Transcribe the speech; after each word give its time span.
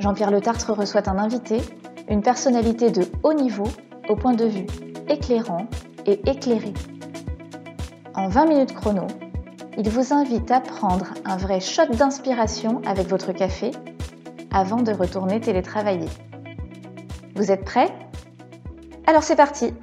Jean-Pierre 0.00 0.30
Le 0.30 0.40
Tartre 0.40 0.72
reçoit 0.72 1.08
un 1.08 1.18
invité, 1.18 1.58
une 2.08 2.22
personnalité 2.22 2.90
de 2.90 3.02
haut 3.22 3.34
niveau 3.34 3.66
au 4.08 4.16
point 4.16 4.34
de 4.34 4.44
vue 4.44 4.66
éclairant 5.08 5.66
et 6.06 6.20
éclairé. 6.28 6.72
En 8.14 8.28
20 8.28 8.46
minutes 8.46 8.74
chrono, 8.74 9.06
il 9.76 9.88
vous 9.90 10.12
invite 10.12 10.50
à 10.50 10.60
prendre 10.60 11.14
un 11.24 11.36
vrai 11.36 11.60
shot 11.60 11.86
d'inspiration 11.86 12.80
avec 12.86 13.06
votre 13.08 13.32
café 13.32 13.70
avant 14.52 14.82
de 14.82 14.92
retourner 14.92 15.40
télétravailler. 15.40 16.08
Vous 17.34 17.50
êtes 17.50 17.64
prêts? 17.64 17.92
Alors 19.06 19.22
c'est 19.22 19.36
parti 19.36 19.74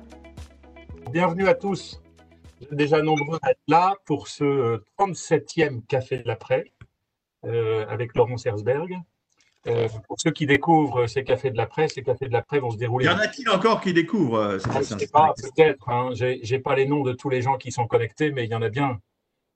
Bienvenue 1.12 1.48
à 1.48 1.54
tous 1.54 2.02
déjà 2.72 3.02
nombreux 3.02 3.40
à 3.42 3.52
être 3.52 3.60
là 3.68 3.96
pour 4.06 4.28
ce 4.28 4.82
37e 4.98 5.86
Café 5.86 6.18
de 6.18 6.28
l'après 6.28 6.72
euh, 7.46 7.86
avec 7.88 8.16
Laurence 8.16 8.46
Herzberg. 8.46 8.98
Euh, 9.68 9.88
pour 10.08 10.20
ceux 10.20 10.32
qui 10.32 10.46
découvrent 10.46 11.08
ces 11.08 11.24
cafés 11.24 11.50
de 11.50 11.58
l'après, 11.58 11.88
ces 11.88 12.04
cafés 12.04 12.28
de 12.28 12.34
l'après 12.34 12.60
vont 12.60 12.70
se 12.70 12.78
dérouler. 12.78 13.06
Y 13.06 13.10
en 13.10 13.18
a-t-il 13.18 13.50
encore 13.50 13.82
qui 13.82 13.94
découvrent 13.94 14.38
euh, 14.38 14.60
Je 14.60 14.94
ne 14.94 15.00
sais 15.00 15.08
pas, 15.08 15.34
peut-être. 15.36 15.90
Hein. 15.90 16.10
J'ai 16.14 16.60
pas 16.60 16.76
les 16.76 16.86
noms 16.86 17.04
de 17.04 17.14
tous 17.14 17.30
les 17.30 17.42
gens 17.42 17.58
qui 17.58 17.72
sont 17.72 17.88
connectés, 17.88 18.32
mais 18.32 18.46
il 18.46 18.52
y 18.52 18.56
en 18.56 18.62
a 18.62 18.70
bien. 18.70 19.00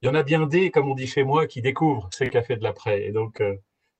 Il 0.02 0.06
y 0.06 0.08
en 0.08 0.14
a 0.14 0.22
bien 0.22 0.46
des, 0.46 0.70
comme 0.70 0.90
on 0.90 0.94
dit 0.94 1.06
chez 1.06 1.22
moi, 1.22 1.46
qui 1.46 1.62
découvrent 1.62 2.08
ces 2.12 2.28
cafés 2.28 2.56
de 2.56 2.62
l'après. 2.62 3.04
Et 3.06 3.12
donc, 3.12 3.42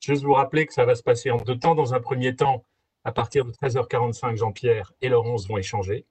juste 0.00 0.24
vous 0.24 0.32
rappeler 0.32 0.66
que 0.66 0.72
ça 0.72 0.84
va 0.84 0.94
se 0.94 1.02
passer 1.02 1.30
en 1.30 1.36
deux 1.36 1.58
temps. 1.58 1.74
Dans 1.74 1.94
un 1.94 2.00
premier 2.00 2.34
temps, 2.34 2.64
à 3.04 3.12
partir 3.12 3.44
de 3.44 3.52
13h45, 3.52 4.36
Jean-Pierre 4.36 4.92
et 5.02 5.10
Laurence 5.10 5.46
vont 5.46 5.58
échanger 5.58 6.06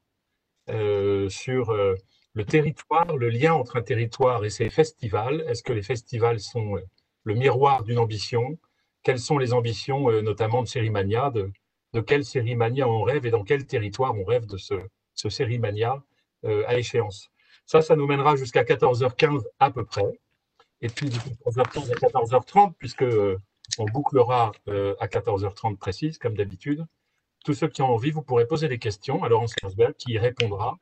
sur 0.68 1.74
le 2.34 2.46
territoire, 2.46 3.16
le 3.16 3.30
lien 3.30 3.54
entre 3.54 3.78
un 3.78 3.82
territoire 3.82 4.46
et 4.46 4.50
ses 4.50 4.70
festivals. 4.70 5.44
Est-ce 5.48 5.64
que 5.64 5.74
les 5.74 5.82
festivals 5.82 6.40
sont 6.40 6.78
euh, 6.78 6.82
le 7.24 7.36
miroir 7.36 7.84
d'une 7.84 8.00
ambition? 8.00 8.58
Quelles 9.04 9.20
sont 9.20 9.38
les 9.38 9.54
ambitions, 9.54 10.10
euh, 10.10 10.22
notamment 10.22 10.62
de 10.62 10.68
Sérimania 10.68 11.30
de, 11.32 11.52
de 11.94 12.02
quelle 12.02 12.26
Sérimania 12.26 12.88
on 12.88 13.04
rêve 13.04 13.26
et 13.26 13.32
dans 13.32 13.44
quel 13.44 13.66
territoire 13.66 14.14
on 14.16 14.24
rêve 14.24 14.46
de 14.46 14.58
ce, 14.58 14.76
ce 15.16 15.30
Sérimania 15.30 16.04
euh, 16.46 16.64
à 16.68 16.78
échéance? 16.78 17.30
Ça, 17.66 17.82
ça 17.82 17.96
nous 17.96 18.08
mènera 18.08 18.36
jusqu'à 18.36 18.64
14h15 18.64 19.44
à 19.60 19.72
peu 19.72 19.86
près. 19.86 20.20
Et 20.82 20.88
puis 20.88 21.10
de 21.10 21.16
14h15 21.16 21.92
à 21.92 21.96
14h30, 21.96 22.74
puisque 22.78 23.06
on 23.78 23.86
bouclera 23.86 24.52
à 24.68 25.08
14h30 25.08 25.78
précise, 25.78 26.18
comme 26.18 26.36
d'habitude. 26.36 26.86
Tous 27.46 27.54
ceux 27.54 27.68
qui 27.68 27.82
ont 27.82 27.94
envie, 27.94 28.12
vous 28.12 28.22
pourrez 28.22 28.46
poser 28.46 28.68
des 28.68 28.80
questions 28.80 29.24
à 29.24 29.30
Laurence 29.30 29.54
Herzberg 29.62 29.94
qui 29.98 30.14
y 30.14 30.18
répondra 30.18 30.78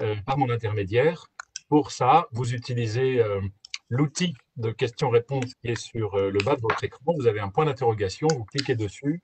euh, 0.00 0.16
par 0.26 0.38
mon 0.38 0.50
intermédiaire. 0.50 1.26
Pour 1.68 1.92
ça, 1.92 2.26
vous 2.32 2.52
utilisez 2.52 3.20
euh, 3.20 3.40
l'outil 3.88 4.34
de 4.56 4.70
questions-réponses 4.70 5.54
qui 5.54 5.68
est 5.68 5.80
sur 5.80 6.14
euh, 6.14 6.30
le 6.30 6.38
bas 6.44 6.56
de 6.56 6.60
votre 6.60 6.82
écran. 6.84 7.14
Vous 7.16 7.26
avez 7.26 7.40
un 7.40 7.48
point 7.48 7.64
d'interrogation, 7.64 8.28
vous 8.28 8.44
cliquez 8.44 8.74
dessus 8.74 9.20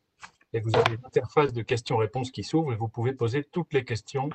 et 0.53 0.61
vous 0.61 0.75
avez 0.75 0.95
une 0.95 1.05
interface 1.05 1.53
de 1.53 1.63
questions-réponses 1.63 2.31
qui 2.31 2.43
s'ouvre 2.43 2.73
et 2.73 2.77
vous 2.77 2.89
pouvez 2.89 3.13
poser 3.13 3.45
toutes 3.45 3.73
les 3.73 3.85
questions, 3.85 4.31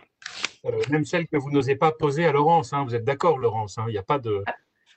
même 0.89 1.05
celles 1.05 1.27
que 1.27 1.37
vous 1.37 1.52
n'osez 1.52 1.75
pas 1.75 1.91
poser 1.91 2.25
à 2.25 2.31
Laurence. 2.31 2.71
Hein. 2.73 2.86
Vous 2.86 2.95
êtes 2.95 3.03
d'accord, 3.03 3.37
Laurence 3.37 3.77
hein. 3.77 3.86
Il 3.87 3.92
n'y 3.92 3.97
a 3.97 4.03
pas 4.03 4.20
de. 4.20 4.43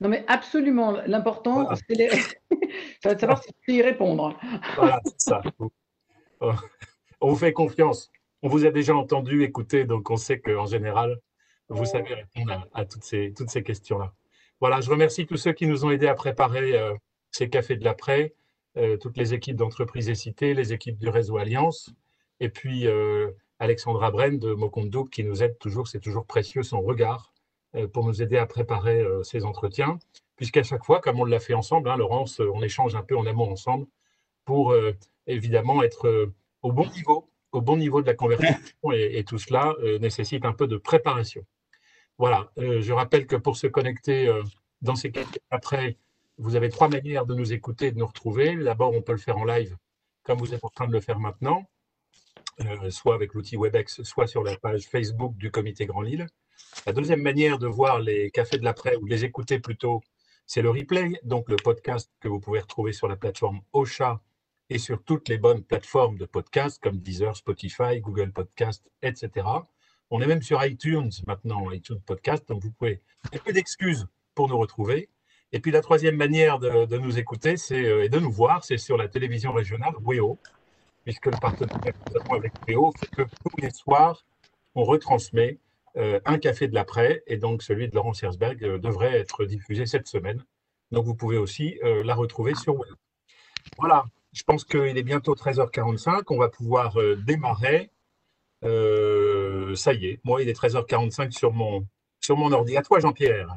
Non, 0.00 0.08
mais 0.08 0.24
absolument. 0.28 0.96
L'important, 1.06 1.74
c'est 1.74 1.94
les... 1.94 2.08
de 3.14 3.18
savoir 3.18 3.42
si 3.42 3.50
tu 3.62 3.74
y 3.74 3.82
répondre. 3.82 4.38
Voilà, 4.76 5.00
c'est 5.04 5.20
ça. 5.20 5.42
On 7.20 7.30
vous 7.30 7.36
fait 7.36 7.52
confiance. 7.52 8.10
On 8.42 8.48
vous 8.48 8.64
a 8.64 8.70
déjà 8.70 8.94
entendu, 8.94 9.42
écouté, 9.42 9.84
donc 9.84 10.10
on 10.10 10.16
sait 10.16 10.38
qu'en 10.38 10.66
général, 10.66 11.18
vous 11.68 11.84
savez 11.84 12.14
répondre 12.14 12.68
à, 12.72 12.84
toutes 12.84 13.02
ces, 13.02 13.34
toutes 13.36 13.50
ces 13.50 13.64
questions-là. 13.64 14.14
Voilà, 14.60 14.80
je 14.80 14.90
remercie 14.90 15.24
tous 15.26 15.36
ceux 15.36 15.52
qui 15.52 15.66
nous 15.66 15.84
ont 15.84 15.90
aidés 15.90 16.08
à 16.08 16.14
préparer 16.14 16.76
euh, 16.76 16.94
ces 17.30 17.48
cafés 17.48 17.76
de 17.76 17.84
l'après, 17.84 18.34
euh, 18.76 18.96
toutes 18.96 19.16
les 19.16 19.32
équipes 19.32 19.56
d'entreprise 19.56 20.08
et 20.08 20.16
cité, 20.16 20.52
les 20.52 20.72
équipes 20.72 20.98
du 20.98 21.08
réseau 21.08 21.36
Alliance, 21.36 21.90
et 22.40 22.48
puis 22.48 22.88
euh, 22.88 23.30
Alexandra 23.60 24.10
Bren 24.10 24.38
de 24.38 24.52
Mocondouk 24.54 25.10
qui 25.10 25.22
nous 25.22 25.44
aide 25.44 25.58
toujours, 25.58 25.86
c'est 25.86 26.00
toujours 26.00 26.26
précieux 26.26 26.62
son 26.62 26.80
regard 26.80 27.32
pour 27.92 28.06
nous 28.06 28.22
aider 28.22 28.38
à 28.38 28.46
préparer 28.46 29.04
ces 29.22 29.44
entretiens, 29.44 29.98
puisqu'à 30.36 30.62
chaque 30.62 30.84
fois, 30.84 31.00
comme 31.00 31.20
on 31.20 31.26
l'a 31.26 31.38
fait 31.38 31.52
ensemble, 31.52 31.90
hein, 31.90 31.98
Laurence, 31.98 32.40
on 32.40 32.62
échange 32.62 32.94
un 32.94 33.02
peu 33.02 33.14
en 33.14 33.26
amont 33.26 33.50
ensemble 33.50 33.86
pour 34.46 34.74
évidemment 35.26 35.82
être 35.82 36.30
au 36.62 36.72
bon 36.72 36.88
niveau, 36.92 37.28
au 37.52 37.60
bon 37.60 37.76
niveau 37.76 38.00
de 38.00 38.06
la 38.06 38.14
conversation, 38.14 38.56
et, 38.92 39.18
et 39.18 39.24
tout 39.24 39.36
cela 39.36 39.74
nécessite 40.00 40.46
un 40.46 40.54
peu 40.54 40.66
de 40.66 40.78
préparation. 40.78 41.44
Voilà, 42.18 42.50
euh, 42.58 42.80
je 42.80 42.92
rappelle 42.92 43.26
que 43.26 43.36
pour 43.36 43.56
se 43.56 43.68
connecter 43.68 44.26
euh, 44.26 44.42
dans 44.82 44.96
ces 44.96 45.12
quelques 45.12 45.38
après, 45.50 45.96
vous 46.36 46.56
avez 46.56 46.68
trois 46.68 46.88
manières 46.88 47.26
de 47.26 47.34
nous 47.34 47.52
écouter 47.52 47.92
de 47.92 47.98
nous 47.98 48.06
retrouver. 48.06 48.56
D'abord, 48.56 48.92
on 48.92 49.02
peut 49.02 49.12
le 49.12 49.18
faire 49.18 49.38
en 49.38 49.44
live, 49.44 49.76
comme 50.24 50.38
vous 50.38 50.52
êtes 50.52 50.64
en 50.64 50.68
train 50.68 50.88
de 50.88 50.92
le 50.92 51.00
faire 51.00 51.20
maintenant, 51.20 51.68
euh, 52.60 52.90
soit 52.90 53.14
avec 53.14 53.34
l'outil 53.34 53.56
WebEx, 53.56 54.02
soit 54.02 54.26
sur 54.26 54.42
la 54.42 54.56
page 54.56 54.88
Facebook 54.88 55.36
du 55.36 55.52
Comité 55.52 55.86
Grand 55.86 56.02
Lille. 56.02 56.26
La 56.86 56.92
deuxième 56.92 57.22
manière 57.22 57.58
de 57.60 57.68
voir 57.68 58.00
les 58.00 58.32
cafés 58.32 58.58
de 58.58 58.64
l'après, 58.64 58.96
ou 58.96 59.04
de 59.04 59.10
les 59.10 59.24
écouter 59.24 59.60
plutôt, 59.60 60.00
c'est 60.44 60.62
le 60.62 60.70
replay, 60.70 61.20
donc 61.22 61.48
le 61.48 61.56
podcast 61.56 62.10
que 62.20 62.26
vous 62.26 62.40
pouvez 62.40 62.60
retrouver 62.60 62.92
sur 62.92 63.06
la 63.06 63.16
plateforme 63.16 63.60
Ocha 63.72 64.20
et 64.70 64.78
sur 64.78 65.02
toutes 65.04 65.28
les 65.28 65.38
bonnes 65.38 65.62
plateformes 65.62 66.18
de 66.18 66.26
podcast 66.26 66.82
comme 66.82 66.98
Deezer, 66.98 67.36
Spotify, 67.36 68.00
Google 68.00 68.32
Podcast, 68.32 68.90
etc. 69.02 69.46
On 70.10 70.20
est 70.22 70.26
même 70.26 70.42
sur 70.42 70.64
iTunes 70.64 71.10
maintenant, 71.26 71.70
iTunes 71.70 72.00
Podcast, 72.00 72.48
donc 72.48 72.62
vous 72.62 72.70
pouvez. 72.70 73.02
Il 73.32 73.36
y 73.36 73.38
a 73.38 73.42
peu 73.42 73.52
d'excuses 73.52 74.06
pour 74.34 74.48
nous 74.48 74.56
retrouver. 74.56 75.08
Et 75.52 75.60
puis 75.60 75.70
la 75.70 75.80
troisième 75.80 76.16
manière 76.16 76.58
de, 76.58 76.96
nous 76.98 77.18
écouter 77.18 77.54
euh, 77.72 78.04
et 78.04 78.08
de 78.08 78.18
nous 78.18 78.30
voir, 78.30 78.64
c'est 78.64 78.76
sur 78.78 78.96
la 78.96 79.08
télévision 79.08 79.52
régionale 79.52 79.94
WEO, 80.04 80.38
puisque 81.04 81.26
le 81.26 81.38
partenariat 81.40 81.92
que 81.92 81.98
nous 82.10 82.20
avons 82.20 82.34
avec 82.34 82.52
WEO 82.66 82.92
fait 82.92 83.10
que 83.10 83.22
tous 83.22 83.60
les 83.60 83.70
soirs, 83.70 84.24
on 84.74 84.84
retransmet 84.84 85.58
euh, 85.96 86.20
un 86.26 86.38
café 86.38 86.68
de 86.68 86.74
l'après, 86.74 87.22
et 87.26 87.38
donc 87.38 87.62
celui 87.62 87.88
de 87.88 87.94
Laurent 87.94 88.12
Sersberg 88.12 88.62
euh, 88.62 88.78
devrait 88.78 89.18
être 89.18 89.44
diffusé 89.44 89.86
cette 89.86 90.06
semaine. 90.06 90.44
Donc 90.90 91.04
vous 91.04 91.14
pouvez 91.14 91.36
aussi 91.36 91.78
la 91.82 92.14
retrouver 92.14 92.54
sur 92.54 92.74
WEO. 92.74 92.94
Voilà, 93.76 94.06
je 94.32 94.42
pense 94.42 94.64
qu'il 94.64 94.96
est 94.96 95.02
bientôt 95.02 95.34
13h45, 95.34 96.22
on 96.30 96.38
va 96.38 96.48
pouvoir 96.48 96.96
démarrer. 97.26 97.90
Euh, 98.64 99.74
ça 99.74 99.92
y 99.92 100.06
est, 100.06 100.20
moi, 100.24 100.42
il 100.42 100.48
est 100.48 100.58
13h45 100.58 101.30
sur 101.32 101.52
mon, 101.52 101.86
sur 102.20 102.36
mon 102.36 102.52
ordi. 102.52 102.76
À 102.76 102.82
toi, 102.82 102.98
Jean-Pierre. 102.98 103.54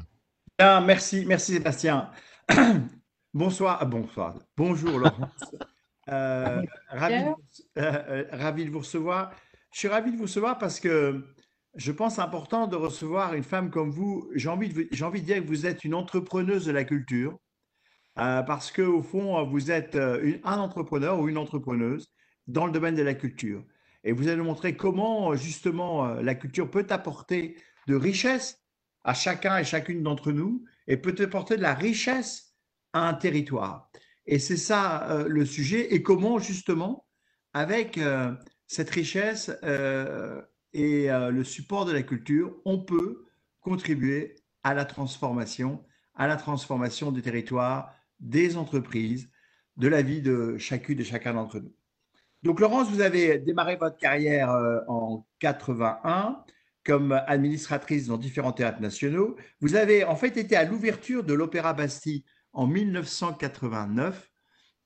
Ah, 0.58 0.80
merci, 0.80 1.24
merci 1.26 1.54
Sébastien. 1.54 2.10
bonsoir, 3.34 3.78
ah, 3.80 3.84
bonsoir. 3.84 4.34
Bonjour, 4.56 4.98
Laurence. 4.98 5.54
Euh, 6.08 6.60
ravi, 6.88 7.22
euh, 7.78 8.24
ravi, 8.32 8.64
de 8.64 8.70
vous 8.70 8.80
recevoir. 8.80 9.32
Je 9.72 9.78
suis 9.78 9.86
ravi 9.86 10.10
de 10.10 10.16
vous 10.16 10.24
recevoir 10.24 10.58
parce 10.58 10.80
que 10.80 11.24
je 11.76 11.92
pense 11.92 12.18
important 12.18 12.66
de 12.66 12.74
recevoir 12.74 13.34
une 13.34 13.44
femme 13.44 13.70
comme 13.70 13.92
vous. 13.92 14.28
J'ai 14.34 14.48
envie, 14.48 14.68
de, 14.68 15.04
envie 15.04 15.20
de 15.20 15.26
dire 15.26 15.36
que 15.36 15.46
vous 15.46 15.64
êtes 15.64 15.84
une 15.84 15.94
entrepreneuse 15.94 16.66
de 16.66 16.72
la 16.72 16.82
culture. 16.82 17.38
parce 18.16 18.72
que 18.72 18.82
au 18.82 19.00
fond, 19.00 19.44
vous 19.44 19.70
êtes 19.70 19.94
un 19.94 20.58
entrepreneur 20.58 21.20
ou 21.20 21.28
une 21.28 21.38
entrepreneuse 21.38 22.10
dans 22.48 22.66
le 22.66 22.72
domaine 22.72 22.96
de 22.96 23.02
la 23.02 23.14
culture. 23.14 23.62
Et 24.04 24.12
vous 24.12 24.28
allez 24.28 24.42
montrer 24.42 24.76
comment, 24.76 25.34
justement, 25.34 26.06
euh, 26.06 26.22
la 26.22 26.34
culture 26.34 26.70
peut 26.70 26.86
apporter 26.90 27.56
de 27.86 27.94
richesse 27.94 28.60
à 29.04 29.14
chacun 29.14 29.58
et 29.58 29.64
chacune 29.64 30.02
d'entre 30.02 30.32
nous 30.32 30.64
et 30.86 30.96
peut 30.96 31.14
apporter 31.20 31.56
de 31.56 31.62
la 31.62 31.74
richesse 31.74 32.54
à 32.92 33.08
un 33.08 33.14
territoire. 33.14 33.90
Et 34.26 34.38
c'est 34.38 34.56
ça 34.56 35.10
euh, 35.10 35.28
le 35.28 35.44
sujet. 35.44 35.94
Et 35.94 36.02
comment, 36.02 36.38
justement, 36.38 37.06
avec 37.52 37.98
euh, 37.98 38.32
cette 38.66 38.90
richesse 38.90 39.50
et 40.72 41.08
le 41.08 41.44
support 41.44 41.84
de 41.84 41.92
la 41.92 42.02
culture, 42.02 42.56
on 42.64 42.78
peut 42.78 43.26
contribuer 43.60 44.36
à 44.62 44.72
la 44.72 44.86
transformation, 44.86 45.84
à 46.14 46.26
la 46.26 46.36
transformation 46.36 47.12
des 47.12 47.20
territoires, 47.20 47.94
des 48.20 48.56
entreprises, 48.56 49.28
de 49.76 49.88
la 49.88 50.00
vie 50.00 50.22
de 50.22 50.56
chacune 50.56 50.98
et 51.00 51.04
chacun 51.04 51.34
d'entre 51.34 51.60
nous. 51.60 51.74
Donc, 52.42 52.58
Laurence, 52.58 52.90
vous 52.90 53.00
avez 53.00 53.38
démarré 53.38 53.76
votre 53.76 53.96
carrière 53.96 54.50
euh, 54.50 54.80
en 54.88 55.24
81 55.38 56.38
comme 56.84 57.12
administratrice 57.28 58.08
dans 58.08 58.18
différents 58.18 58.50
théâtres 58.50 58.80
nationaux. 58.80 59.36
Vous 59.60 59.76
avez 59.76 60.02
en 60.02 60.16
fait 60.16 60.36
été 60.36 60.56
à 60.56 60.64
l'ouverture 60.64 61.22
de 61.22 61.32
l'Opéra 61.32 61.72
Bastille 61.72 62.24
en 62.52 62.66
1989. 62.66 64.28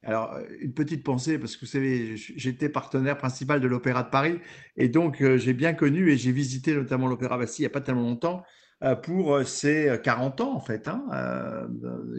Alors, 0.03 0.35
euh, 0.35 0.45
une 0.61 0.75
petite 0.75 1.03
pensée, 1.03 1.39
parce 1.39 1.57
que 1.57 1.61
vous 1.61 1.71
savez, 1.71 2.19
j'étais 2.19 2.69
partenaire 2.69 3.17
principal 3.17 3.63
de 3.63 3.67
l'Opéra 3.67 4.03
de 4.03 4.11
Paris, 4.11 4.39
et 4.77 4.91
donc 4.91 5.23
euh, 5.23 5.39
j'ai 5.39 5.55
bien 5.55 5.73
connu 5.73 6.11
et 6.11 6.19
j'ai 6.19 6.33
visité 6.33 6.75
notamment 6.75 7.07
l'Opéra 7.07 7.39
Bastille 7.39 7.65
il 7.65 7.69
n'y 7.69 7.73
a 7.73 7.75
pas 7.75 7.81
tellement 7.81 8.03
longtemps 8.03 8.43
pour 9.05 9.43
ses 9.47 9.99
40 10.05 10.43
ans, 10.43 10.55
en 10.55 10.61
fait, 10.61 10.87
hein, 10.87 11.03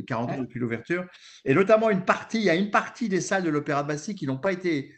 40 0.08 0.32
ans 0.32 0.42
depuis 0.42 0.60
l'ouverture. 0.60 1.06
Et 1.46 1.54
notamment, 1.54 1.92
une 1.92 2.04
partie, 2.04 2.40
il 2.40 2.46
y 2.46 2.50
a 2.50 2.56
une 2.56 2.72
partie 2.72 3.10
des 3.10 3.22
salles 3.22 3.44
de 3.44 3.52
l'Opéra 3.52 3.84
de 3.84 3.90
Bastille 3.90 4.16
qui 4.16 4.26
n'ont 4.26 4.40
pas 4.40 4.54
été 4.54 4.92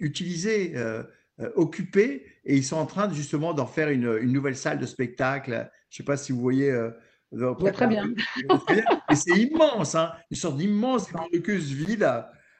utilisées, 0.00 0.74
occupées, 1.56 2.26
et 2.44 2.56
ils 2.56 2.64
sont 2.64 2.76
en 2.76 2.86
train 2.86 3.12
justement 3.12 3.54
d'en 3.54 3.66
faire 3.66 3.88
une, 3.88 4.18
une, 4.20 4.32
nouvelle 4.32 4.56
salle 4.56 4.78
de 4.78 4.86
spectacle. 4.86 5.70
Je 5.90 5.94
ne 5.94 5.96
sais 5.98 6.04
pas 6.04 6.16
si 6.16 6.32
vous 6.32 6.40
voyez 6.40 6.72
très 7.72 7.86
bien. 7.86 8.12
Et 9.10 9.14
c'est 9.14 9.38
immense, 9.38 9.94
hein, 9.94 10.12
une 10.30 10.36
sorte 10.36 10.56
d'immense 10.56 11.10
blocus 11.12 11.70
vide 11.70 12.08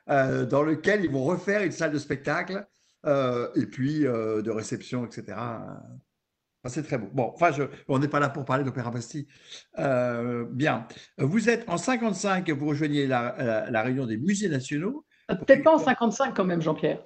euh, 0.09 0.47
dans 0.47 0.62
lequel 0.62 1.05
ils 1.05 1.11
vont 1.11 1.25
refaire 1.25 1.62
une 1.62 1.73
salle 1.73 1.93
de 1.93 1.99
spectacle 1.99 2.67
euh, 3.06 3.49
et 3.55 3.67
puis 3.67 4.06
euh, 4.06 4.43
de 4.43 4.50
réception, 4.50 5.06
etc. 5.06 5.37
c'est 6.67 6.82
très 6.85 6.99
beau. 6.99 7.09
Bon, 7.12 7.31
enfin, 7.35 7.53
je, 7.53 7.64
on 7.88 7.99
n'est 7.99 8.09
pas 8.09 8.20
là 8.20 8.29
pour 8.29 8.44
parler 8.44 8.64
d'Opéra 8.64 8.91
Bastille. 8.91 9.26
bien. 9.76 10.87
Vous 11.19 11.50
êtes 11.50 11.69
en 11.69 11.76
55, 11.76 12.49
vous 12.50 12.67
rejoignez 12.67 13.06
la, 13.06 13.69
la, 13.70 13.82
réunion 13.82 14.06
des 14.06 14.17
musées 14.17 14.49
nationaux. 14.49 15.05
Peut-être 15.28 15.62
pas 15.62 15.74
en 15.74 15.78
55 15.78 16.34
quand 16.34 16.44
même, 16.44 16.62
Jean-Pierre. 16.62 17.02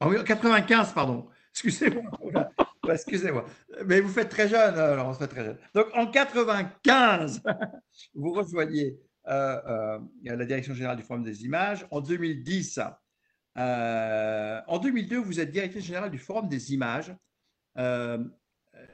En 0.00 0.10
95, 0.10 0.92
pardon. 0.92 1.28
Excusez-moi. 1.52 2.02
Excusez-moi. 2.90 3.46
Mais 3.86 4.00
vous 4.00 4.08
faites 4.08 4.28
très 4.28 4.48
jeune, 4.48 4.74
alors 4.74 5.16
fait 5.16 5.28
très 5.28 5.44
jeune. 5.44 5.58
Donc 5.74 5.86
en 5.94 6.06
95, 6.06 7.42
vous 8.14 8.32
rejoignez 8.32 8.98
euh, 9.28 9.60
euh, 9.66 9.98
la 10.24 10.44
direction 10.44 10.74
générale 10.74 10.96
du 10.96 11.04
Forum 11.04 11.22
des 11.22 11.44
images. 11.44 11.86
En 11.90 12.00
2010, 12.00 12.80
euh, 13.58 14.60
en 14.66 14.78
2002, 14.78 15.18
vous 15.18 15.38
êtes 15.38 15.50
directrice 15.50 15.84
générale 15.84 16.10
du 16.10 16.18
Forum 16.18 16.48
des 16.48 16.72
images. 16.72 17.14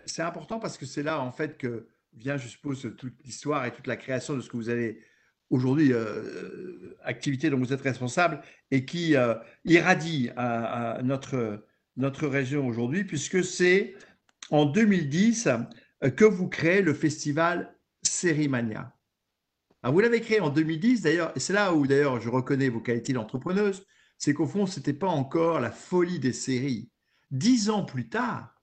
c'est 0.04 0.22
important 0.22 0.58
parce 0.58 0.76
que 0.76 0.84
c'est 0.84 1.02
là 1.02 1.20
en 1.20 1.32
fait 1.32 1.56
que 1.56 1.88
vient, 2.12 2.36
je 2.36 2.48
suppose, 2.48 2.94
toute 2.96 3.22
l'histoire 3.24 3.64
et 3.64 3.72
toute 3.72 3.86
la 3.86 3.96
création 3.96 4.34
de 4.34 4.40
ce 4.40 4.50
que 4.50 4.56
vous 4.56 4.68
avez 4.68 5.02
aujourd'hui, 5.50 5.92
activité 7.02 7.50
dont 7.50 7.58
vous 7.58 7.72
êtes 7.72 7.80
responsable 7.80 8.40
et 8.70 8.84
qui 8.84 9.14
irradie 9.64 10.30
à 10.36 11.00
notre 11.02 11.64
notre 11.98 12.28
région 12.28 12.66
aujourd'hui, 12.66 13.04
puisque 13.04 13.44
c'est 13.44 13.94
en 14.50 14.64
2010 14.64 15.48
euh, 16.04 16.10
que 16.10 16.24
vous 16.24 16.48
créez 16.48 16.80
le 16.80 16.94
festival 16.94 17.76
Sérimania. 18.02 18.96
vous 19.84 20.00
l'avez 20.00 20.20
créé 20.20 20.40
en 20.40 20.48
2010 20.48 21.02
d'ailleurs, 21.02 21.32
et 21.36 21.40
c'est 21.40 21.52
là 21.52 21.74
où 21.74 21.86
d'ailleurs 21.86 22.20
je 22.20 22.30
reconnais 22.30 22.68
vos 22.68 22.80
qualités 22.80 23.12
d'entrepreneuse, 23.12 23.84
c'est 24.16 24.32
qu'au 24.32 24.46
fond, 24.46 24.66
ce 24.66 24.78
n'était 24.78 24.94
pas 24.94 25.08
encore 25.08 25.60
la 25.60 25.70
folie 25.70 26.18
des 26.18 26.32
séries. 26.32 26.90
Dix 27.30 27.68
ans 27.68 27.84
plus 27.84 28.08
tard, 28.08 28.54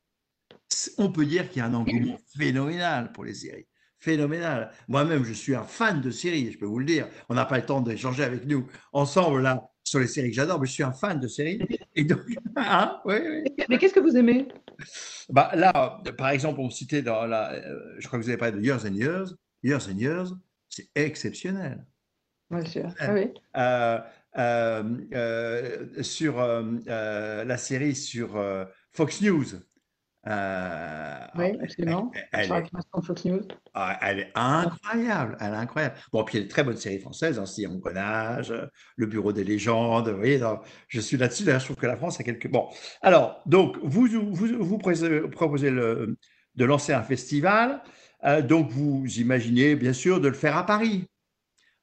on 0.97 1.11
peut 1.11 1.25
dire 1.25 1.49
qu'il 1.49 1.59
y 1.59 1.61
a 1.61 1.65
un 1.65 1.73
engouement 1.73 2.17
phénoménal 2.37 3.11
pour 3.11 3.25
les 3.25 3.33
séries. 3.33 3.67
Phénoménal. 4.05 4.69
Moi-même, 4.87 5.25
je 5.25 5.33
suis 5.33 5.55
un 5.55 5.63
fan 5.63 5.99
de 5.99 6.11
séries, 6.11 6.51
je 6.51 6.59
peux 6.59 6.67
vous 6.67 6.77
le 6.77 6.85
dire. 6.85 7.07
On 7.27 7.33
n'a 7.33 7.43
pas 7.43 7.57
le 7.57 7.65
temps 7.65 7.81
d'échanger 7.81 8.23
avec 8.23 8.45
nous 8.45 8.67
ensemble 8.93 9.41
là 9.41 9.67
sur 9.83 9.99
les 9.99 10.05
séries 10.05 10.29
que 10.29 10.35
j'adore, 10.35 10.61
mais 10.61 10.67
je 10.67 10.73
suis 10.73 10.83
un 10.83 10.93
fan 10.93 11.19
de 11.19 11.27
séries. 11.27 11.59
Et 11.95 12.03
donc, 12.03 12.19
hein, 12.55 13.01
oui, 13.05 13.15
Mais 13.67 13.79
qu'est-ce 13.79 13.95
que 13.95 13.99
vous 13.99 14.15
aimez? 14.15 14.47
Bah, 15.29 15.49
Là, 15.55 16.03
par 16.19 16.29
exemple, 16.29 16.59
on 16.59 16.69
citait 16.69 17.01
dans 17.01 17.25
la. 17.25 17.53
Euh, 17.53 17.95
je 17.97 18.05
crois 18.05 18.19
que 18.19 18.23
vous 18.23 18.29
avez 18.29 18.37
parlé 18.37 18.55
de 18.55 18.61
Years 18.61 18.85
and 18.85 18.93
Years. 18.93 19.33
Years 19.63 19.87
and 19.89 19.97
Years, 19.97 20.33
c'est 20.69 20.87
exceptionnel. 20.93 21.83
Bien 22.51 22.65
sûr. 22.65 22.93
Ah, 22.99 23.11
oui. 23.11 23.33
Euh, 23.57 23.99
euh, 24.37 26.03
sur 26.03 26.37
la 26.37 27.57
série 27.57 27.95
sur 27.95 28.39
Fox 28.91 29.21
News, 29.21 29.45
euh, 30.27 31.17
oui, 31.35 31.57
absolument. 31.61 32.11
Elle, 32.31 32.51
elle, 32.51 32.51
est, 32.51 33.61
ah, 33.75 33.99
elle, 34.01 34.19
est, 34.19 34.31
incroyable, 34.33 35.37
elle 35.39 35.53
est 35.53 35.57
incroyable. 35.57 35.95
Bon, 36.11 36.23
puis 36.23 36.37
il 36.37 36.41
y 36.41 36.43
a 36.43 36.45
de 36.45 36.49
très 36.49 36.63
bonnes 36.63 36.77
séries 36.77 36.99
françaises, 36.99 37.37
hein, 37.37 37.45
Si 37.45 37.67
Engrenage, 37.67 38.53
Le 38.95 39.05
Bureau 39.05 39.33
des 39.33 39.43
légendes. 39.43 40.09
Vous 40.09 40.17
voyez, 40.17 40.41
je 40.87 40.99
suis 40.99 41.17
là-dessus. 41.17 41.43
D'ailleurs, 41.43 41.59
je 41.59 41.65
trouve 41.65 41.77
que 41.77 41.85
la 41.85 41.97
France 41.97 42.19
a 42.19 42.23
quelques. 42.23 42.49
Bon, 42.49 42.67
alors, 43.01 43.41
donc, 43.45 43.77
vous 43.83 44.07
vous, 44.07 44.47
vous 44.59 44.77
proposez 44.77 45.69
le, 45.69 46.17
de 46.55 46.65
lancer 46.65 46.93
un 46.93 47.03
festival. 47.03 47.81
Euh, 48.23 48.41
donc, 48.41 48.69
vous 48.71 49.05
imaginez, 49.19 49.75
bien 49.75 49.93
sûr, 49.93 50.19
de 50.19 50.27
le 50.27 50.33
faire 50.33 50.57
à 50.57 50.65
Paris. 50.65 51.07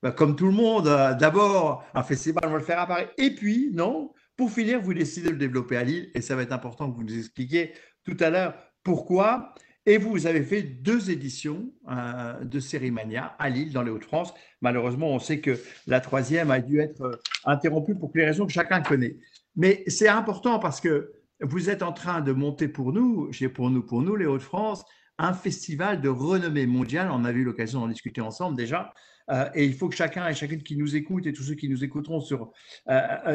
Ben, 0.03 0.11
comme 0.11 0.35
tout 0.35 0.47
le 0.47 0.53
monde, 0.53 0.89
euh, 0.89 1.15
d'abord, 1.15 1.85
un 1.95 2.03
festival, 2.03 2.43
on 2.47 2.51
va 2.51 2.59
le 2.59 2.65
faire 2.65 2.81
à 2.81 2.87
Paris. 2.87 3.07
Et 3.19 3.35
puis, 3.35 3.71
non, 3.73 4.13
pour 4.37 4.51
finir, 4.51 4.81
vous 4.81 4.95
décidez 4.95 5.29
de 5.29 5.33
le 5.33 5.39
développer 5.39 5.77
à 5.77 5.85
Lille. 5.85 6.11
Et 6.15 6.21
ça 6.21 6.35
va 6.35 6.43
être 6.43 6.53
important 6.53 6.91
que 6.91 6.97
vous 6.97 7.05
nous 7.05 7.17
expliquiez 7.17 7.73
tout 8.05 8.17
à 8.21 8.31
l'heure 8.31 8.55
pourquoi? 8.83 9.55
Et 9.85 9.99
vous 9.99 10.27
avez 10.27 10.43
fait 10.43 10.63
deux 10.63 11.11
éditions 11.11 11.73
euh, 11.91 12.45
de 12.45 12.61
Sérimania 12.61 13.35
à 13.39 13.49
Lille, 13.49 13.73
dans 13.73 13.83
les 13.83 13.91
Hauts-de-France. 13.91 14.33
Malheureusement, 14.61 15.09
on 15.09 15.19
sait 15.19 15.41
que 15.41 15.59
la 15.89 16.01
troisième 16.01 16.53
a 16.53 16.61
dû 16.61 16.81
être 16.81 17.03
euh, 17.03 17.17
interrompue 17.45 17.97
pour 17.97 18.13
les 18.15 18.25
raisons 18.25 18.47
que 18.47 18.53
chacun 18.53 18.81
connaît. 18.81 19.17
Mais 19.57 19.83
c'est 19.89 20.09
important 20.09 20.61
parce 20.61 20.81
que 20.81 21.13
vous 21.41 21.69
êtes 21.69 21.83
en 21.83 21.93
train 21.93 22.21
de 22.21 22.33
monter 22.33 22.69
pour 22.69 22.93
nous, 22.93 23.31
pour 23.55 23.71
nous, 23.71 23.83
pour 23.83 24.03
nous, 24.03 24.15
les 24.15 24.27
Hauts-de-France, 24.27 24.85
un 25.19 25.35
festival 25.35 26.01
de 26.01 26.09
renommée 26.09 26.67
mondiale. 26.67 27.09
On 27.13 27.25
a 27.25 27.33
eu 27.33 27.43
l'occasion 27.43 27.81
d'en 27.81 27.89
discuter 27.89 28.21
ensemble 28.21 28.57
déjà. 28.57 28.93
Euh, 29.31 29.49
et 29.55 29.65
il 29.65 29.75
faut 29.75 29.89
que 29.89 29.95
chacun 29.95 30.29
et 30.29 30.35
chacune 30.35 30.63
qui 30.63 30.77
nous 30.77 30.97
écoute 30.97 31.27
et 31.27 31.33
tous 31.33 31.45
ceux 31.45 31.55
qui 31.55 31.69
nous 31.69 31.85
écouteront 31.85 32.21
sur, 32.21 32.53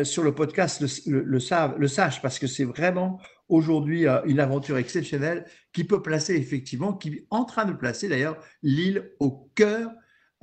sur 0.03 0.23
le 0.23 0.35
podcast 0.35 0.83
le, 1.07 1.39
savent, 1.39 1.77
le 1.77 1.87
sachent 1.87 2.21
parce 2.21 2.39
que 2.39 2.47
c'est 2.47 2.65
vraiment 2.65 3.19
aujourd'hui 3.49 4.07
euh, 4.07 4.21
une 4.25 4.39
aventure 4.39 4.77
exceptionnelle 4.77 5.45
qui 5.73 5.83
peut 5.83 6.01
placer 6.01 6.35
effectivement, 6.35 6.93
qui 6.93 7.09
est 7.09 7.27
en 7.29 7.45
train 7.45 7.65
de 7.65 7.73
placer 7.73 8.07
d'ailleurs 8.07 8.37
l'île 8.61 9.11
au 9.19 9.49
cœur 9.55 9.91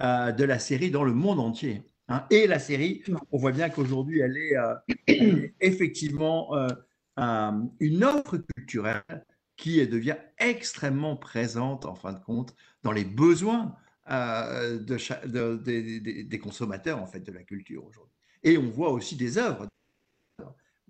euh, 0.00 0.32
de 0.32 0.44
la 0.44 0.58
série 0.58 0.91
dans 0.91 1.05
le 1.05 1.12
monde 1.12 1.41
entier. 1.41 1.82
Hein. 2.08 2.25
Et 2.31 2.47
la 2.47 2.58
série, 2.58 3.02
on 3.32 3.38
voit 3.38 3.52
bien 3.52 3.69
qu'aujourd'hui, 3.70 4.20
elle, 4.20 4.37
est 4.37 4.56
euh, 4.56 5.49
effectivement 5.61 6.55
une 7.17 8.05
offre 8.05 8.38
culturelle 8.56 9.25
qui 9.56 9.87
devient 9.87 10.17
extrêmement 10.38 11.17
présente, 11.17 11.87
en 11.87 11.94
fin 11.94 12.12
de 12.12 12.19
compte, 12.19 12.55
dans 12.82 12.90
les 12.90 13.05
besoins 13.05 13.76
de, 14.06 15.56
des 16.22 16.38
consommateurs 16.38 17.02
en 17.02 17.06
fait 17.06 17.20
de 17.20 17.32
la 17.32 17.42
culture 17.42 17.84
aujourd'hui. 17.84 18.14
Et 18.42 18.58
on 18.58 18.70
voit 18.70 18.90
aussi 18.90 19.16
des 19.16 19.38
œuvres 19.38 19.66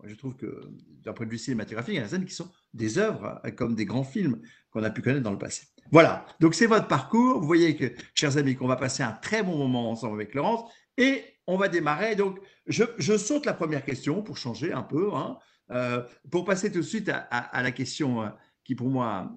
je 0.07 0.15
trouve 0.15 0.37
que 0.37 0.61
d'un 1.03 1.13
point 1.13 1.27
de 1.27 1.31
vue 1.31 1.39
cinématographique, 1.39 1.95
il 1.95 1.97
y 1.97 2.01
a 2.01 2.05
des 2.05 2.09
scènes 2.09 2.25
qui 2.25 2.35
sont 2.35 2.51
des 2.73 2.99
œuvres 2.99 3.41
euh, 3.45 3.51
comme 3.51 3.75
des 3.75 3.85
grands 3.85 4.05
films 4.05 4.41
qu'on 4.71 4.83
a 4.83 4.91
pu 4.91 5.03
connaître 5.03 5.23
dans 5.23 5.33
le 5.33 5.39
passé. 5.39 5.67
Voilà, 5.91 6.27
donc 6.41 6.55
c'est 6.55 6.67
votre 6.67 6.89
parcours. 6.89 7.41
Vous 7.41 7.47
voyez 7.47 7.77
que, 7.77 7.93
chers 8.15 8.37
amis, 8.37 8.57
qu'on 8.57 8.67
va 8.67 8.77
passer 8.77 9.03
un 9.03 9.13
très 9.13 9.43
bon 9.43 9.57
moment 9.57 9.91
ensemble 9.91 10.15
avec 10.15 10.35
Laurence 10.35 10.71
et 10.97 11.25
on 11.47 11.57
va 11.57 11.69
démarrer. 11.69 12.17
Donc, 12.17 12.39
je, 12.67 13.17
saute 13.17 13.47
la 13.47 13.55
première 13.55 13.85
question 13.85 14.23
pour 14.23 14.37
changer 14.37 14.73
un 14.73 14.83
peu, 14.83 15.15
hein, 15.15 15.39
euh, 15.71 16.03
pour 16.31 16.45
passer 16.45 16.73
tout 16.73 16.79
de 16.79 16.85
suite 16.85 17.11
à, 17.11 17.63
la 17.63 17.71
question 17.71 18.23
euh, 18.23 18.29
qui, 18.65 18.75
pour 18.75 18.89
moi, 18.89 19.31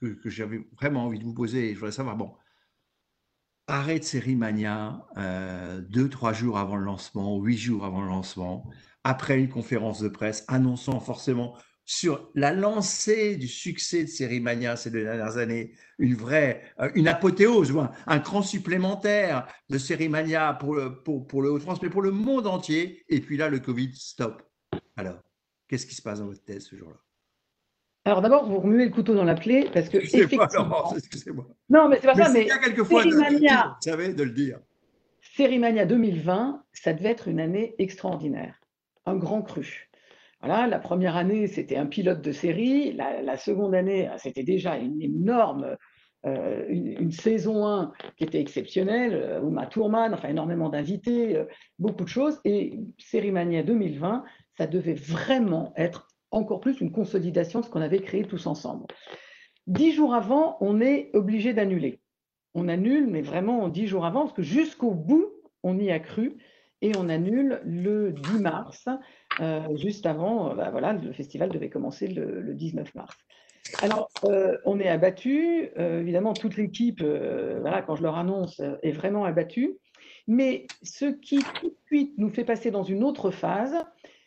que, 0.00 0.30
j'avais 0.30 0.64
vraiment 0.80 1.06
envie 1.06 1.18
de 1.18 1.24
vous 1.24 1.34
poser. 1.34 1.74
Je 1.74 1.78
voudrais 1.78 1.92
savoir, 1.92 2.16
bon, 2.16 2.32
arrêt 3.66 3.98
de 3.98 4.04
série 4.04 4.36
Mania, 4.36 5.04
deux, 5.88 6.08
trois 6.08 6.32
jours 6.32 6.58
avant 6.58 6.76
le 6.76 6.84
lancement, 6.84 7.38
huit 7.38 7.58
jours 7.58 7.84
avant 7.84 8.02
le 8.02 8.08
lancement 8.08 8.70
après 9.04 9.38
une 9.38 9.48
conférence 9.48 10.00
de 10.00 10.08
presse 10.08 10.44
annonçant 10.48 11.00
forcément 11.00 11.56
sur 11.84 12.30
la 12.34 12.52
lancée 12.52 13.36
du 13.36 13.48
succès 13.48 14.04
de 14.04 14.08
Sérimania 14.08 14.76
ces 14.76 14.90
deux 14.90 15.02
dernières 15.02 15.36
années, 15.36 15.74
une 15.98 16.14
vraie, 16.14 16.62
euh, 16.80 16.90
une 16.94 17.08
apothéose, 17.08 17.74
un, 18.06 18.20
cran 18.20 18.42
supplémentaire 18.42 19.48
de 19.68 19.78
Sérimania 19.78 20.54
pour 20.54 20.76
le, 20.76 21.02
pour, 21.02 21.42
le 21.42 21.50
Haut-France, 21.50 21.82
mais 21.82 21.90
pour 21.90 22.02
le 22.02 22.12
monde 22.12 22.46
entier. 22.46 23.04
Et 23.08 23.20
puis 23.20 23.36
là, 23.36 23.48
le 23.48 23.58
Covid, 23.58 23.90
stop. 23.94 24.42
Alors, 24.96 25.18
qu'est-ce 25.66 25.86
qui 25.86 25.96
se 25.96 26.02
passe 26.02 26.20
dans 26.20 26.26
votre 26.26 26.44
tête 26.44 26.62
ce 26.62 26.76
jour-là? 26.76 27.00
Alors 28.04 28.20
d'abord, 28.20 28.48
vous 28.48 28.58
remuez 28.58 28.84
le 28.84 28.90
couteau 28.90 29.14
dans 29.14 29.24
la 29.24 29.34
plaie 29.34 29.68
parce 29.72 29.88
que 29.88 29.98
effectivement. 29.98 30.92
excusez-moi. 30.96 31.46
Non, 31.68 31.88
mais 31.88 31.98
c'est 32.00 32.06
pas 32.06 32.14
ça. 32.14 32.32
Mais 32.32 32.42
il 32.42 32.48
y 32.48 32.50
a 32.50 32.58
quelquefois, 32.58 33.02
Sérimania, 33.02 33.76
vous 33.80 33.90
savez, 33.90 34.12
de 34.12 34.22
le 34.22 34.32
dire. 34.32 34.58
Sérimania 35.36 35.86
2020, 35.86 36.64
ça 36.72 36.92
devait 36.92 37.10
être 37.10 37.28
une 37.28 37.40
année 37.40 37.74
extraordinaire 37.78 38.62
un 39.06 39.16
grand 39.16 39.42
cru. 39.42 39.88
Voilà, 40.40 40.66
la 40.66 40.78
première 40.78 41.16
année, 41.16 41.46
c'était 41.46 41.76
un 41.76 41.86
pilote 41.86 42.20
de 42.20 42.32
série. 42.32 42.92
La, 42.92 43.36
seconde 43.36 43.74
année, 43.74 44.10
c'était 44.18 44.42
déjà 44.42 44.76
une 44.76 45.00
énorme, 45.00 45.76
euh, 46.26 46.66
une, 46.68 47.12
saison 47.12 47.66
1 47.66 47.92
qui 48.16 48.24
était 48.24 48.40
exceptionnelle. 48.40 49.14
Euh, 49.14 49.40
Uma 49.40 49.66
Thurman, 49.66 50.14
enfin 50.14 50.28
énormément 50.28 50.68
d'invités, 50.68 51.36
euh, 51.36 51.44
beaucoup 51.78 52.04
de 52.04 52.08
choses. 52.08 52.40
Et 52.44 52.80
Série 52.98 53.30
Mania 53.30 53.62
2020, 53.62 54.24
ça 54.58 54.66
devait 54.66 54.94
vraiment 54.94 55.72
être 55.76 56.08
encore 56.32 56.60
plus 56.60 56.80
une 56.80 56.92
consolidation 56.92 57.60
de 57.60 57.64
ce 57.64 57.70
qu'on 57.70 57.80
avait 57.80 58.00
créé 58.00 58.24
tous 58.24 58.46
ensemble. 58.46 58.86
Dix 59.66 59.92
jours 59.92 60.14
avant, 60.14 60.56
on 60.60 60.80
est 60.80 61.10
obligé 61.14 61.52
d'annuler. 61.54 62.00
On 62.54 62.68
annule, 62.68 63.06
mais 63.06 63.22
vraiment 63.22 63.68
dix 63.68 63.86
jours 63.86 64.04
avant, 64.04 64.22
parce 64.22 64.32
que 64.32 64.42
jusqu'au 64.42 64.90
bout, 64.90 65.26
on 65.62 65.78
y 65.78 65.90
a 65.90 66.00
cru. 66.00 66.38
et 66.80 66.92
on 66.96 67.08
annule 67.08 67.60
le 67.64 68.12
10 68.12 68.40
mars, 68.40 68.88
juste 69.76 70.04
avant, 70.04 70.54
bah, 70.56 70.70
voilà, 70.72 70.92
le 70.92 71.12
festival 71.12 71.50
devait 71.50 71.70
commencer 71.70 72.08
le, 72.08 72.54
19 72.54 72.92
mars. 72.96 73.16
Alors, 73.82 74.10
on 74.64 74.80
est 74.80 74.88
abattu, 74.88 75.70
évidemment, 75.76 76.32
toute 76.32 76.56
l'équipe, 76.56 77.00
voilà, 77.00 77.82
quand 77.82 77.94
je 77.94 78.02
leur 78.02 78.16
annonce, 78.16 78.60
est 78.82 78.90
vraiment 78.90 79.24
abattue. 79.24 79.78
Mais 80.26 80.66
ce 80.82 81.06
qui 81.06 81.38
tout 81.38 81.68
de 81.68 81.78
suite 81.86 82.14
nous 82.18 82.30
fait 82.30 82.44
passer 82.44 82.70
dans 82.70 82.82
une 82.82 83.04
autre 83.04 83.30
phase, 83.30 83.74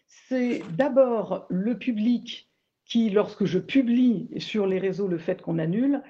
c'est 0.07 0.61
d'abord 0.75 1.45
le 1.49 1.77
public 1.77 2.49
qui, 2.85 3.09
lorsque 3.09 3.45
je 3.45 3.59
publie 3.59 4.29
sur 4.37 4.67
les 4.67 4.79
réseaux 4.79 5.07
le 5.07 5.17
fait 5.17 5.41
qu'on 5.41 5.57
annule, 5.57 6.03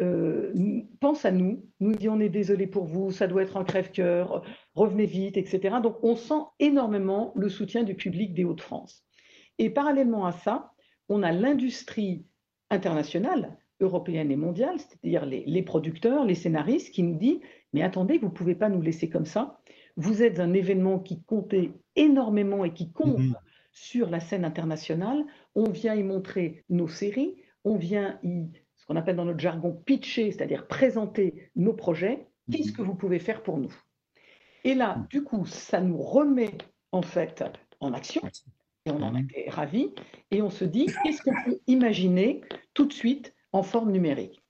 euh, 0.00 0.52
pense 1.00 1.24
à 1.24 1.32
nous, 1.32 1.64
nous 1.80 1.92
dit 1.92 2.08
on 2.08 2.20
est 2.20 2.28
désolé 2.28 2.66
pour 2.66 2.84
vous, 2.84 3.10
ça 3.10 3.26
doit 3.26 3.42
être 3.42 3.56
un 3.56 3.64
crève-cœur, 3.64 4.44
revenez 4.74 5.06
vite, 5.06 5.36
etc. 5.36 5.76
Donc 5.82 5.96
on 6.02 6.14
sent 6.14 6.42
énormément 6.60 7.32
le 7.34 7.48
soutien 7.48 7.82
du 7.82 7.94
public 7.94 8.34
des 8.34 8.44
Hauts-de-France. 8.44 9.04
Et 9.58 9.70
parallèlement 9.70 10.26
à 10.26 10.32
ça, 10.32 10.72
on 11.08 11.22
a 11.22 11.32
l'industrie 11.32 12.26
internationale, 12.70 13.58
européenne 13.80 14.30
et 14.30 14.36
mondiale, 14.36 14.78
c'est-à-dire 14.78 15.26
les, 15.26 15.42
les, 15.46 15.62
producteurs, 15.62 16.24
les 16.24 16.34
scénaristes, 16.34 16.92
qui 16.92 17.02
nous 17.02 17.16
disent 17.16 17.40
mais 17.72 17.82
attendez, 17.82 18.18
vous 18.18 18.26
ne 18.26 18.32
pouvez 18.32 18.54
pas 18.54 18.68
nous 18.68 18.80
laisser 18.80 19.08
comme 19.08 19.26
ça. 19.26 19.60
Vous 19.98 20.22
êtes 20.22 20.38
un 20.38 20.54
événement 20.54 21.00
qui 21.00 21.20
comptait 21.24 21.72
énormément 21.96 22.64
et 22.64 22.72
qui 22.72 22.92
compte 22.92 23.18
mhm. 23.18 23.36
sur 23.72 24.08
la 24.08 24.20
scène 24.20 24.44
internationale. 24.44 25.24
On 25.56 25.68
vient 25.68 25.96
y 25.96 26.04
montrer 26.04 26.64
nos 26.68 26.86
séries, 26.86 27.34
on 27.64 27.74
vient 27.74 28.20
y, 28.22 28.46
ce 28.76 28.86
qu'on 28.86 28.94
appelle 28.94 29.16
dans 29.16 29.24
notre 29.24 29.40
jargon, 29.40 29.72
pitcher, 29.84 30.30
c'est-à-dire 30.30 30.68
présenter 30.68 31.50
nos 31.56 31.74
projets. 31.74 32.28
Qu'est-ce 32.50 32.70
que 32.70 32.80
vous 32.80 32.94
pouvez 32.94 33.18
faire 33.18 33.42
pour 33.42 33.58
nous? 33.58 33.74
Et 34.62 34.76
là, 34.76 34.96
mhm. 34.96 35.06
du 35.10 35.24
coup, 35.24 35.44
ça 35.46 35.80
nous 35.80 36.00
remet 36.00 36.56
en 36.92 37.02
fait 37.02 37.42
en 37.80 37.92
action. 37.92 38.22
Et 38.86 38.92
on 38.92 39.02
en 39.02 39.10
mhm. 39.10 39.24
était 39.24 39.50
ravis. 39.50 39.90
Et 40.30 40.42
on 40.42 40.50
se 40.50 40.64
dit, 40.64 40.86
qu'est-ce 41.02 41.22
qu'on 41.22 41.34
peut 41.44 41.58
imaginer 41.66 42.42
tout 42.72 42.86
de 42.86 42.92
suite 42.92 43.34
en 43.50 43.64
forme 43.64 43.90
numérique? 43.90 44.40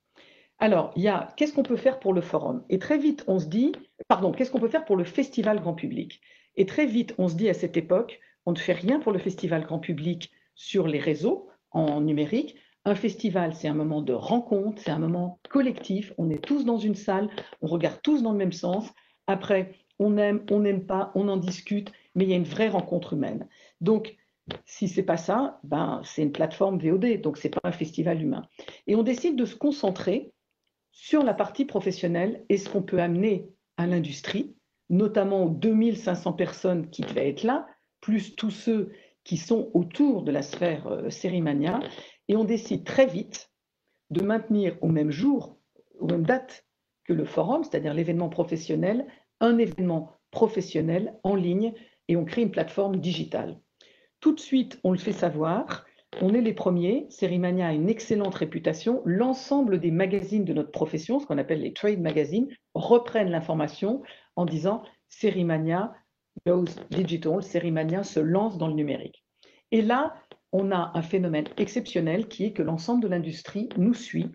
Alors, 0.58 0.92
il 0.96 1.02
y 1.02 1.08
a 1.08 1.28
qu'est-ce 1.36 1.52
qu'on 1.52 1.62
peut 1.62 1.76
faire 1.76 2.00
pour 2.00 2.12
le 2.12 2.20
forum? 2.20 2.64
Et 2.68 2.78
très 2.78 2.98
vite, 2.98 3.24
on 3.28 3.38
se 3.38 3.46
dit, 3.46 3.72
pardon, 4.08 4.32
qu'est-ce 4.32 4.50
qu'on 4.50 4.58
peut 4.58 4.68
faire 4.68 4.84
pour 4.84 4.96
le 4.96 5.04
festival 5.04 5.60
grand 5.60 5.74
public? 5.74 6.20
Et 6.56 6.66
très 6.66 6.86
vite, 6.86 7.14
on 7.18 7.28
se 7.28 7.36
dit 7.36 7.48
à 7.48 7.54
cette 7.54 7.76
époque, 7.76 8.18
on 8.44 8.52
ne 8.52 8.58
fait 8.58 8.72
rien 8.72 8.98
pour 8.98 9.12
le 9.12 9.18
festival 9.18 9.62
grand 9.62 9.78
public 9.78 10.32
sur 10.56 10.88
les 10.88 10.98
réseaux 10.98 11.48
en 11.70 12.00
numérique. 12.00 12.56
Un 12.84 12.96
festival, 12.96 13.54
c'est 13.54 13.68
un 13.68 13.74
moment 13.74 14.02
de 14.02 14.12
rencontre, 14.12 14.82
c'est 14.82 14.90
un 14.90 14.98
moment 14.98 15.38
collectif. 15.48 16.12
On 16.18 16.30
est 16.30 16.42
tous 16.42 16.64
dans 16.64 16.78
une 16.78 16.96
salle, 16.96 17.28
on 17.62 17.68
regarde 17.68 18.00
tous 18.02 18.22
dans 18.22 18.32
le 18.32 18.38
même 18.38 18.52
sens. 18.52 18.90
Après, 19.28 19.74
on 20.00 20.16
aime, 20.16 20.44
on 20.50 20.60
n'aime 20.60 20.86
pas, 20.86 21.12
on 21.14 21.28
en 21.28 21.36
discute, 21.36 21.92
mais 22.14 22.24
il 22.24 22.30
y 22.30 22.32
a 22.32 22.36
une 22.36 22.44
vraie 22.44 22.68
rencontre 22.68 23.12
humaine. 23.12 23.46
Donc, 23.80 24.16
si 24.64 24.88
c'est 24.88 25.02
pas 25.02 25.18
ça, 25.18 25.60
ben 25.62 26.00
c'est 26.04 26.22
une 26.22 26.32
plateforme 26.32 26.78
VOD, 26.78 27.20
donc 27.20 27.36
c'est 27.36 27.50
pas 27.50 27.60
un 27.64 27.72
festival 27.72 28.22
humain. 28.22 28.46
Et 28.86 28.96
on 28.96 29.02
décide 29.02 29.36
de 29.36 29.44
se 29.44 29.54
concentrer 29.54 30.32
sur 31.00 31.22
la 31.22 31.32
partie 31.32 31.64
professionnelle 31.64 32.44
et 32.48 32.58
ce 32.58 32.68
qu'on 32.68 32.82
peut 32.82 33.00
amener 33.00 33.48
à 33.76 33.86
l'industrie, 33.86 34.56
notamment 34.90 35.44
aux 35.44 35.50
2500 35.50 36.32
personnes 36.32 36.90
qui 36.90 37.02
devaient 37.02 37.28
être 37.28 37.44
là, 37.44 37.68
plus 38.00 38.34
tous 38.34 38.50
ceux 38.50 38.90
qui 39.22 39.36
sont 39.36 39.70
autour 39.74 40.24
de 40.24 40.32
la 40.32 40.42
sphère 40.42 40.88
euh. 40.88 41.08
Et 42.26 42.36
on 42.36 42.42
décide 42.42 42.84
très 42.84 43.06
vite 43.06 43.52
de 44.10 44.22
maintenir 44.22 44.76
au 44.80 44.88
même 44.88 45.12
jour, 45.12 45.56
aux 46.00 46.06
mêmes 46.06 46.26
dates 46.26 46.66
que 47.04 47.12
le 47.12 47.24
forum, 47.24 47.62
c'est-à-dire 47.62 47.94
l'événement 47.94 48.28
professionnel, 48.28 49.06
un 49.38 49.56
événement 49.56 50.18
professionnel 50.32 51.16
en 51.22 51.36
ligne 51.36 51.74
et 52.08 52.16
on 52.16 52.24
crée 52.24 52.42
une 52.42 52.50
plateforme 52.50 52.96
digitale. 52.96 53.60
Tout 54.18 54.34
de 54.34 54.40
suite, 54.40 54.80
on 54.82 54.90
le 54.90 54.98
fait 54.98 55.12
savoir 55.12 55.86
on 56.20 56.34
est 56.34 56.40
les 56.40 56.52
premiers. 56.52 57.06
Sérimania 57.10 57.68
a 57.68 57.72
une 57.72 57.88
excellente 57.88 58.34
réputation. 58.34 59.02
L'ensemble 59.04 59.78
des 59.78 59.90
magazines 59.90 60.44
de 60.44 60.52
notre 60.52 60.70
profession, 60.70 61.20
ce 61.20 61.26
qu'on 61.26 61.38
appelle 61.38 61.60
les 61.60 61.72
trade 61.72 62.00
magazines, 62.00 62.48
reprennent 62.74 63.30
l'information 63.30 64.02
en 64.36 64.46
disant 64.46 64.82
Sérimania 65.08 65.94
goes 66.46 66.66
digital, 66.90 67.42
Sérimania 67.42 68.04
se 68.04 68.20
lance 68.20 68.58
dans 68.58 68.68
le 68.68 68.74
numérique. 68.74 69.24
Et 69.70 69.82
là, 69.82 70.14
on 70.52 70.70
a 70.70 70.92
un 70.94 71.02
phénomène 71.02 71.46
exceptionnel 71.56 72.28
qui 72.28 72.46
est 72.46 72.52
que 72.52 72.62
l'ensemble 72.62 73.02
de 73.02 73.08
l'industrie 73.08 73.68
nous 73.76 73.94
suit. 73.94 74.30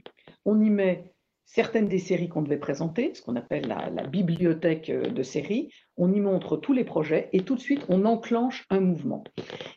On 0.45 0.61
y 0.61 0.69
met 0.69 1.12
certaines 1.45 1.87
des 1.87 1.99
séries 1.99 2.29
qu'on 2.29 2.41
devait 2.41 2.57
présenter, 2.57 3.13
ce 3.13 3.21
qu'on 3.21 3.35
appelle 3.35 3.67
la, 3.67 4.07
bibliothèque 4.07 4.89
euh, 4.89 5.09
de 5.09 5.23
séries. 5.23 5.69
On 5.97 6.11
y 6.11 6.19
montre 6.19 6.57
tous 6.57 6.73
les 6.73 6.83
projets 6.83 7.29
et 7.33 7.41
tout 7.41 7.55
de 7.55 7.59
suite, 7.59 7.85
on 7.89 8.05
enclenche 8.05 8.65
un 8.69 8.79
mouvement. 8.79 9.23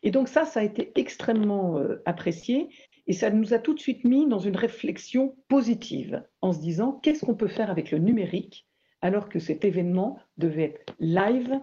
Et 0.02 0.11
donc 0.11 0.28
ça, 0.28 0.44
ça 0.44 0.61
a 0.61 0.62
été 0.62 0.92
extrêmement 0.99 1.78
euh, 1.78 2.02
apprécié 2.06 2.68
et 3.06 3.12
ça 3.12 3.30
nous 3.30 3.54
a 3.54 3.58
tout 3.58 3.75
de 3.75 3.80
suite 3.80 4.04
mis 4.04 4.26
dans 4.26 4.38
une 4.38 4.56
réflexion 4.56 5.37
positive 5.49 6.23
en 6.40 6.52
se 6.52 6.61
disant 6.61 6.92
qu'est-ce 7.02 7.25
qu'on 7.25 7.35
peut 7.35 7.49
faire 7.49 7.70
avec 7.70 7.90
le 7.90 7.99
numérique 7.99 8.66
alors 9.02 9.28
que 9.28 9.38
cet 9.38 9.64
événement 9.64 10.18
devait 10.38 10.64
être 10.64 10.94
live 10.99 11.61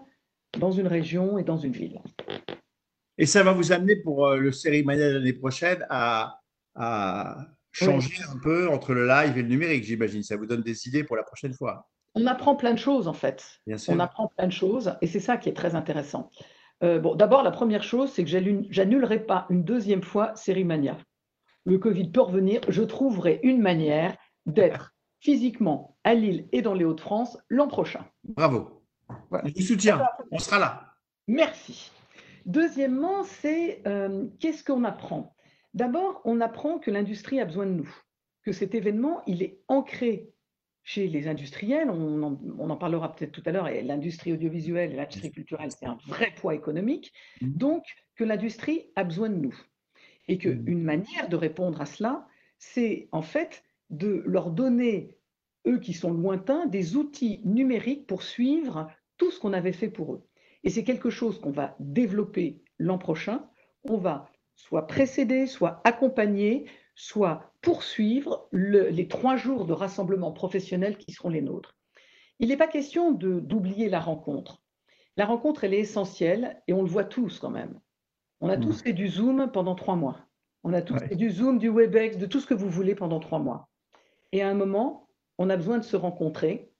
dans 0.58 0.70
une 0.70 0.86
région 0.86 1.38
et 1.38 1.44
dans 1.44 1.58
une 1.58 1.72
ville? 1.72 2.00
Et 3.18 3.26
ça 3.26 3.42
va 3.42 3.52
vous 3.52 3.72
amener 3.72 3.96
pour 3.96 4.26
euh, 4.26 4.36
le 4.36 4.52
série 4.52 4.84
Mania 4.84 5.10
l'année 5.10 5.32
prochaine 5.32 5.84
à 5.88 6.40
changer 7.74 8.22
un 8.32 8.38
peu 8.38 8.68
entre 8.68 8.94
le 8.94 9.06
live 9.06 9.36
et 9.36 9.42
le 9.42 9.48
numérique, 9.48 9.84
j'imagine. 9.84 10.22
Ça 10.22 10.36
vous 10.36 10.46
donne 10.46 10.62
des 10.62 10.88
idées 10.88 11.04
pour 11.04 11.16
la 11.16 11.22
prochaine 11.22 11.52
fois. 11.52 11.88
On 12.14 12.26
apprend 12.26 12.54
plein 12.54 12.72
de 12.72 12.78
choses, 12.78 13.08
en 13.08 13.12
fait. 13.12 13.44
On 13.88 13.98
apprend 13.98 14.28
plein 14.28 14.46
de 14.46 14.52
choses, 14.52 14.96
et 15.02 15.06
c'est 15.06 15.20
ça 15.20 15.36
qui 15.36 15.48
est 15.48 15.54
très 15.54 15.74
intéressant. 15.74 16.30
Euh, 16.82 17.00
bon, 17.00 17.14
d'abord, 17.14 17.42
la 17.42 17.50
première 17.50 17.82
chose, 17.82 18.10
c'est 18.12 18.24
que 18.24 18.30
j'annulerai 18.70 19.26
pas 19.26 19.46
une 19.50 19.64
deuxième 19.64 20.02
fois 20.02 20.34
Sérimania. 20.36 20.96
Le 21.64 21.78
Covid 21.78 22.10
peut 22.10 22.20
revenir, 22.20 22.60
je 22.68 22.82
trouverai 22.82 23.40
une 23.42 23.60
manière 23.60 24.16
d'être 24.46 24.94
physiquement 25.20 25.96
à 26.04 26.14
Lille 26.14 26.46
et 26.52 26.62
dans 26.62 26.74
les 26.74 26.84
Hauts-de-France 26.84 27.38
l'an 27.48 27.68
prochain. 27.68 28.04
Bravo. 28.22 28.82
Je 29.44 29.52
vous 29.54 29.62
soutiens, 29.62 30.06
on 30.30 30.38
sera 30.38 30.58
là. 30.58 30.94
Merci. 31.26 31.90
Deuxièmement, 32.44 33.24
c'est 33.24 33.82
euh, 33.86 34.26
qu'est-ce 34.38 34.62
qu'on 34.62 34.84
apprend? 34.84 35.33
D'abord, 35.74 36.20
on 36.24 36.40
apprend 36.40 36.78
que 36.78 36.90
l'industrie 36.90 37.40
a 37.40 37.44
besoin 37.44 37.66
de 37.66 37.72
nous, 37.72 37.92
que 38.42 38.52
cet 38.52 38.74
événement, 38.74 39.22
il 39.26 39.42
est 39.42 39.60
ancré 39.68 40.30
chez 40.84 41.08
les 41.08 41.28
industriels, 41.28 41.90
on 41.90 42.22
en, 42.22 42.76
parlera 42.76 43.14
peut-être 43.14 43.32
tout 43.32 43.42
à 43.46 43.52
l'heure, 43.52 43.68
et 43.68 43.82
l'industrie 43.82 44.32
audiovisuelle 44.32 44.92
et 44.92 44.96
l'industrie 44.96 45.32
culturelle, 45.32 45.70
c'est 45.72 45.86
un 45.86 45.98
vrai 46.06 46.32
poids 46.36 46.54
économique, 46.54 47.12
mmh. 47.40 47.48
donc 47.56 47.84
que 48.16 48.24
l'industrie 48.24 48.90
a 48.94 49.02
besoin 49.02 49.30
de 49.30 49.36
nous. 49.36 49.58
Et 50.28 50.38
qu'une 50.38 50.62
mmh. 50.62 50.82
manière 50.82 51.28
de 51.28 51.36
répondre 51.36 51.80
à 51.80 51.86
cela, 51.86 52.28
c'est 52.58 53.08
en 53.12 53.22
fait 53.22 53.64
de 53.90 54.22
leur 54.26 54.50
donner, 54.50 55.16
eux 55.66 55.78
qui 55.78 55.94
sont 55.94 56.12
lointains, 56.12 56.66
des 56.66 56.96
outils 56.96 57.40
numériques 57.44 58.06
pour 58.06 58.22
suivre 58.22 58.90
tout 59.16 59.30
ce 59.30 59.40
qu'on 59.40 59.54
avait 59.54 59.72
fait 59.72 59.88
pour 59.88 60.14
eux. 60.14 60.22
Et 60.64 60.70
c'est 60.70 60.84
quelque 60.84 61.10
chose 61.10 61.40
qu'on 61.40 61.50
va 61.50 61.76
développer 61.78 62.62
l'an 62.78 62.98
prochain. 62.98 63.48
On 63.84 63.96
va 63.96 64.30
soit 64.56 64.86
précéder, 64.86 65.46
soit 65.46 65.80
accompagner, 65.84 66.66
soit 66.94 67.52
poursuivre 67.60 68.48
les 68.52 69.08
trois 69.08 69.36
jours 69.36 69.64
de 69.64 69.72
rassemblement 69.72 70.32
professionnel 70.32 70.96
qui 70.96 71.12
seront 71.12 71.30
les 71.30 71.42
nôtres. 71.42 71.76
Il 72.38 72.48
n'est 72.48 72.56
pas 72.56 72.68
question 72.68 73.12
d'oublier 73.12 73.88
la 73.88 74.00
rencontre. 74.00 74.62
La 75.16 75.26
rencontre, 75.26 75.64
elle 75.64 75.74
est 75.74 75.80
essentielle 75.80 76.60
et 76.66 76.72
on 76.72 76.82
le 76.82 76.88
voit 76.88 77.04
tous 77.04 77.38
quand 77.38 77.50
même. 77.50 77.80
On 78.40 78.48
a 78.48 78.56
tous 78.56 78.80
mmh. 78.80 78.84
fait 78.84 78.92
du 78.92 79.08
Zoom 79.08 79.50
pendant 79.52 79.74
trois 79.74 79.96
mois. 79.96 80.26
On 80.64 80.72
a 80.72 80.82
tous 80.82 80.98
fait 80.98 81.14
du 81.14 81.30
Zoom, 81.30 81.58
du 81.58 81.68
WebEx, 81.68 82.18
de 82.18 82.26
tout 82.26 82.40
ce 82.40 82.46
que 82.46 82.54
vous 82.54 82.68
voulez 82.68 82.94
pendant 82.94 83.20
trois 83.20 83.38
mois. 83.38 83.68
Et 84.32 84.42
à 84.42 84.48
un 84.48 84.54
moment, 84.54 85.08
on 85.38 85.50
a 85.50 85.56
besoin 85.56 85.78
de 85.78 85.84
se 85.84 85.96
rencontrer 85.96 86.70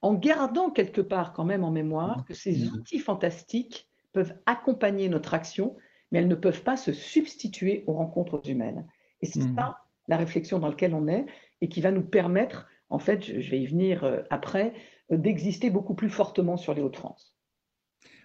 en 0.00 0.14
gardant 0.14 0.70
quelque 0.70 1.00
part 1.00 1.32
quand 1.32 1.44
même 1.44 1.64
en 1.64 1.70
mémoire 1.70 2.20
mmh. 2.20 2.24
que 2.24 2.34
ces 2.34 2.64
mmh. 2.64 2.74
outils 2.74 2.98
fantastiques 2.98 3.88
peuvent 4.12 4.34
accompagner 4.46 5.08
notre 5.08 5.34
action 5.34 5.76
mais 6.12 6.20
elles 6.20 6.28
ne 6.28 6.34
peuvent 6.36 6.62
pas 6.62 6.76
se 6.76 6.92
substituer 6.92 7.82
aux 7.86 7.94
rencontres 7.94 8.48
humaines. 8.48 8.86
Et 9.22 9.26
c'est 9.26 9.40
mmh. 9.40 9.56
ça 9.56 9.78
la 10.08 10.16
réflexion 10.16 10.58
dans 10.58 10.68
laquelle 10.68 10.94
on 10.94 11.08
est 11.08 11.26
et 11.60 11.68
qui 11.68 11.80
va 11.80 11.90
nous 11.90 12.02
permettre, 12.02 12.68
en 12.90 12.98
fait, 12.98 13.24
je 13.24 13.50
vais 13.50 13.60
y 13.60 13.66
venir 13.66 14.04
euh, 14.04 14.20
après, 14.30 14.74
euh, 15.10 15.16
d'exister 15.16 15.70
beaucoup 15.70 15.94
plus 15.94 16.10
fortement 16.10 16.56
sur 16.56 16.74
les 16.74 16.82
Hauts-de-France. 16.82 17.36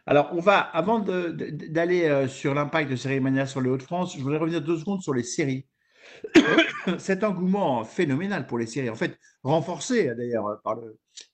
Alors, 0.05 0.29
on 0.33 0.39
va, 0.39 0.59
avant 0.59 0.99
d'aller 0.99 2.05
euh, 2.05 2.27
sur 2.27 2.53
l'impact 2.53 2.89
de 2.89 2.95
Série 2.95 3.21
sur 3.47 3.61
les 3.61 3.69
Hauts-de-France, 3.69 4.15
je 4.17 4.21
voudrais 4.21 4.37
revenir 4.37 4.61
deux 4.61 4.77
secondes 4.77 5.01
sur 5.01 5.13
les 5.13 5.23
séries. 5.23 5.67
Cet 6.97 7.23
engouement 7.23 7.83
phénoménal 7.83 8.47
pour 8.47 8.57
les 8.57 8.67
séries, 8.67 8.89
en 8.89 8.95
fait, 8.95 9.19
renforcé 9.43 10.13
d'ailleurs 10.15 10.61
par, 10.63 10.77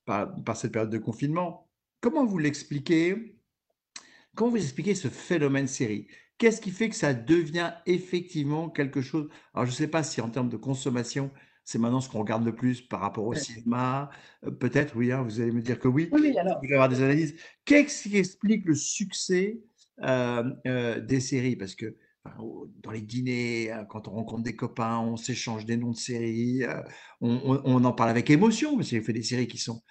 par, 0.06 0.44
par 0.44 0.58
cette 0.58 0.72
période 0.72 0.90
de 0.90 0.98
confinement, 0.98 1.70
comment 2.02 2.26
vous 2.26 2.40
l'expliquez? 2.40 3.38
Comment 4.36 4.52
vous 4.52 4.58
expliquez 4.58 4.96
ce 4.96 5.08
phénomène 5.08 5.68
série? 5.68 6.08
Qu'est-ce 6.38 6.62
qui 6.62 6.72
fait 6.72 6.90
que 6.90 6.96
ça 6.96 7.14
devient 7.14 7.72
effectivement 7.86 8.70
quelque 8.70 9.02
chose? 9.02 9.30
Alors, 9.54 9.66
je 9.66 9.72
ne 9.72 9.76
sais 9.76 9.88
pas 9.88 10.04
si 10.04 10.22
en 10.22 10.30
termes 10.30 10.50
de 10.50 10.58
consommation, 10.58 11.32
c'est 11.64 11.80
maintenant 11.80 12.02
ce 12.02 12.10
qu'on 12.10 12.20
regarde 12.20 12.44
le 12.44 12.56
plus 12.56 12.82
par 12.82 13.00
rapport 13.00 13.26
au 13.26 13.34
cinéma. 13.34 14.10
Euh, 14.46 14.52
peut-être, 14.52 14.96
oui, 14.96 15.12
hein, 15.12 15.24
vous 15.24 15.40
allez 15.40 15.52
me 15.52 15.62
dire 15.62 15.80
que 15.80 15.88
oui. 15.88 16.10
Oui, 16.12 16.38
alors. 16.38 16.60
Vous 16.60 16.66
allez 16.66 16.74
avoir 16.74 16.90
des 16.90 17.02
analyses. 17.02 17.36
Qu'est-ce 17.66 18.10
qui 18.10 18.18
explique 18.18 18.66
le 18.66 18.76
succès 18.76 19.62
euh, 20.02 21.00
des 21.00 21.20
séries? 21.20 21.56
Parce 21.56 21.76
que 21.76 21.96
dans 22.82 22.92
les 22.92 23.02
dîners, 23.02 23.72
quand 23.90 24.08
on 24.08 24.12
rencontre 24.12 24.44
des 24.44 24.56
copains, 24.56 24.98
on 25.00 25.18
s'échange 25.18 25.66
des 25.66 25.76
noms 25.76 25.92
de 25.92 25.98
séries, 25.98 26.64
on, 27.20 27.62
on, 27.66 27.84
en 27.84 27.92
parle 27.92 28.12
avec 28.12 28.30
émotion, 28.30 28.78
parce 28.78 28.88
qu'il 28.90 29.04
fait 29.04 29.12
des 29.12 29.24
séries 29.24 29.48
qui 29.48 29.58
sont 29.58 29.82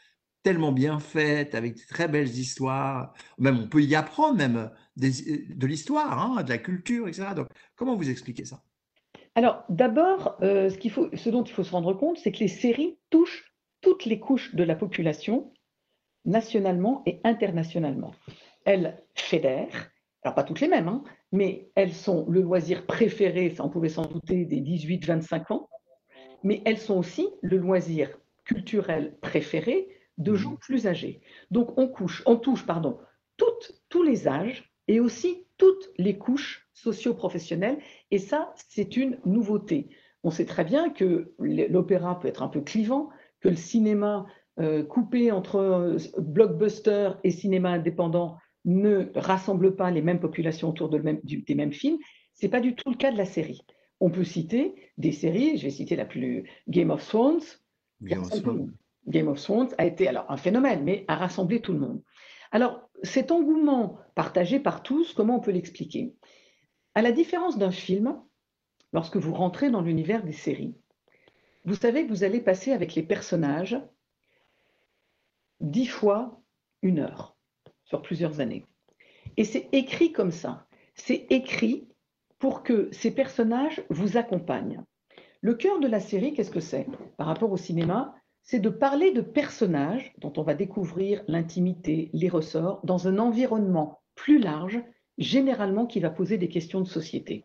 tellement 0.43 0.73
bien 0.73 0.99
faites, 0.99 1.55
avec 1.55 1.75
de 1.75 1.87
très 1.89 2.09
belles 2.09 2.29
histoires. 2.29 3.15
Même 3.39 3.59
on 3.59 3.69
peut 3.69 3.83
y 3.83 3.95
apprendre 3.95 4.37
même 4.37 4.71
de 4.97 5.67
l'histoire, 5.67 6.19
hein, 6.19 6.43
de 6.43 6.49
la 6.49 6.59
culture, 6.59 7.09
etc. 7.09 7.29
Donc, 7.35 7.49
comment 7.77 7.95
vous 7.95 8.11
expliquez 8.11 8.45
ça? 8.45 8.63
Alors, 9.35 9.65
d'abord, 9.69 10.37
euh, 10.43 10.69
ce 10.71 11.31
dont 11.31 11.45
il 11.45 11.53
faut 11.53 11.65
se 11.65 11.71
rendre 11.71 11.95
compte, 11.95 12.19
c'est 12.19 12.33
que 12.33 12.41
les 12.41 12.49
séries 12.49 12.99
touchent 13.11 13.55
toutes 13.81 14.05
les 14.05 14.21
couches 14.21 14.55
de 14.55 14.63
la 14.63 14.77
population, 14.77 15.53
nationalement 16.25 17.03
et 17.07 17.21
internationalement. 17.25 18.13
Elles 18.65 19.03
fédèrent, 19.15 19.91
alors 20.23 20.35
pas 20.35 20.45
toutes 20.45 20.61
les 20.61 20.69
mêmes, 20.69 20.89
hein, 20.89 21.03
mais 21.33 21.71
elles 21.75 21.95
sont 21.95 22.27
le 22.29 22.43
loisir 22.43 22.87
préféré, 22.87 23.51
ça 23.51 23.65
on 23.65 23.71
pouvait 23.71 23.89
s'en 23.89 24.07
douter, 24.07 24.45
des 24.45 24.61
18-25 24.61 25.53
ans, 25.53 25.69
mais 26.45 26.63
elles 26.65 26.79
sont 26.79 26.99
aussi 26.99 27.29
le 27.41 27.57
loisir 27.57 28.11
culturel 28.45 29.17
préféré 29.21 29.89
de 30.19 30.35
gens 30.35 30.53
mmh. 30.53 30.59
plus 30.59 30.87
âgés. 30.87 31.21
Donc 31.51 31.79
on, 31.79 31.89
couche, 31.89 32.23
on 32.27 32.37
touche 32.37 32.67
pardon, 32.67 32.99
toutes, 33.37 33.73
tous 33.89 34.03
les 34.03 34.29
âges 34.29 34.73
et 34.89 35.01
aussi 35.01 35.47
toutes 35.59 35.91
les 35.97 36.19
couches 36.19 36.69
socio-professionnelles. 36.73 37.79
Et 38.11 38.19
ça, 38.19 38.53
c'est 38.69 38.97
une 38.97 39.19
nouveauté. 39.25 39.89
On 40.25 40.31
sait 40.31 40.47
très 40.47 40.65
bien 40.65 40.91
que 40.91 41.33
l'opéra 41.39 42.19
peut 42.19 42.29
être 42.29 42.43
un 42.43 42.49
peu 42.49 42.61
clivant, 42.61 43.11
que 43.41 43.49
le 43.49 43.57
cinéma 43.57 44.27
euh, 44.61 44.83
coupé 44.83 45.33
entre 45.33 45.57
euh, 45.57 45.97
blockbuster 46.19 47.13
et 47.25 47.31
cinéma 47.31 47.71
indépendant 47.71 48.37
ne 48.65 49.11
rassemble 49.15 49.77
pas 49.77 49.91
les 49.91 50.03
mêmes 50.03 50.21
populations 50.21 50.71
autour 50.71 50.89
de 50.89 50.99
même, 50.99 51.21
des 51.25 51.55
mêmes 51.55 51.73
films. 51.73 51.99
C'est 52.35 52.49
pas 52.49 52.61
du 52.61 52.75
tout 52.75 52.91
le 52.91 52.97
cas 52.97 53.11
de 53.11 53.19
la 53.19 53.25
série. 53.25 53.63
On 53.99 54.11
peut 54.11 54.25
citer 54.25 54.75
des 54.99 55.13
séries, 55.13 55.57
je 55.59 55.65
vais 55.65 55.71
citer 55.71 55.97
la 55.97 56.05
plus 56.05 56.49
Game 56.69 56.91
of 56.91 57.07
Thrones. 57.07 57.43
Game 58.03 58.23
of 58.23 58.43
Thrones. 58.43 58.73
Game 59.07 59.29
of 59.29 59.41
Thrones 59.41 59.75
a 59.79 59.85
été 59.85 60.09
alors 60.09 60.31
un 60.31 60.37
phénomène, 60.37 60.85
mais 60.85 61.05
a 61.09 61.17
rassemblé 61.17 61.61
tout 61.61 61.73
le 61.73 61.81
monde. 61.81 62.03
Alors, 62.51 62.89
cet 63.03 63.33
engouement 63.33 63.99
partagé 64.15 64.61
par 64.61 64.83
tous, 64.83 65.13
comment 65.13 65.37
on 65.37 65.41
peut 65.41 65.51
l'expliquer? 65.51 66.15
À 66.95 67.03
la 67.03 67.13
différence 67.13 67.59
d'un 67.59 67.71
film, 67.71 68.21
lorsque 68.93 69.17
vous 69.17 69.35
rentrez 69.35 69.71
dans 69.71 69.81
l'univers 69.81 70.23
des 70.23 70.33
séries, 70.33 70.75
vous 71.65 71.75
savez 71.75 72.05
que 72.05 72.11
vous 72.11 72.25
allez 72.25 72.41
passer 72.41 72.73
avec 72.73 72.95
les 72.95 73.03
personnages 73.03 73.81
dix 75.61 75.87
fois 75.87 76.41
une 76.83 76.99
heure 76.99 77.37
sur 77.85 78.03
plusieurs 78.03 78.41
années. 78.41 78.67
Et 79.37 79.45
c'est 79.45 79.69
écrit 79.73 80.13
comme 80.13 80.33
ça. 80.33 80.67
C'est 80.95 81.27
écrit 81.31 81.89
pour 82.39 82.63
que 82.63 82.91
ces 82.93 83.15
personnages 83.15 83.83
vous 83.89 84.17
accompagnent. 84.17 84.83
Le 85.41 85.55
cœur 85.55 85.81
de 85.81 85.89
la 85.89 86.01
série, 86.01 86.35
qu'est-ce 86.35 86.51
que 86.51 86.61
c'est? 86.61 86.87
Par 87.17 87.27
rapport 87.27 87.51
au 87.51 87.57
cinéma, 87.57 88.15
c'est 88.43 88.61
de 88.61 88.69
parler 88.69 89.13
de 89.13 89.21
personnages 89.21 90.13
dont 90.19 90.33
on 90.37 90.43
va 90.43 90.55
découvrir 90.55 91.23
l'intimité, 91.29 92.11
les 92.13 92.29
ressorts, 92.29 92.81
dans 92.85 93.09
un 93.09 93.19
environnement 93.19 94.01
plus 94.15 94.39
large, 94.39 94.83
généralement 95.19 95.87
qui 95.87 96.01
va 96.01 96.11
poser 96.11 96.39
des 96.39 96.49
questions 96.49 96.81
de 96.81 96.89
société. 96.89 97.45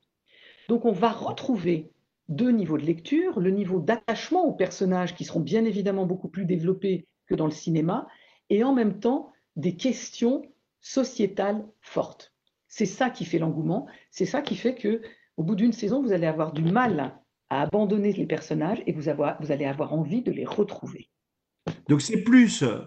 Donc 0.70 0.86
on 0.86 0.92
va 0.92 1.12
retrouver 1.12 1.92
deux 2.30 2.52
niveaux 2.52 2.78
de 2.78 2.86
lecture, 2.86 3.40
le 3.40 3.52
niveau 3.52 3.80
d'attachement 3.80 4.46
aux 4.46 4.54
personnages 4.54 5.16
qui 5.16 5.24
seront 5.24 5.40
bien 5.40 5.64
évidemment 5.66 6.06
beaucoup 6.06 6.28
plus 6.28 6.46
développés 6.46 7.08
que 7.26 7.36
dans 7.36 7.46
le 7.46 7.52
cinéma, 7.52 8.08
et 8.50 8.64
en 8.64 8.74
même 8.74 9.00
temps 9.00 9.32
des 9.56 9.76
questions 9.76 10.44
sociétales 10.82 11.66
fortes. 11.82 12.34
C'est 12.68 12.86
ça 12.86 13.10
qui 13.10 13.26
fait 13.26 13.40
l'engouement, 13.40 13.88
c'est 14.12 14.26
ça 14.26 14.42
qui 14.42 14.56
fait 14.56 14.76
que 14.76 15.02
au 15.38 15.44
bout 15.44 15.56
d'une 15.56 15.72
saison, 15.74 16.02
vous 16.02 16.12
allez 16.12 16.28
avoir 16.28 16.52
du 16.52 16.64
mal 16.64 17.18
à 17.50 17.62
abandonner 17.62 18.14
les 18.14 18.26
personnages 18.26 18.82
et 18.86 18.94
vous, 18.94 19.10
vous 19.40 19.52
allez 19.52 19.66
avoir 19.66 19.94
envie 19.94 20.22
de 20.22 20.32
les 20.32 20.46
retrouver. 20.46 21.10
Donc 21.88 22.02
c'est 22.02 22.24
plus 22.24 22.64
euh, 22.64 22.80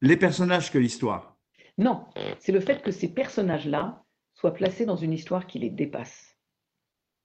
les 0.00 0.16
personnages 0.16 0.70
que 0.70 0.78
l'histoire 0.78 1.36
Non, 1.78 2.06
c'est 2.38 2.52
le 2.52 2.60
fait 2.60 2.82
que 2.82 2.90
ces 2.90 3.12
personnages-là 3.12 4.04
soient 4.34 4.54
placés 4.54 4.86
dans 4.86 4.96
une 4.96 5.12
histoire 5.12 5.46
qui 5.46 5.58
les 5.58 5.70
dépasse. 5.70 6.36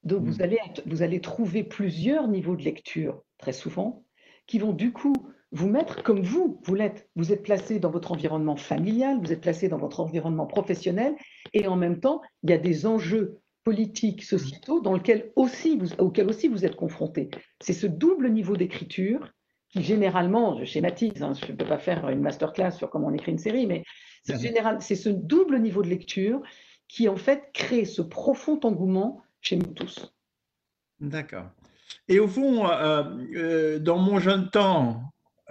Donc 0.04 0.24
vous, 0.24 0.38
hmm. 0.38 0.41
allez, 0.41 0.60
vous 0.86 1.02
allez 1.02 1.21
trouver 1.21 1.63
plusieurs 1.63 2.28
niveaux 2.28 2.56
de 2.56 2.63
lecture, 2.63 3.24
très 3.38 3.54
souvent, 3.54 4.06
qui 4.45 4.60
vont 4.60 4.74
du 4.74 4.91
coup 4.93 5.15
vous 5.52 5.69
mettre 5.69 6.04
comme 6.04 6.21
vous, 6.21 6.60
vous 6.63 6.76
l'êtes. 6.76 7.10
Vous 7.15 7.32
êtes 7.32 7.43
placé 7.43 7.80
dans 7.80 7.89
votre 7.89 8.12
environnement 8.12 8.58
familial, 8.58 9.19
vous 9.21 9.32
êtes 9.32 9.41
placé 9.41 9.69
dans 9.69 9.78
votre 9.78 10.02
environnement 10.02 10.45
professionnel, 10.45 11.15
et 11.54 11.67
en 11.67 11.76
même 11.76 12.00
temps, 12.00 12.21
il 12.43 12.50
y 12.50 12.54
a 12.54 12.58
des 12.58 12.86
enjeux 12.86 13.39
politiques, 13.65 14.23
sociétaux, 14.23 14.80
dans 14.80 14.93
lequel 14.93 15.32
aussi 15.36 15.78
vous, 15.78 15.91
auquel 15.97 16.30
aussi 16.30 16.47
vous 16.47 16.65
êtes 16.65 16.75
confronté. 16.75 17.30
C'est 17.60 17.73
ce 17.73 17.88
double 17.88 18.30
niveau 18.30 18.56
d'écriture 18.56 19.28
qui 19.69 19.82
généralement, 19.82 20.58
je 20.60 20.65
schématise, 20.65 21.21
hein, 21.21 21.34
je 21.34 21.51
ne 21.51 21.58
peux 21.58 21.65
pas 21.65 21.80
faire 21.80 22.08
une 22.10 22.21
masterclass 22.21 22.71
sur 22.71 22.89
comment 22.89 23.08
on 23.08 23.13
écrit 23.13 23.32
une 23.32 23.39
série, 23.39 23.65
mais 23.65 23.84
c'est 24.23 24.39
général, 24.39 24.78
c'est 24.82 24.95
ce 24.95 25.10
double 25.10 25.60
niveau 25.60 25.82
de 25.84 25.89
lecture 25.89 26.41
qui 26.88 27.10
en 27.10 27.17
fait 27.17 27.49
crée 27.54 27.86
ce 27.86 28.01
profond 28.01 28.60
engouement 28.63 29.23
chez 29.41 29.58
nous 29.58 29.73
tous. 29.73 30.13
D'accord. 30.99 31.49
Et 32.08 32.19
au 32.19 32.28
fond, 32.28 32.67
euh, 32.67 33.04
euh, 33.36 33.80
dans 33.80 33.97
mon 33.97 34.19
jeune 34.19 34.49
temps, 34.49 35.01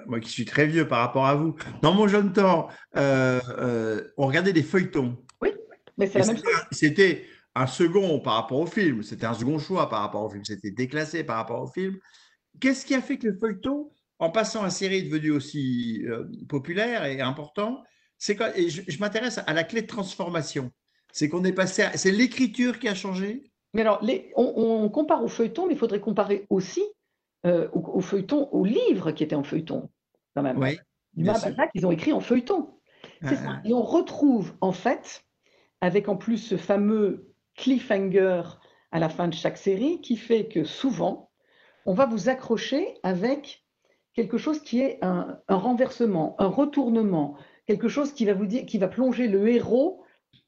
moi 0.06 0.20
qui 0.20 0.30
suis 0.30 0.44
très 0.44 0.66
vieux 0.66 0.86
par 0.86 1.00
rapport 1.00 1.26
à 1.26 1.34
vous, 1.34 1.56
dans 1.82 1.92
mon 1.92 2.06
jeune 2.06 2.32
temps, 2.32 2.68
euh, 2.96 4.02
on 4.16 4.26
regardait 4.26 4.52
des 4.52 4.62
feuilletons. 4.62 5.16
Oui, 5.42 5.50
mais 5.98 6.06
c'est 6.06 6.20
la 6.20 6.26
même 6.26 6.36
chose. 6.36 6.66
C'était 6.70 7.24
un 7.54 7.66
second 7.66 8.18
par 8.20 8.34
rapport 8.34 8.60
au 8.60 8.66
film, 8.66 9.02
c'était 9.02 9.26
un 9.26 9.34
second 9.34 9.58
choix 9.58 9.88
par 9.88 10.00
rapport 10.00 10.24
au 10.24 10.30
film, 10.30 10.44
c'était 10.44 10.70
déclassé 10.70 11.24
par 11.24 11.36
rapport 11.36 11.62
au 11.62 11.66
film. 11.68 11.98
Qu'est-ce 12.60 12.84
qui 12.84 12.94
a 12.94 13.00
fait 13.00 13.18
que 13.18 13.28
le 13.28 13.38
feuilleton, 13.38 13.90
en 14.18 14.30
passant 14.30 14.62
à 14.64 14.70
série, 14.70 14.98
est 14.98 15.02
devenu 15.02 15.30
aussi 15.30 16.04
euh, 16.06 16.24
populaire 16.48 17.04
et 17.04 17.20
important 17.20 17.82
C'est 18.18 18.38
et 18.56 18.68
je, 18.70 18.98
m'intéresse 19.00 19.40
à 19.46 19.52
la 19.52 19.64
clé 19.64 19.82
de 19.82 19.86
transformation. 19.86 20.70
C'est 21.12 21.28
qu'on 21.28 21.44
est 21.44 21.52
passé, 21.52 21.84
c'est 21.94 22.10
l'écriture 22.10 22.78
qui 22.78 22.88
a 22.88 22.94
changé? 22.94 23.50
Mais 23.72 23.82
alors, 23.82 24.02
les, 24.02 24.32
on, 24.36 24.88
compare 24.88 25.22
au 25.22 25.28
feuilleton, 25.28 25.66
mais 25.66 25.74
il 25.74 25.78
faudrait 25.78 26.00
comparer 26.00 26.46
aussi 26.50 26.82
euh, 27.46 27.68
au, 27.72 28.00
feuilleton, 28.00 28.48
aux 28.50 28.64
livres 28.64 29.12
qui 29.12 29.22
étaient 29.22 29.34
en 29.34 29.44
feuilleton, 29.44 29.90
quand 30.34 30.42
même. 30.42 30.58
Oui. 30.58 30.78
ils 31.16 31.86
ont 31.86 31.92
écrit 31.92 32.12
en 32.12 32.20
feuilleton. 32.20 32.70
C'est 33.22 33.36
ça. 33.36 33.60
Et 33.64 33.72
on 33.72 33.82
retrouve 33.82 34.54
en 34.60 34.72
fait, 34.72 35.24
avec 35.80 36.08
en 36.08 36.16
plus 36.16 36.38
ce 36.38 36.56
fameux 36.56 37.33
cliffhanger 37.56 38.42
à 38.92 38.98
la 38.98 39.08
fin 39.08 39.28
de 39.28 39.34
chaque 39.34 39.56
série 39.56 40.00
qui 40.00 40.16
fait 40.16 40.46
que 40.46 40.64
souvent, 40.64 41.30
on 41.86 41.94
va 41.94 42.06
vous 42.06 42.28
accrocher 42.28 42.94
avec 43.02 43.64
quelque 44.14 44.38
chose 44.38 44.60
qui 44.62 44.80
est 44.80 44.98
un, 45.02 45.40
renversement, 45.48 46.36
un 46.38 46.46
retournement, 46.46 47.36
quelque 47.66 47.88
chose 47.88 48.12
qui 48.12 48.24
va 48.24 48.34
vous 48.34 48.46
dire, 48.46 48.64
qui 48.66 48.78
va 48.78 48.88
plonger 48.88 49.28
le 49.28 49.48
héros, 49.48 50.02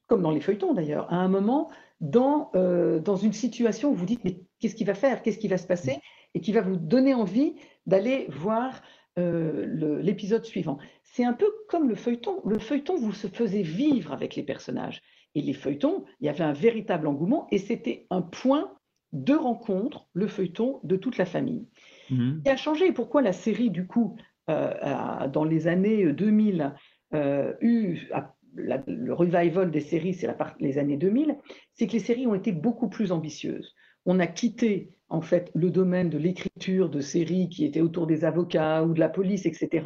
comme 0.07 0.21
dans 0.21 0.31
les 0.31 0.41
feuilletons 0.41 0.73
d'ailleurs, 0.73 1.11
à 1.11 1.17
un 1.17 1.27
moment 1.27 1.69
dans, 1.99 2.51
euh, 2.55 2.99
dans 2.99 3.17
une 3.17 3.33
situation 3.33 3.91
où 3.91 3.95
vous 3.95 4.05
dites 4.05 4.23
mais 4.23 4.39
qu'est-ce 4.59 4.75
qu'il 4.75 4.87
va 4.87 4.93
faire, 4.93 5.21
qu'est-ce 5.21 5.39
qui 5.39 5.47
va 5.47 5.57
se 5.57 5.67
passer, 5.67 5.99
et 6.33 6.39
qui 6.39 6.53
va 6.53 6.61
vous 6.61 6.77
donner 6.77 7.13
envie 7.13 7.55
d'aller 7.85 8.27
voir 8.29 8.81
euh, 9.17 9.99
l'épisode 10.01 10.45
suivant. 10.45 10.77
C'est 11.03 11.25
un 11.25 11.33
peu 11.33 11.51
comme 11.69 11.89
le 11.89 11.95
feuilleton. 11.95 12.41
Le 12.45 12.59
feuilleton, 12.59 12.95
vous 12.95 13.13
se 13.13 13.27
faisait 13.27 13.63
vivre 13.63 14.13
avec 14.13 14.35
les 14.35 14.43
personnages. 14.43 15.01
Et 15.37 15.41
les 15.41 15.53
feuilletons, 15.53 16.03
il 16.19 16.25
y 16.25 16.29
avait 16.29 16.43
un 16.43 16.51
véritable 16.51 17.05
engouement 17.05 17.45
et 17.51 17.59
c'était 17.59 18.07
un 18.09 18.23
point 18.23 18.73
de 19.13 19.35
rencontre, 19.35 20.07
le 20.13 20.27
feuilleton, 20.27 20.79
de 20.83 20.95
toute 20.95 21.19
la 21.19 21.25
famille. 21.25 21.67
Mmh. 22.09 22.41
qui 22.43 22.49
a 22.49 22.57
changé. 22.57 22.91
Pourquoi 22.91 23.21
la 23.21 23.33
série, 23.33 23.69
du 23.69 23.85
coup, 23.85 24.15
euh, 24.49 25.27
dans 25.27 25.43
les 25.43 25.67
années 25.67 26.11
2000, 26.11 26.73
euh, 27.13 27.53
eu 27.61 28.09
le 28.55 29.13
revival 29.13 29.69
des 29.69 29.79
séries, 29.79 30.15
c'est 30.15 30.27
les 30.59 30.79
années 30.79 30.97
2000, 30.97 31.37
c'est 31.75 31.85
que 31.85 31.93
les 31.93 31.99
séries 31.99 32.25
ont 32.25 32.33
été 32.33 32.51
beaucoup 32.51 32.89
plus 32.89 33.11
ambitieuses. 33.11 33.75
On 34.07 34.19
a 34.19 34.25
quitté 34.25 34.89
en 35.09 35.21
fait 35.21 35.51
le 35.53 35.69
domaine 35.69 36.09
de 36.09 36.17
l'écriture 36.17 36.89
de 36.89 36.99
séries 36.99 37.49
qui 37.49 37.63
étaient 37.63 37.81
autour 37.81 38.07
des 38.07 38.25
avocats 38.25 38.83
ou 38.83 38.93
de 38.95 38.99
la 38.99 39.09
police, 39.09 39.45
etc., 39.45 39.85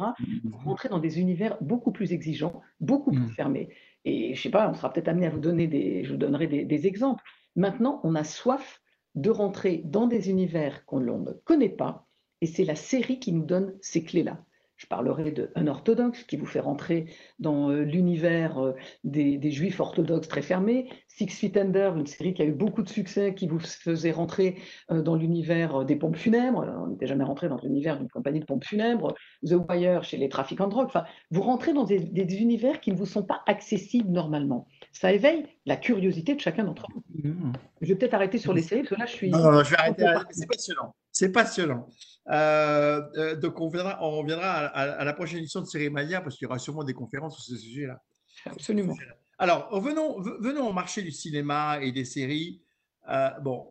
pour 0.50 0.62
rentrer 0.62 0.88
dans 0.88 0.98
des 0.98 1.20
univers 1.20 1.58
beaucoup 1.60 1.92
plus 1.92 2.14
exigeants, 2.14 2.62
beaucoup 2.80 3.10
plus 3.10 3.20
mmh. 3.20 3.34
fermés. 3.34 3.68
Et 4.04 4.34
je 4.34 4.42
sais 4.42 4.50
pas, 4.50 4.68
on 4.68 4.74
sera 4.74 4.92
peut-être 4.92 5.08
amené 5.08 5.26
à 5.26 5.30
vous 5.30 5.38
donner 5.40 5.66
des, 5.66 6.04
je 6.04 6.12
vous 6.12 6.18
donnerai 6.18 6.46
des, 6.46 6.86
exemples. 6.86 7.22
Maintenant, 7.56 8.00
on 8.04 8.14
a 8.14 8.24
soif 8.24 8.80
de 9.14 9.30
rentrer 9.30 9.82
dans 9.84 10.06
des 10.06 10.30
univers 10.30 10.84
qu'on 10.86 11.00
ne 11.00 11.32
connaît 11.44 11.68
pas, 11.68 12.06
et 12.40 12.46
c'est 12.46 12.64
la 12.64 12.74
série 12.74 13.20
qui 13.20 13.32
nous 13.32 13.44
donne 13.44 13.76
ces 13.80 14.02
clés-là. 14.02 14.44
Je 14.82 14.88
parlerai 14.88 15.30
de 15.30 15.48
Unorthodox, 15.54 16.24
qui 16.24 16.36
vous 16.36 16.44
fait 16.44 16.58
rentrer 16.58 17.06
dans 17.38 17.70
euh, 17.70 17.82
l'univers 17.82 18.58
euh, 18.58 18.72
des, 19.04 19.52
juifs 19.52 19.78
orthodoxes 19.78 20.26
très 20.26 20.42
fermés. 20.42 20.88
Six 21.06 21.28
Feet 21.28 21.56
Under, 21.56 21.96
une 21.96 22.06
série 22.08 22.34
qui 22.34 22.42
a 22.42 22.46
eu 22.46 22.52
beaucoup 22.52 22.82
de 22.82 22.88
succès, 22.88 23.32
qui 23.32 23.46
vous 23.46 23.60
faisait 23.60 24.10
rentrer 24.10 24.56
euh, 24.90 25.00
dans 25.00 25.14
l'univers 25.14 25.84
des 25.84 25.94
pompes 25.94 26.16
funèbres. 26.16 26.66
On 26.82 26.88
n'était 26.88 27.06
jamais 27.06 27.22
rentré 27.22 27.48
dans 27.48 27.58
l'univers 27.62 27.96
d'une 27.96 28.08
compagnie 28.08 28.40
de 28.40 28.44
pompes 28.44 28.64
funèbres. 28.64 29.14
The 29.46 29.52
Wire 29.52 30.02
chez 30.02 30.16
les 30.16 30.28
trafiquants 30.28 30.66
de 30.66 30.72
drogue. 30.72 30.86
Enfin, 30.86 31.04
vous 31.30 31.42
rentrez 31.42 31.72
dans 31.72 31.84
des, 31.84 32.00
univers 32.40 32.80
qui 32.80 32.90
ne 32.90 32.96
vous 32.96 33.06
sont 33.06 33.22
pas 33.22 33.42
accessibles 33.46 34.10
normalement. 34.10 34.66
Ça 34.90 35.12
éveille 35.12 35.46
la 35.64 35.76
curiosité 35.76 36.34
de 36.34 36.40
chacun 36.40 36.64
d'entre 36.64 36.88
vous. 36.92 37.04
Mmh. 37.22 37.52
Je 37.82 37.86
vais 37.86 37.94
peut-être 37.94 38.14
arrêter 38.14 38.38
sur 38.38 38.52
les 38.52 38.62
séries, 38.62 38.82
parce 38.82 38.96
que 38.96 38.98
là, 38.98 39.06
je 39.06 39.12
suis. 39.12 39.30
Non, 39.30 39.52
non, 39.52 39.62
je 39.62 39.70
vais 39.70 39.78
arrêter. 39.78 40.06
C'est 40.30 40.48
passionnant. 40.48 40.92
C'est 41.12 41.30
passionnant. 41.30 41.88
Euh, 42.30 43.02
euh, 43.16 43.36
donc, 43.36 43.60
on, 43.60 43.66
on 43.66 44.10
reviendra 44.18 44.66
à, 44.66 45.04
la 45.04 45.12
prochaine 45.12 45.38
édition 45.38 45.60
de 45.60 45.66
Série 45.66 45.90
parce 45.90 46.36
qu'il 46.36 46.46
y 46.46 46.48
aura 46.48 46.58
sûrement 46.58 46.84
des 46.84 46.94
conférences 46.94 47.36
sur 47.36 47.54
ce 47.54 47.62
sujet-là. 47.62 48.00
Absolument. 48.46 48.96
Alors, 49.38 49.78
venons, 49.80 50.20
venons 50.40 50.68
au 50.68 50.72
marché 50.72 51.02
du 51.02 51.10
cinéma 51.10 51.78
et 51.82 51.92
des 51.92 52.04
séries. 52.04 52.62
Euh, 53.10 53.30
bon, 53.40 53.68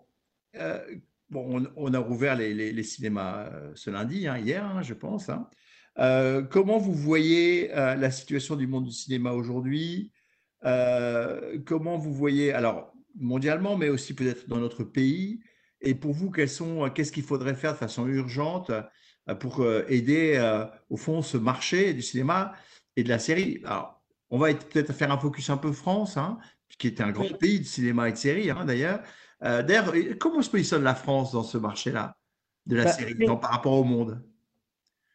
bon 1.30 1.66
on, 1.76 1.94
a 1.94 2.00
rouvert 2.00 2.36
les, 2.36 2.84
cinémas 2.84 3.50
ce 3.74 3.90
lundi, 3.90 4.28
hein, 4.28 4.38
hier, 4.38 4.64
hein, 4.64 4.82
je 4.84 4.94
pense. 4.94 5.30
Hein. 5.30 5.48
comment 6.52 6.78
vous 6.78 6.94
voyez 6.94 7.70
la 7.70 8.12
situation 8.12 8.56
du 8.56 8.68
monde 8.68 8.86
du 8.86 8.92
cinéma 8.92 9.32
aujourd'hui? 9.32 10.12
Comment 10.62 11.98
vous 11.98 12.14
voyez, 12.14 12.54
alors 12.54 12.94
mondialement, 13.16 13.78
mais 13.78 13.90
aussi 13.90 14.14
peut-être 14.14 14.48
dans 14.48 14.60
notre 14.60 14.84
pays 14.84 15.42
et 15.82 15.96
pour 15.96 16.14
vous, 16.14 16.30
qu'est-ce 16.32 17.12
qu'il 17.12 17.24
faudrait 17.24 17.56
faire 17.56 17.74
de 17.74 17.78
façon 17.78 18.08
urgente 18.08 18.70
euh, 18.70 19.36
pour 19.36 19.62
euh, 19.62 19.84
aider, 19.88 20.34
euh, 20.36 20.66
au 20.90 20.98
fond, 20.98 21.22
ce 21.22 21.38
marché 21.38 21.94
du 21.94 22.02
cinéma 22.02 22.54
et 22.96 23.04
de 23.04 23.10
la 23.10 23.20
série? 23.20 23.62
Alors, 23.66 24.02
on 24.30 24.38
va 24.38 24.54
peut-être 24.54 24.94
faire 24.94 25.12
un 25.12 25.18
focus 25.18 25.50
un 25.50 25.58
peu 25.58 25.72
France, 25.72 26.18
hein, 26.18 26.38
qui 26.78 26.88
est 26.88 27.02
un 27.02 27.12
grand 27.12 27.38
pays 27.38 27.60
de 27.60 27.66
cinéma 27.66 28.10
et 28.10 28.12
de 28.12 28.18
série, 28.18 28.50
hein, 28.50 28.64
d'ailleurs. 28.66 29.02
d'ailleurs, 29.42 29.94
comment 30.20 30.42
se 30.42 30.50
positionne 30.50 30.84
la 30.84 30.96
France 30.96 31.34
dans 31.34 31.44
ce 31.44 31.58
marché-là 31.58 32.16
de 32.66 32.76
la 32.78 32.86
bah, 32.86 32.92
série 32.92 33.16
par 33.16 33.52
rapport 33.52 33.74
au 33.74 33.84
monde? 33.84 34.24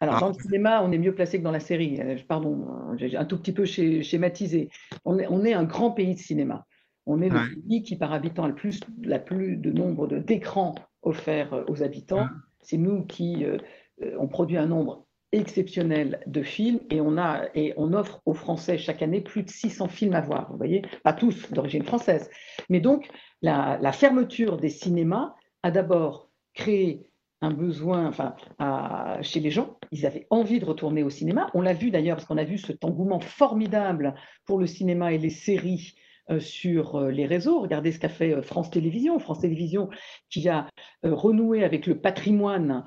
Alors, 0.00 0.20
dans 0.20 0.28
le 0.28 0.34
cinéma, 0.34 0.82
on 0.82 0.92
est 0.92 0.98
mieux 0.98 1.14
placé 1.14 1.38
que 1.38 1.44
dans 1.44 1.50
la 1.50 1.60
série. 1.60 1.98
Pardon, 2.28 2.94
j'ai 2.96 3.16
un 3.16 3.24
tout 3.24 3.38
petit 3.38 3.52
peu 3.52 3.64
schématisé. 3.64 4.68
On 5.06 5.18
est, 5.18 5.26
on 5.30 5.42
est 5.44 5.54
un 5.54 5.64
grand 5.64 5.92
pays 5.92 6.14
de 6.14 6.20
cinéma. 6.20 6.66
On 7.06 7.22
est 7.22 7.28
le 7.28 7.54
pays 7.54 7.82
qui, 7.82 7.96
par 7.96 8.12
habitant, 8.12 8.44
a 8.44 8.48
le 8.48 8.54
plus, 8.54 8.80
la 9.02 9.20
plus 9.20 9.56
de 9.56 9.70
nombre 9.70 10.08
d'écrans 10.08 10.74
offerts 11.02 11.54
euh, 11.54 11.64
aux 11.68 11.82
habitants. 11.82 12.26
C'est 12.60 12.76
nous 12.76 13.04
qui 13.04 13.44
euh, 13.44 13.58
euh, 14.02 14.16
on 14.18 14.26
produit 14.26 14.56
un 14.56 14.66
nombre 14.66 15.06
exceptionnel 15.32 16.20
de 16.26 16.42
films 16.42 16.80
et 16.90 17.00
on, 17.00 17.16
a, 17.16 17.44
et 17.54 17.74
on 17.76 17.92
offre 17.92 18.20
aux 18.26 18.34
Français 18.34 18.78
chaque 18.78 19.02
année 19.02 19.20
plus 19.20 19.44
de 19.44 19.50
600 19.50 19.88
films 19.88 20.14
à 20.14 20.20
voir. 20.20 20.50
Vous 20.50 20.56
voyez, 20.56 20.82
pas 21.04 21.12
tous 21.12 21.52
d'origine 21.52 21.84
française. 21.84 22.28
Mais 22.68 22.80
donc, 22.80 23.08
la, 23.42 23.92
fermeture 23.92 24.56
des 24.56 24.68
cinémas 24.68 25.34
a 25.62 25.70
d'abord 25.70 26.30
créé 26.54 27.06
un 27.42 27.50
besoin 27.50 28.06
enfin, 28.06 28.34
chez 29.20 29.40
les 29.40 29.50
gens. 29.50 29.78
Ils 29.92 30.06
avaient 30.06 30.26
envie 30.30 30.58
de 30.58 30.64
retourner 30.64 31.02
au 31.02 31.10
cinéma. 31.10 31.50
On 31.54 31.60
l'a 31.60 31.74
vu 31.74 31.90
d'ailleurs, 31.90 32.16
parce 32.16 32.26
qu'on 32.26 32.38
a 32.38 32.44
vu 32.44 32.56
cet 32.56 32.84
engouement 32.84 33.20
formidable 33.20 34.14
pour 34.46 34.58
le 34.58 34.66
cinéma 34.66 35.12
et 35.12 35.18
les 35.18 35.30
séries 35.30 35.94
sur 36.38 36.96
euh, 36.96 37.10
les 37.10 37.26
réseaux. 37.26 37.60
Regardez 37.60 37.92
ce 37.92 37.98
qu'a 37.98 38.08
fait 38.08 38.34
euh, 38.34 38.42
France 38.42 38.70
Télévisions. 38.70 39.18
France 39.18 39.40
Télévisions 39.40 39.88
qui 40.30 40.48
a 40.48 40.66
renoué 41.02 41.64
avec 41.64 41.86
le 41.86 41.98
patrimoine 41.98 42.84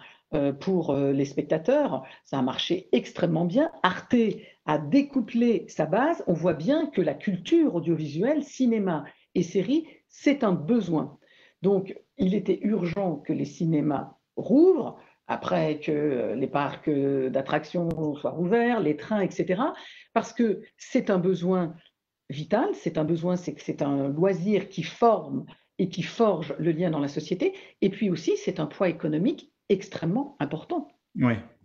pour 0.60 0.96
les 0.96 1.26
spectateurs. 1.26 2.04
Ça 2.24 2.38
a 2.38 2.42
marché 2.44 2.88
extrêmement 2.92 3.46
bien. 3.46 3.72
Arte 3.82 4.16
a 4.68 4.78
découplé 4.78 5.66
sa 5.70 5.88
base. 5.88 6.24
On 6.28 6.34
voit 6.34 6.54
bien 6.54 6.86
que 6.88 7.02
la 7.02 7.16
culture 7.16 7.74
audiovisuelle, 7.74 8.44
cinéma 8.44 9.06
et 9.34 9.42
séries, 9.42 9.88
c'est 10.08 10.44
un 10.44 10.52
besoin. 10.52 11.18
Donc, 11.64 11.96
il 12.18 12.36
était 12.36 12.60
urgent 12.62 13.16
que 13.16 13.34
les 13.34 13.46
cinémas 13.46 14.18
rouvrent 14.36 15.00
après 15.30 15.80
que 15.80 16.34
les 16.36 16.48
parcs 16.48 16.90
d'attractions 16.90 18.16
soient 18.16 18.32
rouverts, 18.32 18.80
les 18.80 18.98
trains, 18.98 19.22
etc. 19.22 19.62
Parce 20.14 20.34
que 20.34 20.62
c'est 20.78 21.10
un 21.10 21.20
besoin 21.20 21.76
vital, 22.30 22.70
c'est 22.74 22.98
un 22.98 23.04
besoin, 23.04 23.36
c'est 23.36 23.82
un 23.82 24.10
loisir 24.10 24.70
qui 24.70 24.84
forme 24.84 25.46
et 25.78 25.90
qui 25.90 26.04
forge 26.04 26.54
le 26.60 26.72
lien 26.72 26.90
dans 26.90 27.00
la 27.00 27.08
société. 27.08 27.54
Et 27.82 27.90
puis 27.90 28.10
aussi, 28.10 28.38
c'est 28.38 28.60
un 28.60 28.66
poids 28.66 28.90
économique 28.90 29.52
extrêmement 29.70 30.36
important. 30.40 30.90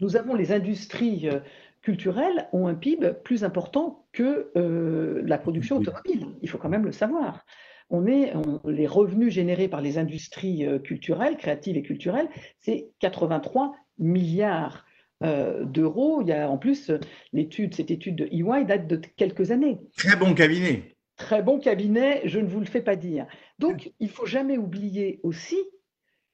Nous 0.01 0.17
avons 0.17 0.35
les 0.35 0.53
industries 0.53 1.29
euh, 1.29 1.41
culturelles 1.83 2.49
ont 2.53 2.67
un 2.67 2.75
PIB 2.75 3.13
plus 3.25 3.45
important 3.45 4.07
que 4.13 4.51
euh, 4.57 5.23
la 5.27 5.39
production 5.39 5.77
automobile. 5.77 6.29
Il 6.43 6.49
faut 6.49 6.59
quand 6.59 6.69
même 6.69 6.85
le 6.85 6.93
savoir. 6.93 7.45
On 7.91 8.07
est, 8.07 8.33
les 8.65 8.87
revenus 8.87 9.33
générés 9.33 9.69
par 9.69 9.83
les 9.83 9.99
industries 9.99 10.67
euh, 10.67 10.79
culturelles, 10.79 11.37
créatives 11.37 11.77
et 11.77 11.83
culturelles, 11.83 12.29
c'est 12.59 12.91
83 13.01 13.75
milliards 13.99 14.84
euh, 15.23 15.65
d'euros. 15.65 16.23
Il 16.23 16.29
y 16.29 16.33
a 16.33 16.49
en 16.49 16.59
plus 16.59 16.91
l'étude, 17.33 17.75
cette 17.75 17.91
étude 17.91 18.17
de 18.17 18.27
EY 18.27 18.65
date 18.65 18.87
de 18.87 19.01
quelques 19.17 19.51
années. 19.51 19.81
Très 19.97 20.17
bon 20.17 20.35
cabinet. 20.35 20.97
Très 21.17 21.43
bon 21.43 21.61
cabinet, 21.61 22.23
je 22.25 22.41
ne 22.41 22.49
vous 22.49 22.59
le 22.59 22.67
fais 22.67 22.83
pas 22.83 22.97
dire. 22.97 23.27
Donc, 23.61 23.93
il 24.01 24.11
faut 24.11 24.27
jamais 24.27 24.59
oublier 24.59 25.21
aussi 25.23 25.59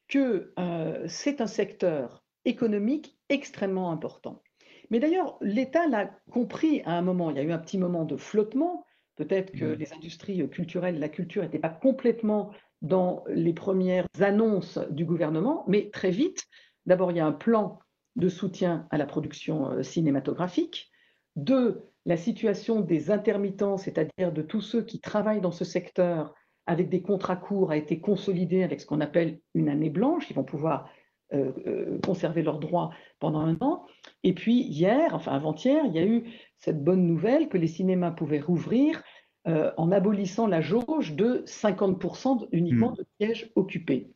que 0.08 0.52
euh, 0.58 1.04
c'est 1.06 1.42
un 1.42 1.46
secteur 1.46 2.24
économique 2.46 3.18
extrêmement 3.28 3.92
important. 3.92 4.42
Mais 4.88 4.98
d'ailleurs, 4.98 5.36
l'État 5.42 5.86
l'a 5.86 6.10
compris 6.30 6.80
à 6.84 6.92
un 6.92 7.02
moment. 7.02 7.30
Il 7.30 7.36
y 7.36 7.40
a 7.40 7.42
eu 7.42 7.52
un 7.52 7.58
petit 7.58 7.78
moment 7.78 8.04
de 8.04 8.16
flottement. 8.16 8.86
Peut-être 9.16 9.52
que 9.52 9.66
les 9.66 9.92
industries 9.92 10.48
culturelles, 10.48 10.98
la 10.98 11.10
culture 11.10 11.42
n'étaient 11.42 11.58
pas 11.58 11.68
complètement 11.68 12.50
dans 12.82 13.22
les 13.28 13.52
premières 13.52 14.06
annonces 14.20 14.78
du 14.90 15.04
gouvernement, 15.04 15.64
mais 15.68 15.90
très 15.90 16.10
vite, 16.10 16.46
d'abord, 16.86 17.10
il 17.10 17.18
y 17.18 17.20
a 17.20 17.26
un 17.26 17.32
plan 17.32 17.78
de 18.16 18.28
soutien 18.28 18.86
à 18.90 18.98
la 18.98 19.06
production 19.06 19.70
euh, 19.70 19.82
cinématographique. 19.82 20.90
Deux, 21.36 21.84
la 22.06 22.16
situation 22.16 22.80
des 22.80 23.10
intermittents, 23.10 23.76
c'est-à-dire 23.76 24.32
de 24.32 24.42
tous 24.42 24.60
ceux 24.60 24.82
qui 24.82 25.00
travaillent 25.00 25.40
dans 25.40 25.52
ce 25.52 25.64
secteur 25.64 26.34
avec 26.66 26.88
des 26.88 27.02
contrats 27.02 27.36
courts, 27.36 27.70
a 27.70 27.76
été 27.76 28.00
consolidée 28.00 28.62
avec 28.62 28.80
ce 28.80 28.86
qu'on 28.86 29.00
appelle 29.00 29.40
une 29.54 29.68
année 29.68 29.90
blanche. 29.90 30.30
Ils 30.30 30.34
vont 30.34 30.44
pouvoir 30.44 30.90
euh, 31.32 31.52
euh, 31.66 31.98
conserver 32.04 32.42
leurs 32.42 32.58
droits 32.58 32.90
pendant 33.18 33.40
un 33.40 33.56
an. 33.60 33.86
Et 34.24 34.34
puis 34.34 34.60
hier, 34.60 35.14
enfin 35.14 35.32
avant-hier, 35.32 35.84
il 35.86 35.94
y 35.94 35.98
a 35.98 36.06
eu 36.06 36.24
cette 36.58 36.82
bonne 36.82 37.06
nouvelle 37.06 37.48
que 37.48 37.58
les 37.58 37.68
cinémas 37.68 38.10
pouvaient 38.10 38.40
rouvrir 38.40 39.02
en 39.46 39.90
abolissant 39.90 40.46
la 40.46 40.60
jauge 40.60 41.14
de 41.14 41.42
50% 41.46 42.48
uniquement 42.52 42.90
hmm. 42.90 42.96
de 42.96 43.06
sièges 43.18 43.50
occupés. 43.56 44.12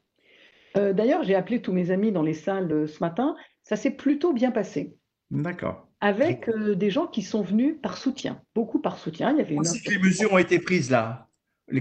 D'ailleurs, 0.74 1.22
j'ai 1.22 1.36
appelé 1.36 1.62
tous 1.62 1.72
mes 1.72 1.90
amis 1.90 2.10
dans 2.10 2.22
les 2.22 2.34
salles 2.34 2.88
ce 2.88 2.98
matin 3.00 3.36
ça 3.64 3.76
s'est 3.76 3.90
plutôt 3.90 4.32
bien 4.32 4.52
passé. 4.52 4.96
D'accord. 5.30 5.88
Avec 6.00 6.48
euh, 6.48 6.74
des 6.74 6.90
gens 6.90 7.06
qui 7.06 7.22
sont 7.22 7.42
venus 7.42 7.76
par 7.82 7.96
soutien, 7.96 8.40
beaucoup 8.54 8.78
par 8.78 8.98
soutien. 8.98 9.32
Il 9.32 9.38
y 9.38 9.40
avait 9.40 9.54
une 9.54 9.62
que 9.62 9.90
les 9.90 9.98
mesures 9.98 10.32
ont 10.32 10.38
été 10.38 10.58
prises 10.58 10.90
là, 10.90 11.28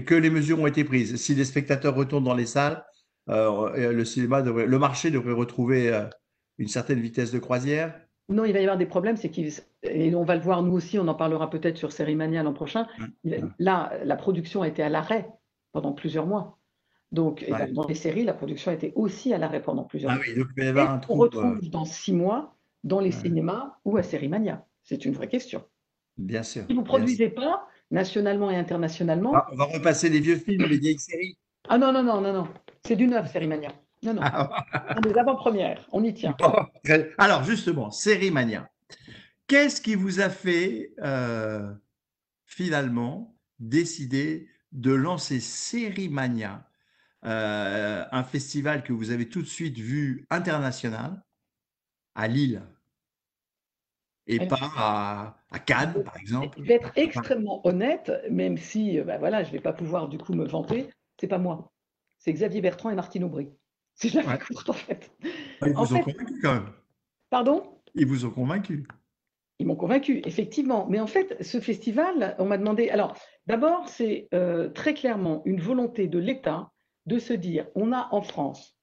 que 0.06 0.14
les 0.14 0.30
mesures 0.30 0.58
ont 0.58 0.66
été 0.66 0.82
prises. 0.82 1.16
Si 1.16 1.34
les 1.34 1.44
spectateurs 1.44 1.94
retournent 1.94 2.24
dans 2.24 2.34
les 2.34 2.46
salles, 2.46 2.82
euh, 3.28 3.92
le 3.92 4.04
cinéma 4.04 4.42
devrait, 4.42 4.66
le 4.66 4.78
marché 4.78 5.10
devrait 5.10 5.34
retrouver 5.34 5.92
euh, 5.92 6.06
une 6.58 6.68
certaine 6.68 7.00
vitesse 7.00 7.32
de 7.32 7.38
croisière. 7.38 8.00
Non, 8.30 8.46
il 8.46 8.54
va 8.54 8.60
y 8.60 8.62
avoir 8.62 8.78
des 8.78 8.86
problèmes, 8.86 9.18
c'est 9.18 9.28
qu'ils 9.28 9.52
et 9.82 10.14
on 10.14 10.24
va 10.24 10.34
le 10.34 10.40
voir 10.40 10.62
nous 10.62 10.72
aussi, 10.72 10.98
on 10.98 11.06
en 11.08 11.14
parlera 11.14 11.50
peut-être 11.50 11.76
sur 11.76 11.92
Série 11.92 12.16
Mania 12.16 12.42
l'an 12.42 12.54
prochain. 12.54 12.86
Là, 13.58 13.92
la 14.02 14.16
production 14.16 14.62
a 14.62 14.68
été 14.68 14.82
à 14.82 14.88
l'arrêt 14.88 15.28
pendant 15.72 15.92
plusieurs 15.92 16.26
mois. 16.26 16.58
Donc, 17.14 17.46
dans 17.72 17.86
les 17.86 17.94
séries, 17.94 18.24
la 18.24 18.34
production 18.34 18.72
a 18.72 18.74
été 18.74 18.92
aussi 18.96 19.32
à 19.32 19.38
l'arrêt 19.38 19.62
pendant 19.62 19.84
plusieurs 19.84 20.10
ah 20.10 20.18
oui, 20.20 20.34
donc 20.36 20.48
il 20.56 20.60
va 20.60 20.64
y 20.64 20.68
avoir 20.68 20.90
un 20.90 21.00
On 21.08 21.14
retrouve 21.14 21.58
euh, 21.62 21.68
dans 21.68 21.84
six 21.84 22.12
mois 22.12 22.56
dans 22.82 22.98
les 22.98 23.12
cinémas 23.12 23.76
ou 23.84 23.96
à 23.96 24.02
Sérimania 24.02 24.66
C'est 24.82 25.04
une 25.04 25.12
vraie 25.12 25.28
question. 25.28 25.62
Bien 26.18 26.42
sûr. 26.42 26.64
Si 26.66 26.74
vous 26.74 26.80
ne 26.80 26.86
produisez 26.86 27.28
pas, 27.28 27.68
nationalement 27.92 28.50
et 28.50 28.56
internationalement. 28.56 29.32
Ah, 29.32 29.46
on 29.52 29.56
va 29.56 29.64
repasser 29.64 30.08
les 30.08 30.18
vieux 30.18 30.36
films, 30.36 30.64
les 30.64 30.76
vieilles 30.76 30.98
séries. 30.98 31.38
Ah 31.68 31.78
non, 31.78 31.92
non, 31.92 32.02
non, 32.02 32.20
non, 32.20 32.32
non. 32.32 32.48
C'est 32.84 32.96
du 32.96 33.06
neuf, 33.06 33.30
Sérimania. 33.30 33.70
Non, 34.02 34.14
non. 34.14 34.22
Ah. 34.24 34.96
des 35.00 35.16
avant-premières. 35.16 35.86
On 35.92 36.02
y 36.02 36.12
tient. 36.12 36.36
alors, 37.18 37.44
justement, 37.44 37.92
Sérimania. 37.92 38.68
Qu'est-ce 39.46 39.80
qui 39.80 39.94
vous 39.94 40.20
a 40.20 40.30
fait 40.30 40.92
euh, 41.00 41.72
finalement 42.44 43.36
décider 43.60 44.48
de 44.72 44.92
lancer 44.92 45.38
Sérimania 45.38 46.66
euh, 47.24 48.04
un 48.10 48.24
festival 48.24 48.82
que 48.82 48.92
vous 48.92 49.10
avez 49.10 49.28
tout 49.28 49.42
de 49.42 49.46
suite 49.46 49.78
vu 49.78 50.26
international 50.30 51.22
à 52.14 52.28
Lille 52.28 52.62
et 54.26 54.46
pas 54.46 55.36
à, 55.50 55.58
Cannes, 55.66 56.02
par 56.02 56.16
exemple. 56.16 56.56
Je 56.58 56.64
vais 56.64 56.74
être 56.74 56.92
extrêmement 56.96 57.66
honnête, 57.66 58.10
même 58.30 58.56
si 58.56 59.00
ben 59.00 59.18
voilà, 59.18 59.42
je 59.42 59.48
ne 59.48 59.52
vais 59.52 59.60
pas 59.60 59.72
pouvoir 59.72 60.08
du 60.08 60.18
coup 60.18 60.32
me 60.34 60.46
vanter, 60.46 60.88
c'est 61.20 61.28
pas 61.28 61.38
moi. 61.38 61.72
C'est 62.18 62.32
Xavier 62.32 62.60
Bertrand 62.60 62.90
et 62.90 62.94
Martine 62.94 63.24
Aubry. 63.24 63.50
C'est 63.94 64.08
jamais 64.08 64.26
ouais. 64.26 64.38
en 64.66 64.72
fait. 64.72 65.12
Ah, 65.60 65.68
ils 65.68 65.74
vous 65.74 65.94
ont 65.94 66.00
convaincu 66.00 66.40
quand 66.42 66.54
même. 66.54 66.72
Pardon? 67.30 67.78
Ils 67.94 68.06
vous 68.06 68.24
ont 68.24 68.30
convaincu. 68.30 68.88
Ils 69.60 69.66
m'ont 69.66 69.76
convaincu, 69.76 70.20
effectivement. 70.24 70.86
Mais 70.88 70.98
en 70.98 71.06
fait, 71.06 71.36
ce 71.42 71.60
festival, 71.60 72.34
on 72.38 72.44
m'a 72.44 72.58
demandé. 72.58 72.90
Alors, 72.90 73.16
d'abord, 73.46 73.88
c'est 73.88 74.26
euh, 74.34 74.68
très 74.68 74.94
clairement 74.94 75.42
une 75.44 75.60
volonté 75.60 76.08
de 76.08 76.18
l'État 76.18 76.72
de 77.06 77.18
se 77.18 77.32
dire 77.32 77.66
on 77.74 77.92
a 77.92 78.08
en 78.12 78.22
France 78.22 78.74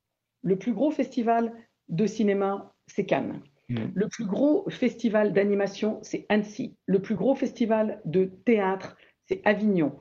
le 0.44 0.58
plus 0.58 0.74
gros 0.74 0.92
festival 0.92 1.54
de 1.90 2.06
cinéma, 2.06 2.74
c'est 2.88 3.06
Cannes. 3.06 3.42
Mmh. 3.70 3.76
Le 3.94 4.08
plus 4.08 4.26
gros 4.26 4.70
festival 4.70 5.34
d'animation, 5.34 6.00
c'est 6.02 6.26
Annecy. 6.30 6.76
Le 6.86 7.00
plus 7.00 7.16
gros 7.16 7.36
festival 7.36 8.02
de 8.06 8.26
théâtre, 8.26 8.98
c'est 9.28 9.42
Avignon, 9.46 9.98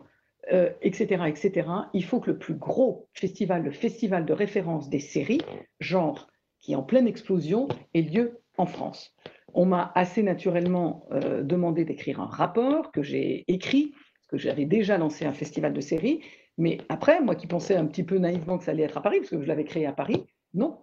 etc., 0.83 1.19
euh, 1.21 1.25
etc. 1.27 1.69
Il 1.93 2.05
faut 2.05 2.21
que 2.21 2.31
le 2.31 2.39
plus 2.39 2.55
gros 2.55 3.09
festival, 3.13 3.63
le 3.63 3.71
festival 3.71 4.25
de 4.25 4.33
référence 4.33 4.89
des 4.89 4.99
séries, 4.99 5.43
genre 5.79 6.29
qui 6.59 6.73
est 6.73 6.77
en 6.77 6.83
pleine 6.83 7.07
explosion, 7.07 7.69
ait 7.95 8.03
lieu 8.03 8.41
en 8.57 8.67
France. 8.67 9.15
On 9.55 9.67
m'a 9.67 9.93
assez 9.95 10.23
naturellement 10.23 11.07
euh, 11.13 11.43
demandé 11.43 11.85
d'écrire 11.85 12.21
un 12.21 12.27
rapport 12.27 12.93
que 12.93 13.03
j'ai 13.03 13.45
écrit, 13.49 13.93
parce 14.15 14.27
que 14.29 14.39
j'avais 14.39 14.67
déjà 14.67 14.99
lancé 14.99 15.25
un 15.25 15.33
festival 15.33 15.73
de 15.73 15.81
séries, 15.81 16.21
mais 16.59 16.79
après, 16.89 17.21
moi 17.21 17.35
qui 17.35 17.47
pensais 17.47 17.77
un 17.77 17.87
petit 17.87 18.05
peu 18.05 18.19
naïvement 18.19 18.59
que 18.59 18.65
ça 18.65 18.73
allait 18.73 18.83
être 18.83 18.99
à 18.99 19.03
Paris, 19.03 19.19
parce 19.19 19.31
que 19.31 19.41
je 19.41 19.47
l'avais 19.47 19.65
créé 19.65 19.87
à 19.87 19.93
Paris, 19.93 20.25
non. 20.55 20.79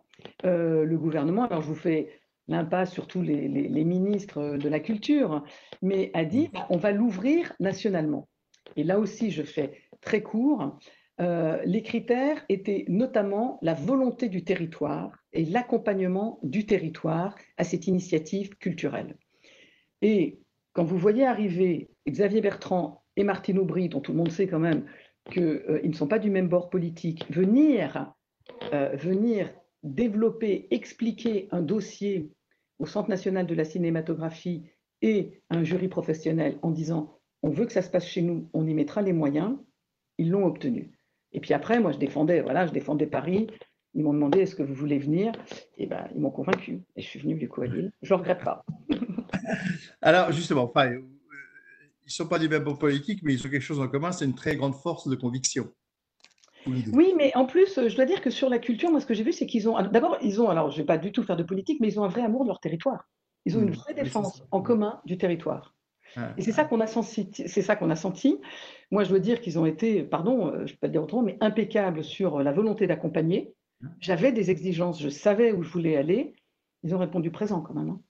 Euh, 0.45 0.83
le 0.83 0.97
gouvernement, 0.97 1.45
alors 1.45 1.61
je 1.61 1.67
vous 1.67 1.75
fais 1.75 2.09
l'impasse 2.47 2.91
sur 2.91 3.07
tous 3.07 3.21
les, 3.21 3.49
ministres 3.49 4.57
de 4.57 4.69
la 4.69 4.79
culture, 4.79 5.43
mais 5.81 6.11
a 6.13 6.25
dit 6.25 6.49
mmh. 6.53 6.59
on 6.69 6.77
va 6.77 6.91
l'ouvrir 6.91 7.53
nationalement. 7.59 8.27
Et 8.75 8.83
là 8.83 8.99
aussi, 8.99 9.31
je 9.31 9.43
fais 9.43 9.81
très 10.01 10.21
court. 10.21 10.77
Euh, 11.19 11.61
les 11.65 11.81
critères 11.81 12.45
étaient 12.47 12.85
notamment 12.87 13.57
la 13.61 13.73
volonté 13.73 14.29
du 14.29 14.43
territoire 14.43 15.17
et 15.33 15.45
l'accompagnement 15.45 16.39
du 16.43 16.65
territoire 16.65 17.35
à 17.57 17.63
cette 17.63 17.87
initiative 17.87 18.55
culturelle. 18.57 19.17
Et 20.01 20.39
quand 20.73 20.83
vous 20.83 20.97
voyez 20.97 21.25
arriver 21.25 21.89
Xavier 22.07 22.41
Bertrand 22.41 23.03
et 23.15 23.23
Martine 23.23 23.57
Aubry, 23.57 23.89
dont 23.89 23.99
tout 23.99 24.11
le 24.11 24.19
monde 24.19 24.31
sait 24.31 24.47
quand 24.47 24.59
même 24.59 24.85
qu'ils 25.31 25.43
euh, 25.43 25.81
ne 25.83 25.93
sont 25.93 26.07
pas 26.07 26.19
du 26.19 26.29
même 26.29 26.49
bord 26.49 26.69
politique, 26.69 27.25
venir, 27.29 28.13
euh, 28.73 28.95
venir 28.95 29.51
développer, 29.83 30.67
expliquer 30.71 31.47
un 31.51 31.61
dossier 31.61 32.31
au 32.79 32.85
Centre 32.85 33.09
national 33.09 33.45
de 33.47 33.55
la 33.55 33.63
cinématographie 33.63 34.65
et 35.01 35.41
un 35.49 35.63
jury 35.63 35.87
professionnel 35.87 36.57
en 36.61 36.71
disant 36.71 37.17
on 37.43 37.49
veut 37.49 37.65
que 37.65 37.73
ça 37.73 37.81
se 37.81 37.89
passe 37.89 38.07
chez 38.07 38.21
nous, 38.21 38.49
on 38.53 38.67
y 38.67 38.73
mettra 38.73 39.01
les 39.01 39.13
moyens, 39.13 39.57
ils 40.17 40.29
l'ont 40.29 40.45
obtenu. 40.45 40.97
Et 41.31 41.39
puis 41.39 41.53
après, 41.53 41.79
moi, 41.79 41.91
je 41.91 41.97
défendais, 41.97 42.41
voilà, 42.41 42.65
je 42.65 42.71
défendais 42.71 43.05
Paris. 43.05 43.47
Ils 43.93 44.03
m'ont 44.03 44.13
demandé 44.13 44.39
est-ce 44.39 44.55
que 44.55 44.63
vous 44.63 44.73
voulez 44.73 44.99
venir? 44.99 45.31
Et 45.77 45.87
ben, 45.87 46.07
ils 46.13 46.21
m'ont 46.21 46.31
convaincu. 46.31 46.81
Et 46.95 47.01
je 47.01 47.07
suis 47.07 47.19
venu 47.19 47.35
du 47.35 47.49
coup 47.49 47.61
à 47.61 47.67
Lille. 47.67 47.91
Je 48.01 48.13
ne 48.13 48.19
regrette 48.19 48.43
pas. 48.43 48.63
Alors, 50.01 50.31
justement, 50.31 50.63
enfin, 50.63 50.91
ils 52.07 52.11
ne 52.11 52.13
sont 52.13 52.27
pas 52.27 52.39
du 52.39 52.47
même 52.47 52.63
politique, 52.77 53.19
mais 53.21 53.33
ils 53.33 53.45
ont 53.45 53.49
quelque 53.49 53.61
chose 53.61 53.81
en 53.81 53.87
commun 53.89 54.13
c'est 54.13 54.23
une 54.23 54.33
très 54.33 54.55
grande 54.55 54.73
force 54.73 55.09
de 55.09 55.15
conviction. 55.15 55.67
Oui, 56.65 57.13
mais 57.17 57.35
en 57.35 57.45
plus, 57.45 57.79
je 57.87 57.95
dois 57.95 58.05
dire 58.05 58.21
que 58.21 58.29
sur 58.29 58.49
la 58.49 58.59
culture, 58.59 58.89
moi, 58.89 58.99
ce 58.99 59.05
que 59.05 59.13
j'ai 59.13 59.23
vu, 59.23 59.31
c'est 59.31 59.45
qu'ils 59.45 59.69
ont. 59.69 59.81
D'abord, 59.89 60.17
ils 60.21 60.41
ont. 60.41 60.49
Alors, 60.49 60.69
je 60.69 60.77
ne 60.77 60.81
vais 60.81 60.85
pas 60.85 60.97
du 60.97 61.11
tout 61.11 61.23
faire 61.23 61.37
de 61.37 61.43
politique, 61.43 61.79
mais 61.79 61.87
ils 61.87 61.99
ont 61.99 62.03
un 62.03 62.09
vrai 62.09 62.21
amour 62.21 62.43
de 62.43 62.47
leur 62.49 62.59
territoire. 62.59 63.09
Ils 63.45 63.57
ont 63.57 63.61
une 63.61 63.69
mmh. 63.69 63.73
vraie 63.73 63.93
défense 63.93 64.43
en 64.51 64.61
commun 64.61 65.01
du 65.05 65.17
territoire. 65.17 65.75
Ah. 66.15 66.33
Et 66.37 66.41
c'est 66.41 66.51
ça 66.51 66.65
qu'on 66.65 66.81
a 66.81 66.87
senti. 66.87 67.29
C'est 67.33 67.61
ça 67.61 67.75
qu'on 67.75 67.89
a 67.89 67.95
senti. 67.95 68.39
Moi, 68.91 69.03
je 69.03 69.09
dois 69.09 69.19
dire 69.19 69.39
qu'ils 69.39 69.59
ont 69.59 69.65
été, 69.65 70.03
pardon, 70.03 70.47
euh, 70.47 70.65
je 70.65 70.71
ne 70.71 70.75
peux 70.75 70.77
pas 70.81 70.87
dire 70.89 71.03
autrement, 71.03 71.23
mais 71.23 71.37
impeccables 71.41 72.03
sur 72.03 72.39
la 72.41 72.51
volonté 72.51 72.87
d'accompagner. 72.87 73.53
Ah. 73.83 73.87
J'avais 73.99 74.31
des 74.31 74.51
exigences, 74.51 75.01
je 75.01 75.09
savais 75.09 75.51
où 75.51 75.63
je 75.63 75.69
voulais 75.69 75.95
aller. 75.95 76.35
Ils 76.83 76.95
ont 76.95 76.99
répondu 76.99 77.31
présent 77.31 77.61
quand 77.61 77.73
même. 77.73 77.89
Hein. 77.89 78.01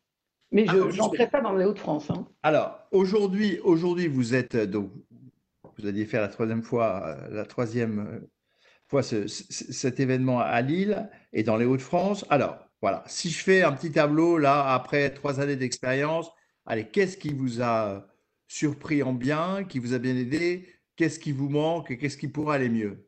Mais 0.51 0.65
je 0.65 0.97
n'entrerai 0.97 1.29
pas 1.29 1.41
dans 1.41 1.53
les 1.53 1.65
Hauts-de-France. 1.65 2.09
Hein. 2.09 2.27
Alors, 2.43 2.79
aujourd'hui, 2.91 3.59
aujourd'hui, 3.63 4.07
vous 4.07 4.33
êtes 4.33 4.55
euh, 4.55 4.65
donc, 4.65 4.91
vous 5.77 5.85
alliez 5.85 6.05
faire 6.05 6.21
la 6.21 6.29
troisième 6.29 6.63
fois, 6.63 7.03
euh, 7.05 7.27
la 7.29 7.45
troisième 7.45 8.27
fois 8.87 9.03
cet 9.03 9.99
événement 9.99 10.39
à 10.39 10.61
Lille 10.61 11.09
et 11.33 11.43
dans 11.43 11.57
les 11.57 11.65
Hauts-de-France. 11.65 12.25
Alors, 12.29 12.57
voilà, 12.81 13.03
si 13.07 13.29
je 13.29 13.43
fais 13.43 13.63
un 13.63 13.73
petit 13.73 13.91
tableau 13.91 14.37
là, 14.37 14.73
après 14.73 15.09
trois 15.09 15.41
années 15.41 15.57
d'expérience, 15.57 16.31
Allez, 16.69 16.83
qu'est-ce 16.83 17.15
qui 17.15 17.33
vous 17.33 17.61
a 17.61 18.05
surpris 18.49 19.01
en 19.01 19.13
bien, 19.13 19.63
qui 19.63 19.79
vous 19.79 19.93
a 19.93 19.99
bien 19.99 20.17
aidé? 20.17 20.67
Qu'est-ce 20.97 21.17
qui 21.17 21.31
vous 21.31 21.47
manque 21.47 21.91
et 21.91 21.97
qu'est-ce 21.97 22.17
qui 22.17 22.27
pourrait 22.27 22.57
aller 22.57 22.69
mieux? 22.69 23.06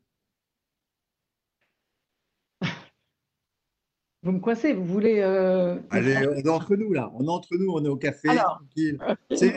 Vous 4.21 4.33
me 4.33 4.39
coincez, 4.39 4.73
vous 4.73 4.83
voulez. 4.83 5.19
Euh, 5.19 5.77
Allez, 5.91 6.17
on 6.27 6.35
est 6.35 6.49
entre 6.49 6.75
nous 6.75 6.91
là, 6.91 7.09
on 7.15 7.25
est 7.25 7.29
entre 7.29 7.55
nous, 7.57 7.71
on 7.71 7.83
est 7.85 7.87
au 7.87 7.95
café. 7.95 8.27
Alors, 8.29 8.59
euh, 8.77 8.93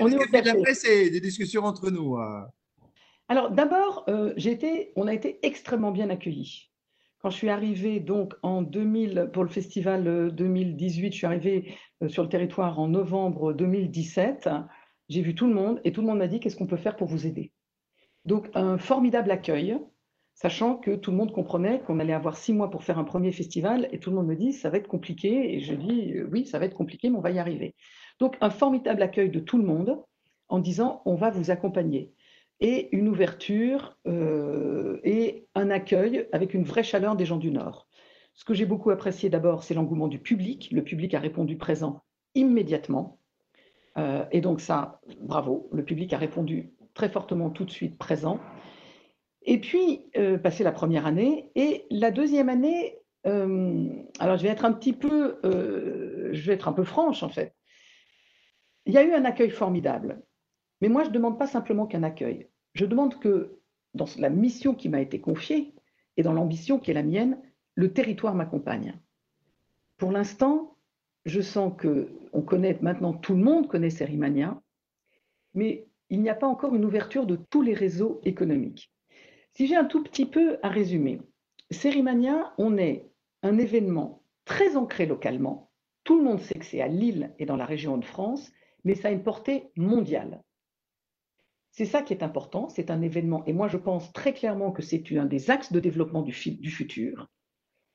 on 0.00 0.08
est 0.08 0.16
au 0.16 0.30
café. 0.30 0.74
c'est 0.74 1.10
des 1.10 1.20
discussions 1.20 1.64
entre 1.64 1.90
nous. 1.90 2.16
Euh. 2.16 2.42
Alors 3.28 3.50
d'abord, 3.50 4.04
on 4.06 5.06
a 5.06 5.14
été 5.14 5.44
extrêmement 5.44 5.90
bien 5.90 6.10
accueillis. 6.10 6.70
Quand 7.22 7.30
je 7.30 7.36
suis 7.36 7.50
arrivée 7.50 8.00
donc 8.00 8.34
en 8.42 8.62
2000 8.62 9.30
pour 9.32 9.42
le 9.42 9.48
festival 9.48 10.32
2018, 10.34 11.06
euh, 11.06 11.10
je 11.10 11.16
suis 11.16 11.26
arrivée 11.26 11.74
sur 12.08 12.22
le 12.22 12.28
territoire 12.28 12.78
en 12.78 12.88
novembre 12.88 13.52
2017. 13.52 14.48
J'ai 15.08 15.22
vu 15.22 15.34
tout 15.34 15.46
le 15.46 15.54
monde 15.54 15.80
et 15.84 15.92
tout 15.92 16.00
le 16.00 16.06
monde 16.06 16.18
m'a 16.18 16.28
dit 16.28 16.40
qu'est-ce 16.40 16.56
qu'on 16.56 16.66
peut 16.66 16.76
faire 16.76 16.96
pour 16.96 17.08
vous 17.08 17.26
aider? 17.26 17.52
Donc 18.24 18.48
un 18.54 18.78
formidable 18.78 19.30
accueil, 19.30 19.78
sachant 20.34 20.76
que 20.76 20.92
tout 20.96 21.10
le 21.10 21.16
monde 21.16 21.32
comprenait 21.32 21.80
qu'on 21.80 22.00
allait 22.00 22.12
avoir 22.12 22.36
six 22.36 22.52
mois 22.52 22.70
pour 22.70 22.84
faire 22.84 22.98
un 22.98 23.04
premier 23.04 23.32
festival 23.32 23.88
et 23.92 23.98
tout 23.98 24.10
le 24.10 24.16
monde 24.16 24.26
me 24.26 24.36
dit 24.36 24.52
ça 24.52 24.70
va 24.70 24.78
être 24.78 24.88
compliqué 24.88 25.54
et 25.54 25.60
je 25.60 25.74
dis 25.74 26.14
euh, 26.14 26.28
oui 26.30 26.46
ça 26.46 26.58
va 26.58 26.64
être 26.64 26.74
compliqué 26.74 27.10
mais 27.10 27.16
on 27.16 27.20
va 27.20 27.30
y 27.30 27.38
arriver. 27.38 27.74
Donc 28.18 28.36
un 28.40 28.50
formidable 28.50 29.02
accueil 29.02 29.30
de 29.30 29.40
tout 29.40 29.58
le 29.58 29.64
monde 29.64 30.02
en 30.48 30.58
disant 30.58 31.02
on 31.04 31.14
va 31.14 31.30
vous 31.30 31.50
accompagner 31.50 32.12
et 32.60 32.94
une 32.96 33.08
ouverture 33.08 33.96
euh, 34.06 35.00
et 35.02 35.46
un 35.54 35.70
accueil 35.70 36.28
avec 36.32 36.54
une 36.54 36.62
vraie 36.62 36.84
chaleur 36.84 37.16
des 37.16 37.24
gens 37.24 37.36
du 37.36 37.50
Nord. 37.50 37.88
Ce 38.34 38.44
que 38.44 38.54
j'ai 38.54 38.66
beaucoup 38.66 38.90
apprécié 38.90 39.28
d'abord, 39.28 39.64
c'est 39.64 39.74
l'engouement 39.74 40.08
du 40.08 40.18
public. 40.18 40.70
Le 40.70 40.82
public 40.82 41.12
a 41.14 41.18
répondu 41.18 41.56
présent 41.56 42.02
immédiatement. 42.34 43.18
Euh, 43.98 44.24
et 44.30 44.40
donc 44.40 44.60
ça, 44.60 45.00
bravo, 45.20 45.68
le 45.72 45.84
public 45.84 46.12
a 46.12 46.18
répondu 46.18 46.72
très 46.94 47.08
fortement 47.08 47.50
tout 47.50 47.64
de 47.64 47.70
suite 47.70 47.98
présent. 47.98 48.38
Et 49.44 49.60
puis, 49.60 50.10
euh, 50.16 50.38
passé 50.38 50.64
la 50.64 50.72
première 50.72 51.06
année, 51.06 51.50
et 51.54 51.84
la 51.90 52.10
deuxième 52.10 52.48
année, 52.48 52.98
alors 53.24 54.36
je 54.36 54.42
vais 54.42 54.48
être 54.48 54.64
un 54.64 54.72
petit 54.72 54.92
peu, 54.92 55.38
je 55.44 56.42
vais 56.44 56.54
être 56.54 56.66
un 56.66 56.72
peu 56.72 56.82
franche 56.82 57.22
en 57.22 57.28
fait. 57.28 57.54
Il 58.84 58.92
y 58.92 58.98
a 58.98 59.04
eu 59.04 59.12
un 59.12 59.24
accueil 59.24 59.50
formidable. 59.50 60.20
Mais 60.80 60.88
moi, 60.88 61.04
je 61.04 61.10
ne 61.10 61.14
demande 61.14 61.38
pas 61.38 61.46
simplement 61.46 61.86
qu'un 61.86 62.02
accueil 62.02 62.48
je 62.74 62.86
demande 62.86 63.18
que 63.18 63.58
dans 63.94 64.06
la 64.18 64.30
mission 64.30 64.74
qui 64.74 64.88
m'a 64.88 65.00
été 65.00 65.20
confiée 65.20 65.74
et 66.16 66.22
dans 66.22 66.32
l'ambition 66.32 66.78
qui 66.78 66.90
est 66.90 66.94
la 66.94 67.02
mienne, 67.02 67.38
le 67.74 67.92
territoire 67.92 68.34
m'accompagne. 68.34 68.98
Pour 69.98 70.12
l'instant, 70.12 70.76
je 71.24 71.40
sens 71.40 71.74
que 71.76 72.08
on 72.32 72.42
connaît 72.42 72.78
maintenant 72.80 73.12
tout 73.12 73.34
le 73.34 73.42
monde 73.42 73.68
connaît 73.68 73.90
Sérimania, 73.90 74.60
mais 75.54 75.86
il 76.08 76.20
n'y 76.20 76.30
a 76.30 76.34
pas 76.34 76.46
encore 76.46 76.74
une 76.74 76.84
ouverture 76.84 77.26
de 77.26 77.36
tous 77.36 77.62
les 77.62 77.74
réseaux 77.74 78.20
économiques. 78.24 78.92
Si 79.54 79.66
j'ai 79.66 79.76
un 79.76 79.84
tout 79.84 80.02
petit 80.02 80.24
peu 80.24 80.58
à 80.62 80.68
résumer, 80.68 81.20
Sérimania, 81.70 82.54
on 82.56 82.78
est 82.78 83.10
un 83.42 83.58
événement 83.58 84.22
très 84.46 84.76
ancré 84.76 85.04
localement. 85.04 85.70
Tout 86.04 86.16
le 86.18 86.24
monde 86.24 86.40
sait 86.40 86.58
que 86.58 86.64
c'est 86.64 86.80
à 86.80 86.88
Lille 86.88 87.34
et 87.38 87.44
dans 87.44 87.56
la 87.56 87.66
région 87.66 87.98
de 87.98 88.04
France, 88.04 88.50
mais 88.84 88.94
ça 88.94 89.08
a 89.08 89.10
une 89.10 89.22
portée 89.22 89.70
mondiale. 89.76 90.42
C'est 91.70 91.84
ça 91.84 92.02
qui 92.02 92.12
est 92.12 92.22
important, 92.22 92.68
c'est 92.68 92.90
un 92.90 93.02
événement, 93.02 93.44
et 93.46 93.52
moi 93.52 93.68
je 93.68 93.76
pense 93.76 94.12
très 94.12 94.34
clairement 94.34 94.72
que 94.72 94.82
c'est 94.82 95.04
un 95.12 95.26
des 95.26 95.50
axes 95.50 95.72
de 95.72 95.80
développement 95.80 96.22
du, 96.22 96.32
futur, 96.32 97.28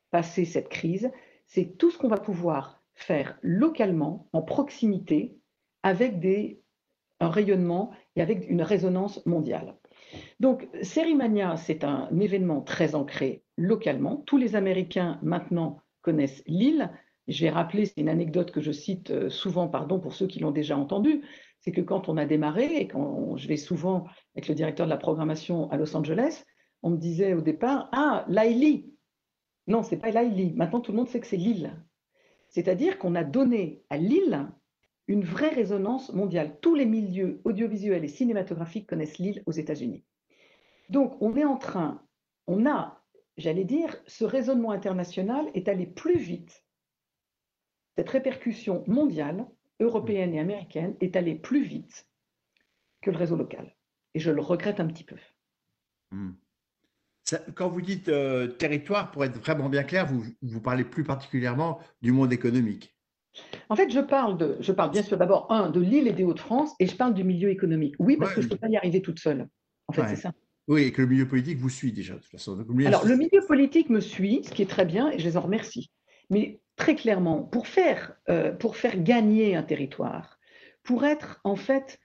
passer 0.10 0.46
cette 0.46 0.70
crise, 0.70 1.12
c'est 1.46 1.78
tout 1.78 1.92
ce 1.92 1.98
qu'on 1.98 2.08
va 2.08 2.20
pouvoir 2.20 2.84
faire 2.94 3.38
localement, 3.42 4.30
en 4.34 4.42
proximité, 4.42 5.40
avec 5.84 6.20
des, 6.20 6.62
un 7.20 7.30
rayonnement 7.30 7.92
et 8.16 8.22
avec 8.22 8.50
une 8.50 8.64
résonance 8.64 9.24
mondiale. 9.26 9.76
Donc, 10.40 10.68
Sérimania, 10.82 11.58
c'est 11.58 11.84
un 11.84 12.10
événement 12.20 12.62
très 12.62 12.96
ancré 12.96 13.44
localement. 13.58 14.18
Tous 14.26 14.38
les 14.38 14.56
Américains 14.56 15.20
maintenant 15.22 15.82
connaissent 16.02 16.44
l'île. 16.48 16.92
Je 17.28 17.44
vais 17.44 17.50
rappeler, 17.50 17.86
c'est 17.86 18.00
une 18.00 18.10
anecdote 18.10 18.52
que 18.52 18.62
je 18.62 18.72
cite 18.72 19.12
euh, 19.12 19.30
souvent, 19.30 19.68
pardon 19.68 20.00
pour 20.00 20.14
ceux 20.14 20.28
qui 20.28 20.40
l'ont 20.40 20.52
déjà 20.52 20.78
entendue 20.78 21.24
c'est 21.68 21.74
que 21.74 21.82
quand 21.82 22.08
on 22.08 22.16
a 22.16 22.26
démarré, 22.26 22.78
et 22.78 22.88
quand 22.88 23.36
je 23.36 23.46
vais 23.48 23.58
souvent 23.58 24.06
avec 24.36 24.48
le 24.48 24.56
directeur 24.56 24.86
de 24.86 24.90
la 24.90 24.98
programmation 24.98 25.70
à 25.70 25.76
Los 25.76 25.98
Angeles, 25.98 26.46
on 26.82 26.92
me 26.92 26.98
disait 26.98 27.34
au 27.34 27.42
départ 27.42 27.90
Ah, 27.92 28.24
Laili 28.30 28.94
Non, 29.68 29.84
c'est 29.84 29.98
pas 29.98 30.12
Laili. 30.12 30.54
Maintenant, 30.54 30.80
tout 30.80 30.94
le 30.94 30.98
monde 30.98 31.10
sait 31.10 31.20
que 31.20 31.28
c'est 31.28 31.36
Lille. 31.36 31.74
C'est-à-dire 32.48 32.98
qu'on 32.98 33.16
a 33.16 33.26
donné 33.26 33.84
à 33.90 33.98
Lille 33.98 34.48
une 35.08 35.24
vraie 35.24 35.50
résonance 35.50 36.14
mondiale. 36.14 36.58
Tous 36.62 36.76
les 36.76 36.86
milieux 36.86 37.42
audiovisuels 37.46 38.04
et 38.04 38.10
cinématographiques 38.10 38.88
connaissent 38.88 39.18
Lille 39.18 39.42
aux 39.46 39.52
États-Unis. 39.52 40.04
Donc, 40.90 41.18
on 41.22 41.36
est 41.36 41.46
en 41.46 41.58
train, 41.58 42.06
on 42.46 42.66
a, 42.66 43.04
j'allais 43.38 43.64
dire, 43.64 43.96
ce 44.06 44.26
raisonnement 44.26 44.72
international 44.72 45.46
est 45.54 45.68
allé 45.68 45.86
plus 45.86 46.18
vite. 46.18 46.66
Cette 47.98 48.10
répercussion 48.10 48.84
mondiale 48.88 49.48
européenne 49.80 50.34
et 50.34 50.40
américaine 50.40 50.96
est 51.02 51.16
allée 51.16 51.36
plus 51.36 51.64
vite 51.64 52.08
que 53.02 53.12
le 53.12 53.18
réseau 53.18 53.36
local. 53.36 53.76
Et 54.14 54.20
je 54.20 54.32
le 54.32 54.42
regrette 54.42 54.80
un 54.80 54.88
petit 54.88 55.04
peu. 55.04 55.18
Hmm. 56.12 56.32
quand 57.54 57.68
vous 57.68 57.82
dites 57.82 58.08
euh, 58.08 58.48
territoire, 58.48 59.12
pour 59.12 59.26
être 59.26 59.38
vraiment 59.38 59.68
bien 59.68 59.84
clair, 59.84 60.08
vous 60.08 60.62
parlez 60.62 60.86
plus 60.86 61.04
particulièrement 61.04 61.80
du 62.02 62.14
monde 62.14 62.32
économique. 62.32 62.97
En 63.70 63.76
fait, 63.76 63.90
je 63.90 64.00
parle, 64.00 64.38
de, 64.38 64.58
je 64.60 64.72
parle 64.72 64.92
bien 64.92 65.04
sûr 65.04 65.18
d'abord, 65.18 65.48
un, 65.52 65.70
de 65.70 65.80
l'île 65.80 66.08
et 66.08 66.14
des 66.14 66.24
Hauts-de-France, 66.24 66.72
et 66.80 66.88
je 66.88 66.96
parle 66.96 67.14
du 67.14 67.24
milieu 67.24 67.50
économique. 67.50 67.96
Oui, 68.00 68.18
parce 68.18 68.34
que 68.34 68.42
je 68.42 68.48
ne 68.48 68.52
peux 68.52 68.58
pas 68.58 68.70
y 68.70 68.78
arriver 68.78 69.02
toute 69.02 69.20
seule. 69.20 69.48
En 69.88 69.94
fait, 69.94 70.08
c'est 70.08 70.16
ça. 70.16 70.32
Oui, 70.68 70.84
et 70.84 70.92
que 70.92 71.02
le 71.02 71.08
milieu 71.08 71.28
politique 71.28 71.60
vous 71.60 71.70
suit 71.70 71.94
déjà, 71.94 72.16
de 72.16 72.20
toute 72.20 72.32
façon. 72.32 72.58
Alors, 72.86 73.06
le 73.06 73.16
milieu 73.16 73.42
politique 73.48 73.90
me 73.90 74.02
suit, 74.02 74.42
ce 74.44 74.52
qui 74.52 74.62
est 74.62 74.70
très 74.70 74.86
bien, 74.86 75.10
et 75.12 75.20
je 75.20 75.24
les 75.24 75.38
en 75.38 75.42
remercie. 75.42 75.92
Mais 76.30 76.60
très 76.76 76.96
clairement, 76.96 77.44
pour 77.44 77.68
faire, 77.68 78.18
euh, 78.30 78.52
pour 78.52 78.76
faire 78.76 79.02
gagner 79.02 79.56
un 79.56 79.64
territoire, 79.64 80.40
pour 80.84 81.06
être 81.06 81.40
en 81.44 81.56
fait 81.56 82.00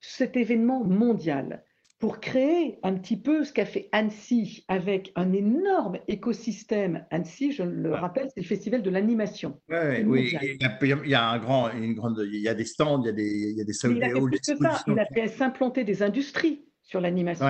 cet 0.00 0.36
événement 0.36 0.84
mondial, 0.84 1.64
pour 1.98 2.20
créer 2.20 2.78
un 2.82 2.94
petit 2.94 3.16
peu 3.16 3.44
ce 3.44 3.52
qu'a 3.52 3.64
fait 3.64 3.88
Annecy 3.92 4.64
avec 4.68 5.12
un 5.16 5.32
énorme 5.32 5.98
écosystème. 6.08 7.06
Annecy, 7.10 7.52
je 7.52 7.62
le 7.62 7.94
rappelle, 7.94 8.28
c'est 8.34 8.40
le 8.40 8.46
festival 8.46 8.82
de 8.82 8.90
l'animation. 8.90 9.60
oui, 9.68 10.36
il 10.42 11.08
y, 11.10 11.14
a, 11.14 11.30
un 11.30 11.38
grand, 11.38 11.70
une 11.70 11.94
grande, 11.94 12.22
il 12.26 12.40
y 12.40 12.48
a 12.48 12.54
des 12.54 12.64
stands, 12.64 13.02
il 13.02 13.06
y 13.06 13.08
a 13.08 13.12
des, 13.12 13.22
il 13.22 13.56
y 13.56 13.60
a 13.60 13.64
des 13.64 13.72
il 13.84 14.02
a 14.02 14.08
fait 14.10 14.90
Il 14.92 14.98
a 14.98 15.06
fait 15.06 15.28
s'implanter 15.28 15.84
des 15.84 16.02
industries 16.02 16.64
sur 16.82 17.00
l'animation. 17.00 17.46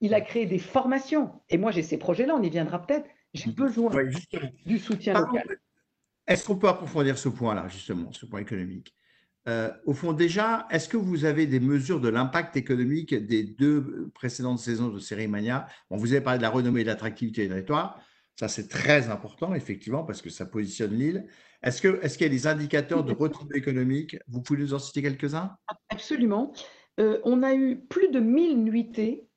il 0.00 0.14
a 0.14 0.20
créé 0.20 0.46
des 0.46 0.58
formations. 0.58 1.30
Et 1.48 1.58
moi, 1.58 1.70
j'ai 1.70 1.82
ces 1.82 1.98
projets-là, 1.98 2.34
on 2.34 2.42
y 2.42 2.50
viendra 2.50 2.84
peut-être. 2.84 3.06
J'ai 3.34 3.50
mm. 3.50 3.54
besoin 3.54 3.92
du 4.66 4.78
soutien 4.78 5.14
local. 5.14 5.58
Est-ce 6.26 6.46
qu'on 6.46 6.56
peut 6.56 6.68
approfondir 6.68 7.18
ce 7.18 7.28
point-là, 7.28 7.68
justement, 7.68 8.12
ce 8.12 8.26
point 8.26 8.40
économique? 8.40 8.94
Euh, 9.48 9.70
au 9.86 9.92
fond, 9.92 10.12
déjà, 10.12 10.66
est-ce 10.70 10.88
que 10.88 10.96
vous 10.96 11.24
avez 11.24 11.46
des 11.46 11.60
mesures 11.60 12.00
de 12.00 12.08
l'impact 12.08 12.56
économique 12.56 13.14
des 13.14 13.42
deux 13.42 14.10
précédentes 14.14 14.60
saisons 14.60 14.88
de 14.88 14.98
Série 14.98 15.26
Mania? 15.26 15.66
Vous 15.90 16.12
avez 16.12 16.20
parlé 16.20 16.38
de 16.38 16.42
la 16.42 16.50
renommée 16.50 16.82
et 16.82 16.84
de 16.84 16.88
l'attractivité 16.88 17.42
des 17.42 17.48
territoires. 17.48 18.00
Ça, 18.38 18.48
c'est 18.48 18.68
très 18.68 19.10
important, 19.10 19.54
effectivement, 19.54 20.04
parce 20.04 20.22
que 20.22 20.30
ça 20.30 20.46
positionne 20.46 20.94
l'île. 20.94 21.26
Est-ce 21.62 21.80
qu'il 21.82 21.98
est 22.02 22.20
y 22.20 22.24
a 22.24 22.28
des 22.28 22.46
indicateurs 22.46 23.04
de 23.04 23.12
retombées 23.12 23.58
économiques? 23.58 24.16
Vous 24.28 24.42
pouvez 24.42 24.60
nous 24.60 24.74
en 24.74 24.78
citer 24.78 25.02
quelques-uns? 25.02 25.56
Absolument. 25.88 26.52
Euh, 27.00 27.20
on 27.24 27.42
a 27.42 27.54
eu 27.54 27.80
plus 27.80 28.10
de 28.10 28.20
1000 28.20 28.62
nuitées 28.62 29.28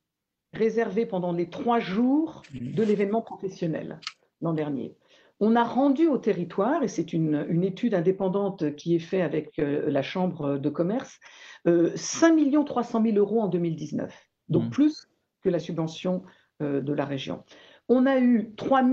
réservées 0.54 1.06
pendant 1.06 1.34
les 1.34 1.50
trois 1.50 1.80
jours 1.80 2.44
de 2.54 2.84
l'événement 2.84 3.22
professionnel 3.22 4.00
l'an 4.42 4.54
dernier. 4.54 4.96
On 5.40 5.56
a 5.56 5.64
rendu 5.64 6.08
au 6.08 6.18
territoire, 6.18 6.82
et 6.84 6.88
c'est 6.88 7.12
une, 7.12 7.64
étude 7.64 7.94
indépendante 7.94 8.76
qui 8.76 8.96
est 8.96 9.00
faite 9.00 9.22
avec 9.22 9.60
euh, 9.60 9.90
la 9.90 10.02
Chambre 10.02 10.58
de 10.58 10.70
commerce, 10.70 11.20
5 11.66 12.66
300 12.66 13.04
000 13.04 13.18
euros 13.18 13.42
en 13.42 13.48
2019, 13.48 14.14
donc 14.50 14.66
mmh. 14.66 14.70
plus 14.70 15.10
que 15.42 15.50
la 15.50 15.60
subvention 15.60 16.24
euh, 16.62 16.80
de 16.80 16.94
la 16.94 17.06
région. 17.06 17.44
On 17.90 18.06
a 18.06 18.20
eu 18.20 18.54
3 18.56 18.84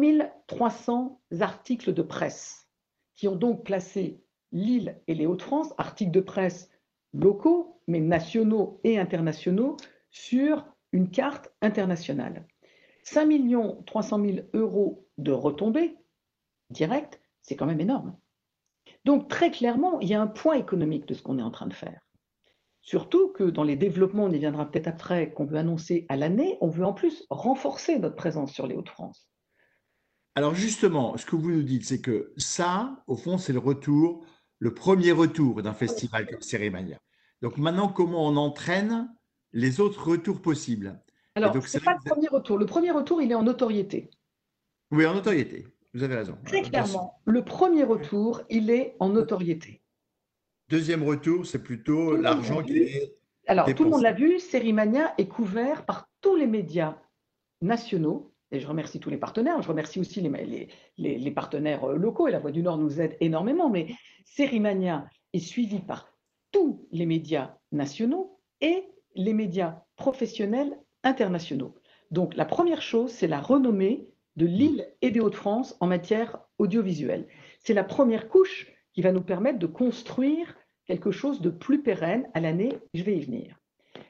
300 0.49 1.21
articles 1.41 1.95
de 1.95 2.03
presse 2.03 2.69
qui 3.15 3.29
ont 3.29 3.37
donc 3.37 3.65
placé 3.65 4.21
l'île 4.53 5.01
et 5.07 5.15
les 5.15 5.27
Hauts-de-France, 5.27 5.73
articles 5.79 6.11
de 6.11 6.21
presse 6.21 6.71
locaux, 7.13 7.81
mais 7.87 8.01
nationaux 8.01 8.81
et 8.85 8.99
internationaux, 8.99 9.77
sur 10.11 10.67
une 10.93 11.11
carte 11.11 11.53
internationale. 11.63 12.47
5 13.05 13.29
300 13.87 14.25
000 14.25 14.39
euros 14.55 15.07
de 15.19 15.33
retombées, 15.33 15.97
direct, 16.73 17.21
c'est 17.43 17.57
quand 17.57 17.67
même 17.67 17.81
énorme. 17.81 18.17
Donc 19.05 19.29
très 19.29 19.51
clairement, 19.51 20.01
il 20.01 20.09
y 20.09 20.15
a 20.15 20.21
un 20.21 20.27
point 20.27 20.55
économique 20.55 21.07
de 21.07 21.15
ce 21.15 21.23
qu'on 21.23 21.39
est 21.39 21.43
en 21.43 21.51
train 21.51 21.67
de 21.67 21.75
faire. 21.75 22.01
Surtout 22.81 23.29
que 23.33 23.45
dans 23.45 23.63
les 23.63 23.77
développements, 23.77 24.25
on 24.25 24.33
y 24.33 24.39
viendra 24.39 24.69
peut-être 24.69 24.89
après, 24.89 25.33
qu'on 25.33 25.45
veut 25.45 25.59
annoncer 25.59 26.05
à 26.09 26.17
l'année, 26.17 26.59
on 26.61 26.69
veut 26.69 26.85
en 26.85 26.93
plus 26.93 27.25
renforcer 27.31 27.99
notre 27.99 28.17
présence 28.17 28.53
sur 28.53 28.67
les 28.67 28.75
Hauts-de-France. 28.75 29.29
Alors 30.35 30.55
justement, 30.55 31.17
ce 31.17 31.27
que 31.27 31.37
vous 31.37 31.51
nous 31.51 31.63
dites, 31.63 31.85
c'est 31.85 32.01
que 32.01 32.33
ça, 32.37 33.05
au 33.07 33.17
fond, 33.17 33.39
c'est 33.39 33.53
le 33.53 33.59
retour, 33.59 34.27
le 34.59 34.75
premier 34.75 35.13
retour 35.13 35.63
d'un 35.63 35.75
festival 35.75 36.27
comme 36.27 36.41
Cérémania. 36.41 36.99
Donc 37.41 37.59
maintenant, 37.59 37.89
comment 37.89 38.27
on 38.27 38.37
entraîne 38.37 39.15
les 39.53 39.81
autres 39.81 40.09
retours 40.09 40.41
possibles? 40.41 41.01
Alors, 41.35 41.55
ce 41.67 41.77
n'est 41.77 41.85
pas 41.85 41.95
le 41.95 42.11
premier 42.11 42.29
retour. 42.29 42.59
Le 42.59 42.67
premier 42.67 42.91
retour, 42.91 43.23
il 43.23 43.31
est 43.31 43.35
en 43.35 43.43
notoriété. 43.43 44.11
Oui, 44.91 45.07
en 45.07 45.15
notoriété. 45.15 45.67
Vous 45.95 46.03
avez 46.03 46.17
raison. 46.17 46.37
Très 46.47 46.63
clairement, 46.63 47.21
le 47.25 47.45
premier 47.45 47.85
retour, 47.85 48.43
il 48.49 48.71
est 48.71 48.97
en 48.99 49.11
notoriété. 49.11 49.83
Deuxième 50.69 51.03
retour, 51.03 51.45
c'est 51.47 51.63
plutôt 51.63 52.17
l'argent 52.17 52.63
qui 52.63 52.79
est. 52.79 53.17
Alors, 53.47 53.73
tout 53.75 53.85
le 53.85 53.91
monde 53.91 54.03
l'a 54.03 54.13
vu, 54.13 54.39
Sérimania 54.39 55.13
est 55.19 55.27
couvert 55.27 55.85
par 55.85 56.09
tous 56.21 56.37
les 56.37 56.47
médias 56.47 56.97
nationaux. 57.61 58.33
Et 58.53 58.61
je 58.61 58.67
remercie 58.67 59.01
tous 59.01 59.11
les 59.11 59.17
partenaires. 59.17 59.61
Je 59.61 59.69
remercie 59.69 59.99
aussi 59.99 60.21
les, 60.21 60.69
les, 60.99 61.31
partenaires 61.31 61.85
euh, 61.85 61.97
locaux. 61.97 62.29
Et 62.29 62.31
la 62.31 62.39
Voix 62.39 62.53
du 62.53 62.63
Nord 62.63 62.79
nous 62.79 63.01
aide 63.01 63.17
énormément. 63.21 63.69
Mais 63.69 63.89
Sérimania 64.25 65.07
est 65.33 65.41
suivi 65.41 65.81
par 65.81 66.13
tous 66.53 66.87
les 66.93 67.07
médias 67.07 67.57
nationaux 67.73 68.39
et 68.61 68.85
les 69.15 69.33
médias 69.33 69.83
professionnels 69.97 70.79
internationaux. 71.03 71.75
Donc, 72.11 72.35
la 72.37 72.45
première 72.45 72.83
chose, 72.83 73.11
c'est 73.11 73.27
la 73.27 73.41
renommée 73.41 74.07
de 74.37 74.47
l'île 74.47 74.87
et 75.03 75.11
des 75.11 75.21
Hauts-de-France 75.21 75.77
en 75.81 75.87
matière 75.87 76.41
audiovisuelle. 76.59 77.27
C'est 77.61 77.75
la 77.75 77.85
première 77.85 78.29
couche 78.29 78.73
qui 78.93 79.03
va 79.03 79.13
nous 79.13 79.23
permettre 79.23 79.59
de 79.59 79.67
construire 79.67 80.57
quelque 80.87 81.11
chose 81.11 81.41
de 81.41 81.51
plus 81.51 81.83
pérenne 81.83 82.29
à 82.35 82.41
l'année, 82.41 82.79
je 82.95 83.03
vais 83.03 83.17
y 83.17 83.21
venir. 83.21 83.57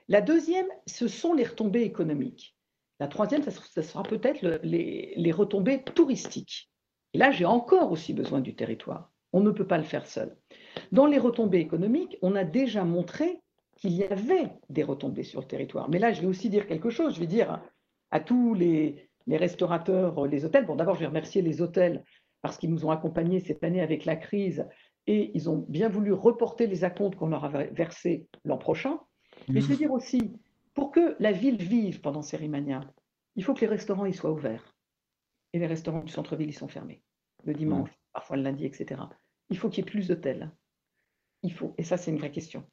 La 0.08 0.20
deuxième, 0.20 0.66
ce 0.86 1.08
sont 1.08 1.34
les 1.34 1.44
retombées 1.44 1.82
économiques. 1.82 2.56
La 2.98 3.08
troisième, 3.08 3.42
ce 3.42 3.82
sera 3.82 4.02
peut-être 4.02 4.42
les, 4.62 5.12
les, 5.16 5.32
retombées 5.32 5.82
touristiques. 5.82 6.70
Et 7.14 7.18
là, 7.18 7.30
j'ai 7.30 7.44
encore 7.44 7.90
aussi 7.90 8.12
besoin 8.14 8.40
du 8.40 8.54
territoire. 8.54 9.10
On 9.32 9.40
ne 9.40 9.50
peut 9.50 9.66
pas 9.66 9.78
le 9.78 9.84
faire 9.84 10.06
seul. 10.06 10.36
Dans 10.92 11.06
les 11.06 11.18
retombées 11.18 11.60
économiques, 11.60 12.16
on 12.22 12.36
a 12.36 12.44
déjà 12.44 12.84
montré 12.84 13.40
qu'il 13.76 13.92
y 13.92 14.04
avait 14.04 14.52
des 14.68 14.82
retombées 14.82 15.24
sur 15.24 15.40
le 15.40 15.46
territoire. 15.46 15.88
Mais 15.90 15.98
là, 15.98 16.12
je 16.12 16.20
vais 16.20 16.26
aussi 16.26 16.48
dire 16.48 16.66
quelque 16.66 16.90
chose. 16.90 17.14
Je 17.14 17.20
vais 17.20 17.26
dire 17.26 17.60
à 18.10 18.20
tous 18.20 18.54
les, 18.54 19.10
les 19.26 19.36
restaurateurs, 19.36 20.26
les 20.26 20.44
hôtels. 20.44 20.66
Bon, 20.66 20.76
d'abord, 20.76 20.94
je 20.94 21.00
vais 21.00 21.06
remercier 21.06 21.42
les 21.42 21.60
hôtels 21.62 22.04
parce 22.40 22.58
qu'ils 22.58 22.70
nous 22.70 22.84
ont 22.84 22.90
accompagnés 22.90 23.40
cette 23.40 23.62
année 23.64 23.80
avec 23.80 24.04
la 24.04 24.16
crise 24.16 24.66
et 25.06 25.30
ils 25.34 25.48
ont 25.48 25.64
bien 25.68 25.88
voulu 25.88 26.12
reporter 26.12 26.66
les 26.66 26.84
acomptes 26.84 27.16
qu'on 27.16 27.28
leur 27.28 27.44
a 27.44 27.48
versés 27.48 28.26
l'an 28.44 28.58
prochain. 28.58 28.98
Mais 29.48 29.60
je 29.60 29.66
veux 29.66 29.76
dire 29.76 29.92
aussi, 29.92 30.32
pour 30.74 30.90
que 30.90 31.16
la 31.18 31.32
ville 31.32 31.56
vive 31.56 32.00
pendant 32.00 32.22
Cérimania, 32.22 32.80
il 33.36 33.44
faut 33.44 33.54
que 33.54 33.60
les 33.60 33.66
restaurants 33.66 34.06
y 34.06 34.12
soient 34.12 34.32
ouverts. 34.32 34.74
Et 35.52 35.58
les 35.58 35.66
restaurants 35.66 36.02
du 36.02 36.12
centre-ville, 36.12 36.48
ils 36.48 36.54
sont 36.54 36.68
fermés. 36.68 37.02
Le 37.44 37.54
dimanche, 37.54 37.90
parfois 38.12 38.36
le 38.36 38.42
lundi, 38.42 38.64
etc. 38.64 39.02
Il 39.50 39.58
faut 39.58 39.68
qu'il 39.68 39.84
y 39.84 39.88
ait 39.88 39.90
plus 39.90 40.08
d'hôtels. 40.08 40.50
Il 41.42 41.52
faut, 41.52 41.74
et 41.76 41.82
ça 41.82 41.96
c'est 41.96 42.10
une 42.10 42.18
vraie 42.18 42.30
question, 42.30 42.64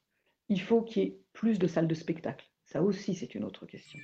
il 0.48 0.60
faut 0.60 0.82
qu'il 0.82 1.02
y 1.02 1.06
ait 1.06 1.18
plus 1.32 1.58
de 1.58 1.66
salles 1.66 1.88
de 1.88 1.94
spectacle. 1.94 2.48
Ça 2.64 2.82
aussi, 2.82 3.14
c'est 3.14 3.34
une 3.34 3.44
autre 3.44 3.66
question. 3.66 3.98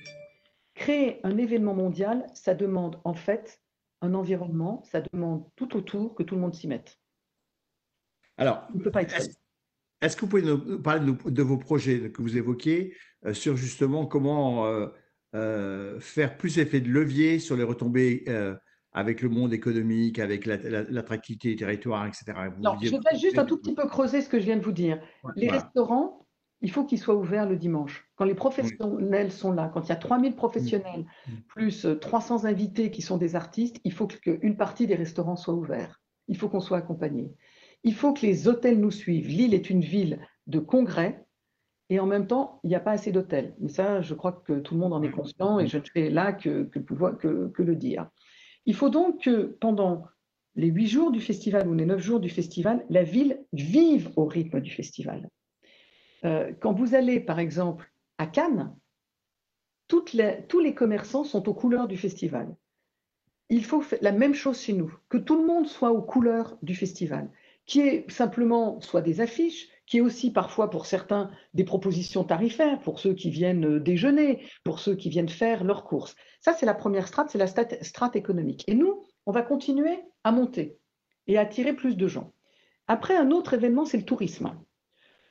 Créer 0.77 1.19
un 1.25 1.37
événement 1.37 1.73
mondial, 1.73 2.25
ça 2.33 2.53
demande 2.53 2.99
en 3.03 3.13
fait 3.13 3.59
un 4.01 4.13
environnement, 4.13 4.83
ça 4.83 5.01
demande 5.01 5.45
tout 5.55 5.75
autour 5.75 6.15
que 6.15 6.23
tout 6.23 6.35
le 6.35 6.41
monde 6.41 6.53
s'y 6.53 6.67
mette. 6.67 6.97
Alors, 8.37 8.67
on 8.73 8.79
peut 8.79 8.91
pas 8.91 9.01
être 9.01 9.15
est-ce 10.01 10.15
que 10.15 10.21
vous 10.21 10.27
pouvez 10.27 10.43
nous 10.43 10.79
parler 10.81 11.11
de, 11.25 11.41
vos 11.41 11.57
projets 11.57 12.11
que 12.11 12.21
vous 12.21 12.37
évoquez 12.37 12.95
euh, 13.25 13.33
sur 13.33 13.57
justement 13.57 14.05
comment 14.05 14.67
euh, 14.67 14.87
euh, 15.33 15.99
faire 15.99 16.37
plus 16.37 16.59
effet 16.59 16.79
de 16.79 16.89
levier 16.89 17.39
sur 17.39 17.55
les 17.55 17.63
retombées 17.63 18.25
avec 18.93 19.21
le 19.21 19.29
monde 19.29 19.53
économique, 19.53 20.17
avec 20.17 20.45
l'attractivité 20.45 21.49
des 21.49 21.55
territoires, 21.55 22.07
etc. 22.07 22.25
non, 22.59 22.77
je 22.81 22.89
vais 22.89 23.19
juste 23.19 23.37
un 23.37 23.45
tout 23.45 23.57
petit 23.57 23.75
peu 23.75 23.87
creuser 23.87 24.21
ce 24.21 24.29
que 24.29 24.39
je 24.39 24.45
viens 24.45 24.57
de 24.57 24.63
vous 24.63 24.71
dire. 24.71 24.99
les 25.35 25.49
restaurants, 25.49 26.26
il 26.61 26.71
faut 26.71 26.85
qu'ils 26.85 26.99
soient 26.99 27.15
ouverts 27.15 27.47
le 27.47 27.55
dimanche. 27.55 28.07
Quand 28.15 28.25
les 28.25 28.33
professionnels 28.33 29.31
sont 29.31 29.51
là, 29.51 29.69
quand 29.73 29.83
il 29.83 29.89
y 29.89 29.91
a 29.91 29.97
3000 29.97 30.35
professionnels, 30.35 31.05
plus 31.47 31.87
300 32.01 32.43
euh, 32.43 32.47
invités 32.47 32.89
qui 32.91 33.01
sont 33.01 33.17
des 33.17 33.35
artistes, 33.35 33.79
il 33.83 33.93
faut 33.93 34.07
qu'une 34.07 34.57
partie 34.57 34.87
des 34.87 34.95
restaurants 34.95 35.35
soit 35.35 35.53
ouverte. 35.53 35.99
Il 36.27 36.37
faut 36.37 36.49
qu'on 36.49 36.59
soit 36.59 36.77
accompagné. 36.77 37.31
Il 37.83 37.93
faut 37.93 38.13
que 38.13 38.25
les 38.25 38.47
hôtels 38.47 38.79
nous 38.79 38.91
suivent. 38.91 39.27
Lille 39.27 39.53
est 39.53 39.69
une 39.69 39.81
ville 39.81 40.19
de 40.47 40.59
congrès 40.59 41.25
et 41.89 41.99
en 41.99 42.05
même 42.05 42.27
temps, 42.27 42.59
il 42.63 42.69
n'y 42.69 42.75
a 42.75 42.79
pas 42.79 42.91
assez 42.91 43.11
d'hôtels. 43.11 43.55
Mais 43.59 43.69
ça, 43.69 44.01
je 44.01 44.13
crois 44.13 44.31
que 44.31 44.59
tout 44.59 44.73
le 44.73 44.79
monde 44.79 44.93
en 44.93 45.03
est 45.03 45.11
conscient 45.11 45.59
et 45.59 45.67
je 45.67 45.77
ne 45.77 45.83
fais 45.93 46.09
là 46.09 46.33
que, 46.33 46.63
que 46.63 47.63
le 47.63 47.75
dire. 47.75 48.09
Il 48.65 48.75
faut 48.75 48.89
donc 48.89 49.23
que 49.23 49.57
pendant 49.61 50.05
les 50.55 50.67
huit 50.67 50.87
jours 50.87 51.11
du 51.11 51.21
festival 51.21 51.67
ou 51.67 51.73
les 51.73 51.85
neuf 51.85 52.01
jours 52.01 52.19
du 52.19 52.29
festival, 52.29 52.83
la 52.89 53.03
ville 53.03 53.45
vive 53.53 54.11
au 54.15 54.25
rythme 54.25 54.59
du 54.59 54.71
festival. 54.71 55.29
Euh, 56.25 56.51
quand 56.59 56.73
vous 56.73 56.95
allez, 56.95 57.19
par 57.19 57.39
exemple, 57.39 57.91
à 58.17 58.27
Cannes, 58.27 58.75
tous 59.87 60.05
les 60.13 60.73
commerçants 60.75 61.23
sont 61.23 61.47
aux 61.47 61.53
couleurs 61.53 61.87
du 61.87 61.97
festival. 61.97 62.55
Il 63.49 63.63
faut 63.63 63.83
la 64.01 64.11
même 64.11 64.33
chose 64.33 64.59
chez 64.59 64.73
nous, 64.73 64.93
que 65.07 65.17
tout 65.17 65.39
le 65.39 65.47
monde 65.47 65.67
soit 65.67 65.91
aux 65.91 66.01
couleurs 66.01 66.57
du 66.61 66.75
festival, 66.75 67.29
qui 67.65 67.79
est 67.81 68.09
simplement 68.11 68.81
soit 68.81 69.01
des 69.01 69.21
affiches, 69.21 69.69
qui 69.85 69.99
est 69.99 70.01
aussi 70.01 70.31
parfois 70.31 70.69
pour 70.69 70.85
certains 70.85 71.31
des 71.53 71.63
propositions 71.63 72.25
tarifaires, 72.25 72.79
pour 72.81 72.99
ceux 72.99 73.13
qui 73.13 73.29
viennent 73.29 73.79
déjeuner, 73.79 74.43
pour 74.65 74.79
ceux 74.79 74.95
qui 74.95 75.09
viennent 75.09 75.29
faire 75.29 75.63
leurs 75.63 75.85
courses. 75.85 76.15
Ça, 76.41 76.51
c'est 76.51 76.65
la 76.65 76.73
première 76.73 77.07
strate, 77.07 77.29
c'est 77.29 77.37
la 77.37 77.47
strate 77.47 78.15
économique. 78.17 78.65
Et 78.67 78.75
nous, 78.75 79.03
on 79.25 79.31
va 79.31 79.43
continuer 79.43 79.99
à 80.25 80.33
monter 80.33 80.77
et 81.27 81.37
à 81.37 81.41
attirer 81.41 81.73
plus 81.73 81.95
de 81.95 82.07
gens. 82.07 82.33
Après, 82.87 83.15
un 83.15 83.31
autre 83.31 83.53
événement, 83.53 83.85
c'est 83.85 83.97
le 83.97 84.03
tourisme. 84.03 84.51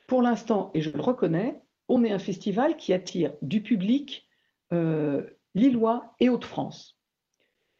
Pour 0.07 0.21
l'instant, 0.21 0.71
et 0.73 0.81
je 0.81 0.89
le 0.89 1.01
reconnais, 1.01 1.61
on 1.89 2.03
est 2.03 2.11
un 2.11 2.19
festival 2.19 2.77
qui 2.77 2.93
attire 2.93 3.33
du 3.41 3.61
public 3.61 4.27
euh, 4.73 5.29
lillois 5.53 6.15
et 6.19 6.29
Hauts-de-France. 6.29 6.97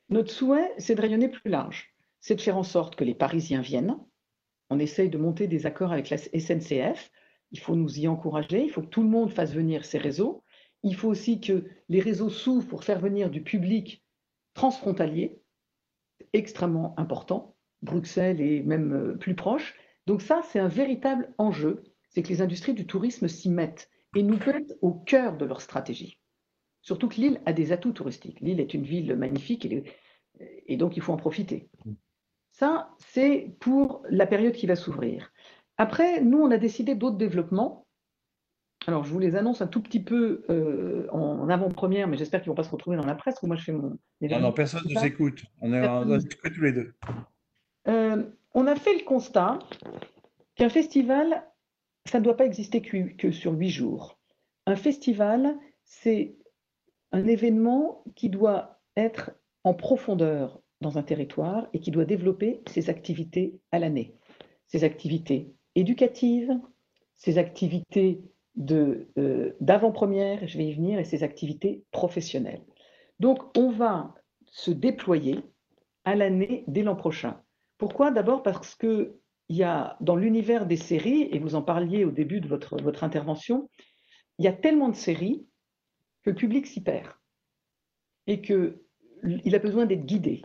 Notre 0.10 0.32
souhait, 0.32 0.74
c'est 0.78 0.96
de 0.96 1.02
rayonner 1.02 1.30
plus 1.30 1.50
large, 1.50 1.94
c'est 2.20 2.36
de 2.36 2.42
faire 2.42 2.58
en 2.58 2.64
sorte 2.64 2.96
que 2.96 3.04
les 3.04 3.16
Parisiens 3.16 3.62
viennent. 3.62 3.98
On 4.70 4.80
essaye 4.80 5.10
de 5.10 5.18
monter 5.18 5.48
des 5.48 5.66
accords 5.66 5.92
avec 5.94 6.10
la 6.10 6.18
SNCF. 6.18 7.12
Il 7.52 7.60
faut 7.60 7.76
nous 7.76 8.00
y 8.00 8.08
encourager, 8.08 8.64
il 8.64 8.70
faut 8.70 8.82
que 8.82 8.88
tout 8.88 9.04
le 9.04 9.10
monde 9.10 9.32
fasse 9.32 9.54
venir 9.54 9.86
ces 9.86 9.98
réseaux. 9.98 10.44
Il 10.84 10.96
faut 10.96 11.08
aussi 11.08 11.40
que 11.40 11.66
les 11.88 12.02
réseaux 12.02 12.30
s'ouvrent 12.30 12.68
pour 12.68 12.84
faire 12.84 13.00
venir 13.00 13.30
du 13.30 13.42
public 13.42 14.04
transfrontalier, 14.54 15.42
extrêmement 16.34 16.94
important. 17.00 17.56
Bruxelles 17.82 18.42
est 18.42 18.64
même 18.64 18.94
euh, 18.94 19.16
plus 19.16 19.36
proche. 19.36 19.76
Donc 20.08 20.22
ça, 20.22 20.42
c'est 20.44 20.60
un 20.60 20.68
véritable 20.68 21.34
enjeu, 21.38 21.84
c'est 22.10 22.24
que 22.24 22.30
les 22.30 22.42
industries 22.42 22.74
du 22.74 22.86
tourisme 22.86 23.28
s'y 23.28 23.50
mettent 23.50 23.90
et 24.16 24.24
nous 24.24 24.38
mettent 24.38 24.78
au 24.82 24.94
cœur 24.94 25.38
de 25.38 25.46
leur 25.46 25.62
stratégie. 25.62 26.20
Surtout 26.82 27.10
que 27.10 27.16
Lille 27.16 27.42
a 27.46 27.54
des 27.54 27.72
atouts 27.72 27.92
touristiques. 27.92 28.40
Lille 28.40 28.60
est 28.60 28.74
une 28.74 28.84
ville 28.84 29.16
magnifique 29.16 29.68
et, 30.68 30.78
donc 30.78 30.96
il 30.96 31.04
faut 31.04 31.14
en 31.14 31.18
profiter. 31.18 31.70
Ça, 32.52 32.90
c'est 33.00 33.56
pour 33.60 34.04
la 34.10 34.26
période 34.26 34.54
qui 34.54 34.68
va 34.68 34.76
s'ouvrir. 34.76 35.32
Après, 35.78 36.22
nous, 36.22 36.40
on 36.40 36.50
a 36.50 36.58
décidé 36.58 36.96
d'autres 36.96 37.18
développements. 37.18 37.86
Alors, 38.88 39.04
je 39.04 39.12
vous 39.12 39.20
les 39.20 39.36
annonce 39.36 39.62
un 39.62 39.68
tout 39.68 39.82
petit 39.82 40.02
peu 40.02 40.44
euh, 40.50 41.08
en 41.12 41.50
avant-première, 41.50 42.08
mais 42.08 42.18
j'espère 42.18 42.42
qu'ils 42.42 42.50
ne 42.50 42.54
vont 42.54 42.62
pas 42.62 42.64
se 42.64 42.72
retrouver 42.72 42.96
dans 42.96 43.06
la 43.06 43.16
presse, 43.16 43.44
moi 43.44 43.58
je 43.58 43.64
fais 43.64 43.74
mon. 43.74 44.00
Non, 44.22 44.40
non, 44.40 44.54
personne 44.54 44.84
ne 44.90 44.98
s'écoute. 44.98 45.44
On 45.62 45.74
est 45.74 45.86
en, 45.86 46.06
tous 46.06 46.62
les 46.62 46.72
deux. 46.72 46.94
Euh, 47.88 48.24
on 48.54 48.66
a 48.66 48.76
fait 48.76 48.98
le 48.98 49.04
constat 49.04 49.60
qu'un 50.56 50.70
festival, 50.70 51.44
ça 52.08 52.20
ne 52.20 52.24
doit 52.24 52.38
pas 52.38 52.46
exister 52.46 52.82
que, 52.82 53.32
sur 53.32 53.54
huit 53.54 53.70
jours. 53.70 54.20
Un 54.66 54.76
festival, 54.76 55.58
c'est 55.84 56.36
un 57.12 57.28
événement 57.28 58.04
qui 58.16 58.30
doit 58.30 58.80
être 58.96 59.32
en 59.64 59.74
profondeur 59.74 60.62
dans 60.82 60.98
un 60.98 61.04
territoire 61.04 61.68
et 61.74 61.80
qui 61.80 61.92
doit 61.92 62.06
développer 62.06 62.62
ses 62.68 62.90
activités 62.90 63.60
à 63.72 63.80
l'année. 63.80 64.16
Ses 64.68 64.84
activités 64.84 65.54
éducatives, 65.76 66.60
ses 67.16 67.38
activités 67.38 68.22
euh, 68.72 69.54
d'avant-première, 69.60 70.48
je 70.48 70.58
vais 70.58 70.66
y 70.66 70.74
venir, 70.74 71.00
et 71.00 71.04
ses 71.04 71.24
activités 71.24 71.84
professionnelles. 71.92 72.64
Donc, 73.20 73.58
on 73.58 73.70
va 73.70 74.14
se 74.46 74.72
déployer 74.72 75.44
à 76.06 76.16
l'année 76.16 76.64
dès 76.68 76.84
l'an 76.84 76.96
prochain. 76.96 77.42
Pourquoi? 77.78 78.12
D'abord 78.12 78.44
parce 78.44 78.76
qu'il 79.48 79.58
y 79.58 79.64
a 79.64 79.98
dans 80.02 80.16
l'univers 80.16 80.66
des 80.66 80.78
séries, 80.78 81.30
et 81.32 81.40
vous 81.40 81.56
en 81.56 81.62
parliez 81.62 82.06
au 82.06 82.12
début 82.12 82.42
de 82.42 82.48
votre, 82.48 82.82
votre 82.82 83.04
intervention, 83.04 83.70
il 84.38 84.46
y 84.46 84.48
a 84.48 84.54
tellement 84.54 84.90
de 84.90 84.96
séries 84.96 85.48
que 86.24 86.30
le 86.30 86.36
public 86.36 86.68
s'y 86.68 86.84
perd 86.84 87.12
et 88.28 88.42
qu'il 88.42 89.56
a 89.56 89.60
besoin 89.60 89.86
d'être 89.86 90.06
guidé 90.06 90.44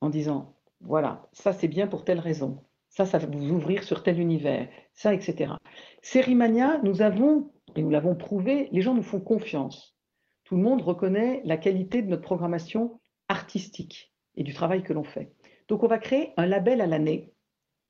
en 0.00 0.08
disant, 0.08 0.56
voilà, 0.80 1.28
ça 1.32 1.52
c'est 1.52 1.68
bien 1.68 1.86
pour 1.86 2.04
telle 2.04 2.20
raison, 2.20 2.64
ça, 2.88 3.06
ça 3.06 3.18
va 3.18 3.26
vous 3.26 3.50
ouvrir 3.50 3.82
sur 3.82 4.04
tel 4.04 4.20
univers, 4.20 4.68
ça, 4.92 5.12
etc. 5.12 5.54
Sérimania, 6.00 6.78
nous 6.84 7.02
avons, 7.02 7.52
et 7.74 7.82
nous 7.82 7.90
l'avons 7.90 8.14
prouvé, 8.14 8.68
les 8.70 8.82
gens 8.82 8.94
nous 8.94 9.02
font 9.02 9.20
confiance. 9.20 9.98
Tout 10.44 10.56
le 10.56 10.62
monde 10.62 10.82
reconnaît 10.82 11.40
la 11.44 11.56
qualité 11.56 12.02
de 12.02 12.08
notre 12.08 12.22
programmation 12.22 13.00
artistique 13.28 14.14
et 14.36 14.44
du 14.44 14.54
travail 14.54 14.84
que 14.84 14.92
l'on 14.92 15.02
fait. 15.02 15.32
Donc, 15.66 15.82
on 15.82 15.88
va 15.88 15.98
créer 15.98 16.34
un 16.36 16.46
label 16.46 16.80
à 16.80 16.86
l'année 16.86 17.33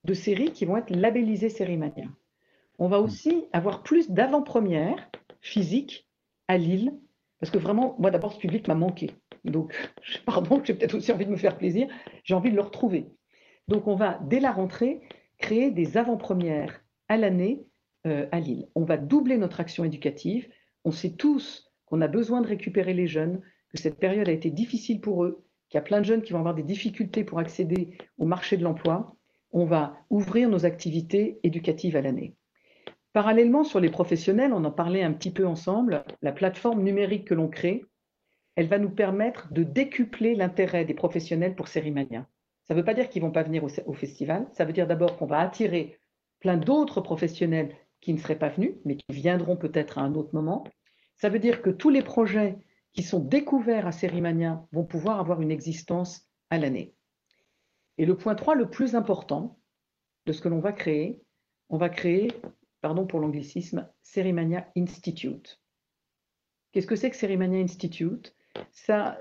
de 0.05 0.15
séries 0.15 0.53
qui 0.53 0.65
vont 0.65 0.77
être 0.77 0.91
labellisées 0.91 1.49
Sérimania. 1.49 2.05
On 2.79 2.89
va 2.89 3.01
aussi 3.01 3.45
avoir 3.53 3.83
plus 3.83 4.11
d'avant-premières 4.11 5.09
physiques 5.41 6.09
à 6.49 6.59
Lille, 6.59 6.93
parce 7.41 7.51
que 7.51 7.59
vraiment, 7.59 7.97
moi 7.99 8.11
d'abord, 8.11 8.33
ce 8.33 8.39
public 8.39 8.69
m'a 8.69 8.75
manqué. 8.75 9.11
Donc, 9.45 9.75
pardon, 10.27 10.61
j'ai 10.65 10.75
peut-être 10.75 10.95
aussi 10.95 11.13
envie 11.13 11.27
de 11.27 11.31
me 11.31 11.37
faire 11.37 11.57
plaisir, 11.57 11.89
j'ai 12.25 12.35
envie 12.35 12.51
de 12.51 12.57
le 12.57 12.63
retrouver. 12.63 13.09
Donc, 13.69 13.87
on 13.87 13.97
va, 13.97 14.19
dès 14.25 14.41
la 14.41 14.53
rentrée, 14.53 15.01
créer 15.39 15.71
des 15.71 15.97
avant-premières 15.97 16.83
à 17.09 17.17
l'année 17.17 17.67
euh, 18.07 18.27
à 18.33 18.41
Lille. 18.41 18.69
On 18.75 18.85
va 18.85 18.97
doubler 18.97 19.39
notre 19.39 19.61
action 19.61 19.85
éducative. 19.85 20.49
On 20.85 20.91
sait 20.91 21.13
tous 21.13 21.73
qu'on 21.87 22.01
a 22.01 22.09
besoin 22.09 22.41
de 22.41 22.47
récupérer 22.47 22.95
les 22.95 23.07
jeunes, 23.07 23.41
que 23.71 23.79
cette 23.79 23.99
période 23.99 24.29
a 24.29 24.33
été 24.33 24.51
difficile 24.51 25.01
pour 25.01 25.25
eux, 25.25 25.45
qu'il 25.69 25.79
y 25.79 25.81
a 25.81 25.83
plein 25.83 26.01
de 26.01 26.05
jeunes 26.05 26.23
qui 26.23 26.33
vont 26.33 26.39
avoir 26.39 26.55
des 26.55 26.63
difficultés 26.63 27.25
pour 27.25 27.39
accéder 27.39 27.97
au 28.19 28.27
marché 28.27 28.57
de 28.57 28.63
l'emploi, 28.63 29.14
on 29.55 29.65
va 29.65 29.97
ouvrir 30.11 30.51
nos 30.51 30.67
activités 30.67 31.39
éducatives 31.45 31.97
à 31.97 32.03
l'année. 32.03 32.35
Parallèlement, 33.13 33.63
sur 33.63 33.79
les 33.79 33.89
professionnels, 33.89 34.53
on 34.53 34.65
en 34.65 34.73
parlait 34.73 35.05
un 35.05 35.13
petit 35.13 35.31
peu 35.31 35.47
ensemble, 35.47 36.05
la 36.23 36.33
plateforme 36.33 36.83
numérique 36.83 37.29
que 37.29 37.35
l'on 37.35 37.49
crée, 37.49 37.85
elle 38.57 38.67
va 38.67 38.79
nous 38.79 38.91
permettre 38.91 39.53
de 39.53 39.63
décupler 39.63 40.35
l'intérêt 40.35 40.85
des 40.85 40.95
professionnels 40.95 41.55
pour 41.55 41.69
Sérimania. 41.69 42.27
Ça 42.67 42.75
ne 42.75 42.81
veut 42.81 42.85
pas 42.85 42.95
dire 42.95 43.09
qu'ils 43.09 43.23
ne 43.23 43.29
vont 43.29 43.33
pas 43.33 43.45
venir 43.45 43.63
au, 43.63 43.93
festival, 43.93 44.49
ça 44.53 44.65
veut 44.65 44.73
dire 44.73 44.89
d'abord 44.89 45.17
qu'on 45.17 45.27
va 45.27 45.39
attirer 45.39 46.01
plein 46.41 46.57
d'autres 46.57 47.01
professionnels 47.01 47.77
qui 48.01 48.13
ne 48.13 48.19
seraient 48.19 48.39
pas 48.39 48.49
venus, 48.49 48.75
mais 48.85 48.97
qui 48.97 49.05
viendront 49.11 49.57
peut-être 49.57 49.99
à 49.99 50.03
un 50.03 50.15
autre 50.15 50.35
moment. 50.35 50.65
Ça 51.15 51.29
veut 51.29 51.39
dire 51.39 51.63
que 51.63 51.71
tous 51.71 51.91
les 51.91 52.03
projets 52.03 52.59
qui 52.93 53.05
sont 53.05 53.21
découverts 53.21 53.87
à 53.87 53.93
Sérimania 53.93 54.67
vont 54.73 54.85
pouvoir 54.85 55.21
avoir 55.21 55.41
une 55.41 55.53
existence 55.53 56.29
à 56.51 56.59
l'année. 56.59 56.95
Et 57.99 58.07
le 58.07 58.17
point 58.17 58.35
3, 58.35 58.55
le 58.55 58.69
plus 58.69 58.95
important 58.95 59.59
de 60.27 60.33
ce 60.33 60.41
que 60.41 60.49
l'on 60.49 60.61
va 60.61 60.73
créer, 60.73 61.23
on 61.69 61.77
va 61.77 61.89
créer, 61.89 62.29
pardon 62.81 63.07
pour 63.07 63.21
l'anglicisme, 63.21 63.89
Sérimania 64.03 64.69
Institute. 64.77 65.61
Qu'est-ce 66.73 66.87
que 66.87 66.97
c'est 66.97 67.11
que 67.11 67.17
Sérimania 67.17 67.61
Institute? 67.61 68.35
Ça, 68.73 69.19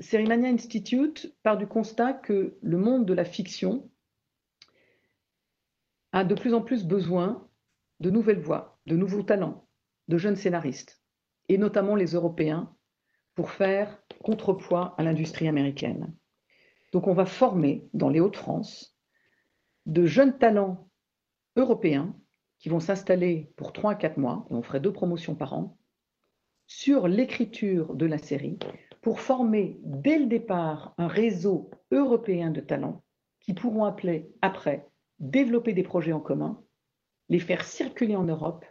Sérimania 0.00 0.48
Institute 0.48 1.34
part 1.42 1.56
du 1.56 1.66
constat 1.66 2.12
que 2.12 2.56
le 2.62 2.78
monde 2.78 3.06
de 3.06 3.14
la 3.14 3.24
fiction 3.24 3.90
a 6.12 6.24
de 6.24 6.34
plus 6.34 6.54
en 6.54 6.62
plus 6.62 6.84
besoin 6.84 7.48
de 8.00 8.10
nouvelles 8.10 8.40
voix, 8.40 8.78
de 8.86 8.96
nouveaux 8.96 9.22
talents, 9.22 9.66
de 10.08 10.18
jeunes 10.18 10.36
scénaristes, 10.36 11.02
et 11.48 11.58
notamment 11.58 11.96
les 11.96 12.12
Européens, 12.12 12.74
pour 13.34 13.50
faire 13.50 14.00
contrepoids 14.22 14.94
à 14.96 15.02
l'industrie 15.02 15.48
américaine. 15.48 16.14
Donc 16.94 17.08
on 17.08 17.12
va 17.12 17.26
former 17.26 17.88
dans 17.92 18.08
les 18.08 18.20
Hauts-de-France 18.20 18.96
de 19.84 20.06
jeunes 20.06 20.38
talents 20.38 20.88
européens 21.56 22.14
qui 22.60 22.68
vont 22.68 22.78
s'installer 22.78 23.52
pour 23.56 23.72
3 23.72 23.90
à 23.90 23.94
4 23.96 24.16
mois, 24.16 24.46
et 24.48 24.54
on 24.54 24.62
ferait 24.62 24.78
deux 24.78 24.92
promotions 24.92 25.34
par 25.34 25.54
an, 25.54 25.76
sur 26.68 27.08
l'écriture 27.08 27.96
de 27.96 28.06
la 28.06 28.16
série 28.16 28.60
pour 29.02 29.18
former 29.18 29.76
dès 29.82 30.20
le 30.20 30.26
départ 30.26 30.94
un 30.96 31.08
réseau 31.08 31.68
européen 31.90 32.50
de 32.50 32.60
talents 32.60 33.02
qui 33.40 33.54
pourront 33.54 33.84
appeler 33.84 34.30
après 34.40 34.88
développer 35.18 35.72
des 35.72 35.82
projets 35.82 36.12
en 36.12 36.20
commun, 36.20 36.62
les 37.28 37.40
faire 37.40 37.64
circuler 37.64 38.14
en 38.14 38.24
Europe 38.24 38.64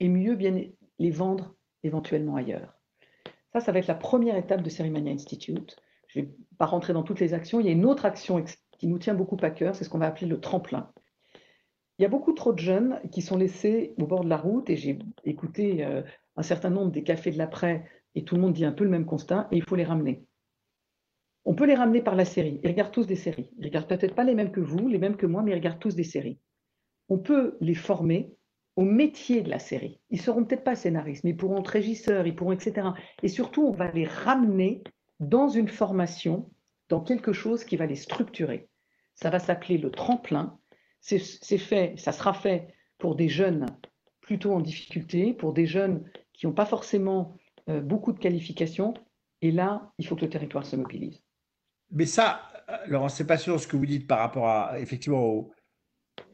et 0.00 0.08
mieux 0.08 0.36
les 0.98 1.10
vendre 1.12 1.54
éventuellement 1.84 2.34
ailleurs. 2.34 2.74
Ça, 3.52 3.60
ça 3.60 3.70
va 3.70 3.78
être 3.78 3.86
la 3.86 3.94
première 3.94 4.36
étape 4.36 4.62
de 4.62 4.70
Cerimania 4.70 5.12
Institute. 5.12 5.80
Je 6.18 6.26
ne 6.26 6.26
vais 6.28 6.56
pas 6.58 6.66
rentrer 6.66 6.92
dans 6.92 7.02
toutes 7.02 7.20
les 7.20 7.34
actions. 7.34 7.60
Il 7.60 7.66
y 7.66 7.68
a 7.68 7.72
une 7.72 7.84
autre 7.84 8.04
action 8.04 8.44
qui 8.78 8.86
nous 8.86 8.98
tient 8.98 9.14
beaucoup 9.14 9.36
à 9.42 9.50
cœur, 9.50 9.74
c'est 9.74 9.84
ce 9.84 9.90
qu'on 9.90 9.98
va 9.98 10.06
appeler 10.06 10.26
le 10.26 10.40
tremplin. 10.40 10.90
Il 11.98 12.02
y 12.02 12.06
a 12.06 12.08
beaucoup 12.08 12.32
trop 12.32 12.52
de 12.52 12.58
jeunes 12.58 13.00
qui 13.10 13.22
sont 13.22 13.36
laissés 13.36 13.94
au 13.98 14.06
bord 14.06 14.22
de 14.22 14.28
la 14.28 14.36
route, 14.36 14.70
et 14.70 14.76
j'ai 14.76 14.98
écouté 15.24 15.84
euh, 15.84 16.02
un 16.36 16.42
certain 16.42 16.70
nombre 16.70 16.92
des 16.92 17.02
cafés 17.02 17.32
de 17.32 17.38
l'après, 17.38 17.84
et 18.14 18.24
tout 18.24 18.36
le 18.36 18.40
monde 18.40 18.52
dit 18.52 18.64
un 18.64 18.72
peu 18.72 18.84
le 18.84 18.90
même 18.90 19.04
constat, 19.04 19.48
et 19.50 19.56
il 19.56 19.64
faut 19.64 19.74
les 19.74 19.84
ramener. 19.84 20.24
On 21.44 21.54
peut 21.54 21.66
les 21.66 21.74
ramener 21.74 22.02
par 22.02 22.14
la 22.14 22.24
série. 22.24 22.60
Ils 22.62 22.68
regardent 22.68 22.92
tous 22.92 23.06
des 23.06 23.16
séries. 23.16 23.50
Ils 23.58 23.64
regardent 23.64 23.88
peut-être 23.88 24.14
pas 24.14 24.24
les 24.24 24.34
mêmes 24.34 24.52
que 24.52 24.60
vous, 24.60 24.86
les 24.86 24.98
mêmes 24.98 25.16
que 25.16 25.26
moi, 25.26 25.42
mais 25.42 25.52
ils 25.52 25.54
regardent 25.54 25.80
tous 25.80 25.94
des 25.94 26.04
séries. 26.04 26.38
On 27.08 27.18
peut 27.18 27.56
les 27.60 27.74
former 27.74 28.32
au 28.76 28.82
métier 28.82 29.40
de 29.40 29.50
la 29.50 29.58
série. 29.58 29.98
Ils 30.10 30.20
seront 30.20 30.44
peut-être 30.44 30.62
pas 30.62 30.76
scénaristes, 30.76 31.24
mais 31.24 31.30
ils 31.30 31.36
pourront 31.36 31.58
être 31.58 31.68
régisseurs, 31.68 32.26
ils 32.26 32.36
pourront, 32.36 32.52
etc. 32.52 32.88
Et 33.24 33.28
surtout, 33.28 33.66
on 33.66 33.72
va 33.72 33.90
les 33.90 34.04
ramener 34.04 34.84
dans 35.20 35.48
une 35.48 35.68
formation, 35.68 36.50
dans 36.88 37.00
quelque 37.00 37.32
chose 37.32 37.64
qui 37.64 37.76
va 37.76 37.86
les 37.86 37.96
structurer. 37.96 38.68
Ça 39.14 39.30
va 39.30 39.38
s'appeler 39.38 39.78
le 39.78 39.90
tremplin. 39.90 40.58
C'est 41.00 41.18
fait, 41.58 41.94
ça 41.96 42.12
sera 42.12 42.34
fait 42.34 42.68
pour 42.98 43.16
des 43.16 43.28
jeunes 43.28 43.66
plutôt 44.20 44.52
en 44.52 44.60
difficulté, 44.60 45.32
pour 45.32 45.52
des 45.52 45.66
jeunes 45.66 46.04
qui 46.32 46.46
n'ont 46.46 46.52
pas 46.52 46.66
forcément 46.66 47.36
euh, 47.68 47.80
beaucoup 47.80 48.12
de 48.12 48.18
qualifications. 48.18 48.94
Et 49.40 49.50
là, 49.50 49.92
il 49.98 50.06
faut 50.06 50.16
que 50.16 50.22
le 50.22 50.30
territoire 50.30 50.66
se 50.66 50.76
mobilise. 50.76 51.22
Mais 51.90 52.06
ça, 52.06 52.42
Laurent, 52.86 53.08
c'est 53.08 53.26
pas 53.26 53.38
sûr 53.38 53.58
ce 53.58 53.66
que 53.66 53.76
vous 53.76 53.86
dites 53.86 54.06
par 54.06 54.18
rapport 54.18 54.48
à 54.48 54.78
effectivement 54.78 55.48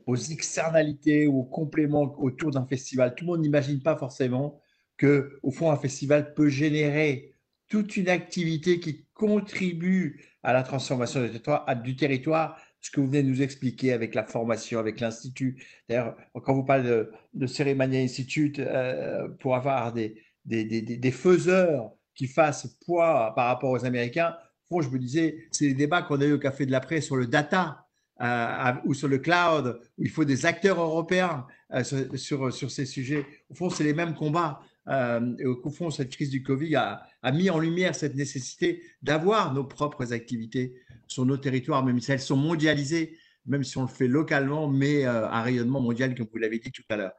aux 0.07 0.17
externalités 0.17 1.27
ou 1.27 1.41
aux 1.41 1.45
compléments 1.45 2.15
autour 2.19 2.51
d'un 2.51 2.67
festival. 2.67 3.15
Tout 3.15 3.25
le 3.25 3.33
monde 3.33 3.41
n'imagine 3.41 3.81
pas 3.81 3.97
forcément 3.97 4.61
que, 4.97 5.39
au 5.43 5.51
fond, 5.51 5.71
un 5.71 5.77
festival 5.77 6.35
peut 6.35 6.49
générer 6.49 7.34
toute 7.69 7.97
une 7.97 8.09
activité 8.09 8.81
qui 8.81 9.07
contribue 9.15 10.25
à 10.43 10.53
la 10.53 10.63
transformation 10.63 11.23
du 11.23 11.29
territoire, 11.29 11.83
du 11.83 11.97
territoire 11.97 12.59
ce 12.81 12.91
que 12.91 13.01
vous 13.01 13.07
venez 13.07 13.23
de 13.23 13.29
nous 13.29 13.41
expliquer 13.41 13.93
avec 13.93 14.15
la 14.15 14.25
formation, 14.25 14.79
avec 14.79 15.01
l'Institut. 15.01 15.63
D'ailleurs, 15.89 16.17
quand 16.35 16.53
vous 16.53 16.65
parlez 16.65 16.85
de, 16.85 17.11
de 17.33 17.47
Cérémania 17.47 18.01
Institute, 18.01 18.59
euh, 18.59 19.27
pour 19.41 19.57
avoir 19.57 19.93
des, 19.93 20.21
des, 20.45 20.65
des, 20.65 20.83
des, 20.83 21.11
faiseurs 21.11 21.93
qui 22.15 22.27
fassent 22.27 22.79
poids 22.85 23.33
par 23.35 23.47
rapport 23.47 23.71
aux 23.71 23.87
Américains, 23.87 24.37
je 24.83 24.89
me 24.89 24.99
disais, 24.99 25.47
c'est 25.51 25.67
les 25.67 25.75
débats 25.75 26.03
qu'on 26.03 26.21
a 26.21 26.25
eu 26.25 26.33
au 26.33 26.39
Café 26.39 26.67
de 26.67 26.73
l'après 26.73 27.01
sur 27.01 27.17
le 27.17 27.27
data 27.27 27.87
euh, 28.21 28.73
ou 28.85 28.95
sur 28.95 29.09
le 29.09 29.19
cloud, 29.19 29.81
où 29.99 30.03
il 30.03 30.11
faut 30.11 30.25
des 30.25 30.47
acteurs 30.47 30.81
européens 30.81 31.47
euh, 31.73 31.83
sur, 32.17 32.53
sur, 32.53 32.71
ces 32.71 32.87
sujets. 32.87 33.27
Au 33.51 33.55
fond, 33.55 33.71
c'est 33.71 33.85
les 33.85 33.95
mêmes 33.95 34.15
combats. 34.15 34.61
Et 34.87 35.47
au 35.47 35.71
fond, 35.71 35.91
cette 35.91 36.11
crise 36.11 36.31
du 36.31 36.43
Covid 36.43 36.77
a, 36.77 37.33
mis 37.33 37.49
en 37.49 37.59
lumière 37.59 37.95
cette 37.95 38.15
nécessité 38.15 38.83
d'avoir 39.03 39.55
nos 39.55 39.65
propres 39.65 40.13
activités 40.13 40.75
sur 41.07 41.25
nos 41.25 41.37
territoires, 41.37 41.85
même 41.85 42.01
si 42.01 42.13
elles 42.13 42.21
sont 42.21 42.37
mondialisées, 42.37 43.17
même 43.47 43.65
si 43.65 43.79
on 43.79 43.83
le 43.83 43.89
fait 43.89 44.09
localement, 44.09 44.69
mais 44.69 45.07
euh, 45.07 45.29
un 45.29 45.43
rayonnement 45.43 45.81
mondial, 45.81 46.15
comme 46.15 46.27
vous 46.31 46.39
l'avez 46.39 46.59
dit 46.59 46.73
tout 46.73 46.83
à 46.89 46.97
l'heure. 46.97 47.13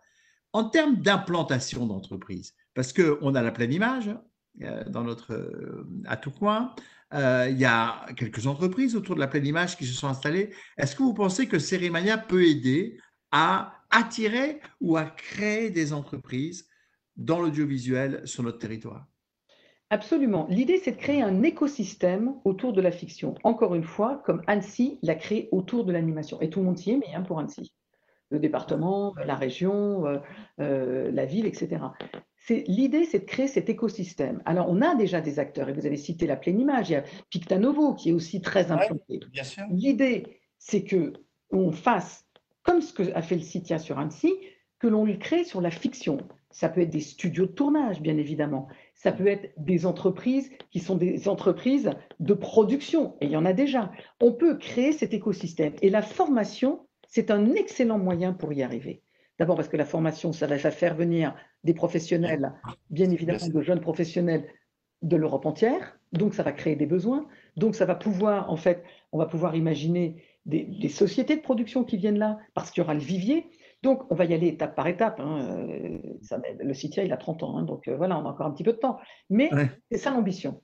En 0.54 0.70
termes 0.70 0.98
d'implantation 0.98 1.86
d'entreprise, 1.86 2.54
parce 2.74 2.94
qu'on 2.94 3.36
a 3.36 3.42
la 3.42 3.52
pleine 3.52 3.74
image 3.74 4.10
euh, 4.62 4.84
dans 4.86 5.04
notre, 5.04 5.34
euh, 5.34 5.88
à 6.06 6.18
tout 6.18 6.32
coin, 6.32 6.74
il 7.14 7.58
y 7.58 7.66
a 7.66 8.06
quelques 8.18 8.46
entreprises 8.46 8.94
autour 8.94 9.16
de 9.16 9.22
la 9.22 9.28
pleine 9.28 9.46
image 9.46 9.78
qui 9.78 9.86
se 9.86 9.94
sont 9.94 10.08
installées. 10.08 10.54
Est-ce 10.78 10.98
que 10.98 11.04
vous 11.04 11.14
pensez 11.14 11.48
que 11.48 11.60
Cérémania 11.60 12.18
peut 12.18 12.44
aider 12.44 13.00
à 13.32 13.74
attirer 13.90 14.60
ou 14.82 14.98
à 14.98 15.06
créer 15.06 15.70
des 15.70 15.94
entreprises 15.94 16.68
dans 17.18 17.40
l'audiovisuel 17.40 18.22
sur 18.26 18.44
notre 18.44 18.60
territoire 18.60 19.08
Absolument. 19.92 20.48
L'idée, 20.50 20.78
c'est 20.78 20.94
de 20.94 20.98
créer 20.98 21.22
un 21.22 21.44
écosystème 21.44 22.34
autour 22.44 22.74
de 22.74 22.82
la 22.82 22.92
fiction. 22.92 23.36
Encore 23.44 23.76
une 23.76 23.84
fois, 23.84 24.22
comme 24.26 24.42
Annecy 24.48 24.98
l'a 25.04 25.16
créé 25.16 25.48
autour 25.52 25.86
de 25.86 25.94
l'animation. 25.94 26.42
Et 26.42 26.50
tout 26.50 26.60
le 26.60 26.66
monde 26.66 26.78
s'y 26.78 26.92
est 26.92 26.98
mis 26.98 27.14
hein, 27.14 27.22
pour 27.22 27.40
Annecy. 27.40 27.72
Le 28.32 28.40
département, 28.40 29.14
la 29.24 29.36
région, 29.36 30.08
euh, 30.08 30.18
euh, 30.60 31.12
la 31.12 31.26
ville, 31.26 31.46
etc. 31.46 31.84
L'idée, 32.50 33.06
c'est 33.06 33.20
de 33.20 33.26
créer 33.26 33.48
cet 33.48 33.70
écosystème. 33.70 34.42
Alors, 34.46 34.68
on 34.70 34.82
a 34.82 34.96
déjà 34.96 35.22
des 35.22 35.38
acteurs, 35.38 35.70
et 35.70 35.74
vous 35.74 35.86
avez 35.86 35.98
cité 35.98 36.26
la 36.26 36.36
pleine 36.36 36.60
image, 36.60 36.90
il 36.90 36.94
y 36.94 36.96
a 36.96 37.04
Pictanovo 37.30 37.94
qui 37.94 38.10
est 38.10 38.14
aussi 38.14 38.42
très 38.42 38.72
implanté. 38.72 39.20
L'idée, 39.70 40.40
c'est 40.58 40.84
que 40.84 41.14
on 41.52 41.72
fasse, 41.72 42.26
comme 42.64 42.82
ce 42.82 42.92
que 42.92 43.14
a 43.14 43.22
fait 43.22 43.36
le 43.36 43.42
CITIA 43.42 43.78
sur 43.78 44.00
Annecy, 44.00 44.34
que 44.80 44.88
l'on 44.88 45.06
le 45.06 45.16
crée 45.16 45.44
sur 45.44 45.62
la 45.62 45.72
fiction. 45.72 46.18
Ça 46.56 46.70
peut 46.70 46.82
être 46.82 46.90
des 46.90 47.02
studios 47.02 47.46
de 47.46 47.52
tournage, 47.52 48.02
bien 48.02 48.18
évidemment 48.18 48.70
ça 48.96 49.12
peut 49.12 49.28
être 49.28 49.52
des 49.58 49.86
entreprises 49.86 50.50
qui 50.72 50.80
sont 50.80 50.96
des 50.96 51.28
entreprises 51.28 51.92
de 52.20 52.34
production, 52.34 53.16
et 53.22 53.26
il 53.26 53.32
y 53.32 53.38
en 53.38 53.46
a 53.46 53.54
déjà. 53.54 53.92
On 54.22 54.32
peut 54.32 54.58
créer 54.58 54.94
cet 54.94 55.14
écosystème. 55.14 55.74
Et 55.82 55.90
la 55.90 56.02
formation, 56.02 56.88
c'est 57.08 57.30
un 57.30 57.54
excellent 57.54 58.00
moyen 58.00 58.34
pour 58.34 58.52
y 58.54 58.64
arriver. 58.64 59.04
D'abord 59.38 59.58
parce 59.58 59.68
que 59.68 59.78
la 59.78 59.86
formation, 59.86 60.32
ça 60.32 60.48
va 60.48 60.58
faire 60.58 60.96
venir 60.96 61.36
des 61.66 61.74
professionnels, 61.74 62.54
bien 62.90 63.12
évidemment 63.12 63.48
de 63.48 63.62
jeunes 63.62 63.82
professionnels 63.82 64.48
de 65.02 65.18
l'Europe 65.18 65.46
entière, 65.46 66.00
donc 66.14 66.34
ça 66.34 66.42
va 66.42 66.54
créer 66.54 66.78
des 66.78 66.86
besoins, 66.86 67.28
donc 67.58 67.76
ça 67.76 67.86
va 67.86 67.96
pouvoir, 67.96 68.50
en 68.50 68.56
fait, 68.56 68.82
on 69.12 69.18
va 69.18 69.26
pouvoir 69.26 69.56
imaginer 69.56 70.24
des, 70.46 70.64
des 70.64 70.90
sociétés 70.90 71.36
de 71.36 71.42
production 71.42 71.84
qui 71.84 71.98
viennent 71.98 72.18
là, 72.18 72.40
parce 72.54 72.72
qu'il 72.72 72.82
y 72.82 72.84
aura 72.84 72.94
le 72.94 73.02
vivier, 73.02 73.46
donc, 73.86 74.12
on 74.12 74.16
va 74.16 74.26
y 74.26 74.34
aller 74.34 74.48
étape 74.48 74.76
par 74.76 74.88
étape. 74.88 75.20
Hein, 75.20 75.48
euh, 75.48 76.00
le 76.60 76.74
CITIA, 76.74 77.04
il 77.04 77.14
a 77.14 77.18
30 77.18 77.44
ans, 77.44 77.58
hein, 77.58 77.64
donc 77.64 77.88
euh, 77.88 77.96
voilà, 77.96 78.18
on 78.18 78.26
a 78.26 78.30
encore 78.30 78.48
un 78.48 78.52
petit 78.52 78.64
peu 78.64 78.74
de 78.74 78.78
temps. 78.78 79.00
Mais 79.30 79.52
c'est 79.92 80.00
ça 80.00 80.10
l'ambition. 80.10 80.64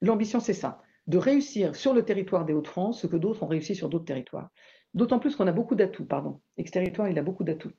L'ambition, 0.00 0.40
c'est 0.40 0.54
ça, 0.54 0.80
de 1.06 1.18
réussir 1.18 1.76
sur 1.76 1.92
le 1.92 2.02
territoire 2.02 2.46
des 2.46 2.54
Hauts-de-France 2.54 3.02
ce 3.02 3.06
que 3.06 3.16
d'autres 3.16 3.42
ont 3.42 3.46
réussi 3.46 3.74
sur 3.74 3.90
d'autres 3.90 4.06
territoires. 4.06 4.48
D'autant 4.94 5.18
plus 5.18 5.36
qu'on 5.36 5.46
a 5.46 5.52
beaucoup 5.52 5.74
d'atouts, 5.74 6.06
pardon. 6.06 6.40
Ex-territoire, 6.56 7.10
il 7.10 7.18
a 7.18 7.22
beaucoup 7.22 7.44
d'atouts. 7.44 7.72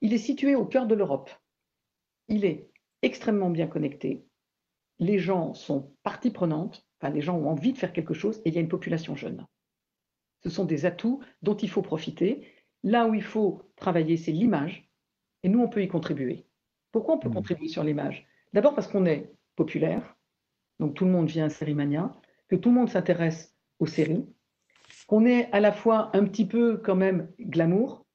Il 0.00 0.14
est 0.14 0.18
situé 0.18 0.54
au 0.54 0.64
cœur 0.64 0.86
de 0.86 0.94
l'Europe. 0.94 1.30
Il 2.28 2.46
est 2.46 2.70
extrêmement 3.02 3.50
bien 3.50 3.66
connecté. 3.66 4.24
Les 4.98 5.18
gens 5.18 5.52
sont 5.52 5.92
partie 6.02 6.30
prenante, 6.30 6.86
enfin, 6.98 7.12
les 7.12 7.20
gens 7.20 7.36
ont 7.36 7.48
envie 7.48 7.74
de 7.74 7.78
faire 7.78 7.92
quelque 7.92 8.14
chose 8.14 8.40
et 8.46 8.48
il 8.48 8.54
y 8.54 8.58
a 8.58 8.62
une 8.62 8.68
population 8.68 9.14
jeune. 9.14 9.46
Ce 10.42 10.48
sont 10.48 10.64
des 10.64 10.86
atouts 10.86 11.20
dont 11.42 11.56
il 11.56 11.68
faut 11.68 11.82
profiter 11.82 12.46
Là 12.82 13.06
où 13.06 13.14
il 13.14 13.22
faut 13.22 13.62
travailler, 13.76 14.16
c'est 14.16 14.32
l'image, 14.32 14.88
et 15.42 15.48
nous, 15.48 15.60
on 15.60 15.68
peut 15.68 15.82
y 15.82 15.88
contribuer. 15.88 16.46
Pourquoi 16.92 17.14
on 17.14 17.18
peut 17.18 17.28
mmh. 17.28 17.34
contribuer 17.34 17.68
sur 17.68 17.84
l'image? 17.84 18.26
D'abord 18.52 18.74
parce 18.74 18.86
qu'on 18.86 19.06
est 19.06 19.32
populaire, 19.56 20.16
donc 20.78 20.94
tout 20.94 21.04
le 21.04 21.10
monde 21.10 21.28
vient 21.28 21.46
à 21.46 21.50
Sérimania, 21.50 22.12
que 22.48 22.56
tout 22.56 22.68
le 22.68 22.74
monde 22.74 22.90
s'intéresse 22.90 23.56
aux 23.78 23.86
séries, 23.86 24.26
qu'on 25.06 25.24
est 25.24 25.50
à 25.52 25.60
la 25.60 25.72
fois 25.72 26.10
un 26.14 26.24
petit 26.24 26.46
peu 26.46 26.76
quand 26.76 26.96
même 26.96 27.30
glamour, 27.40 28.06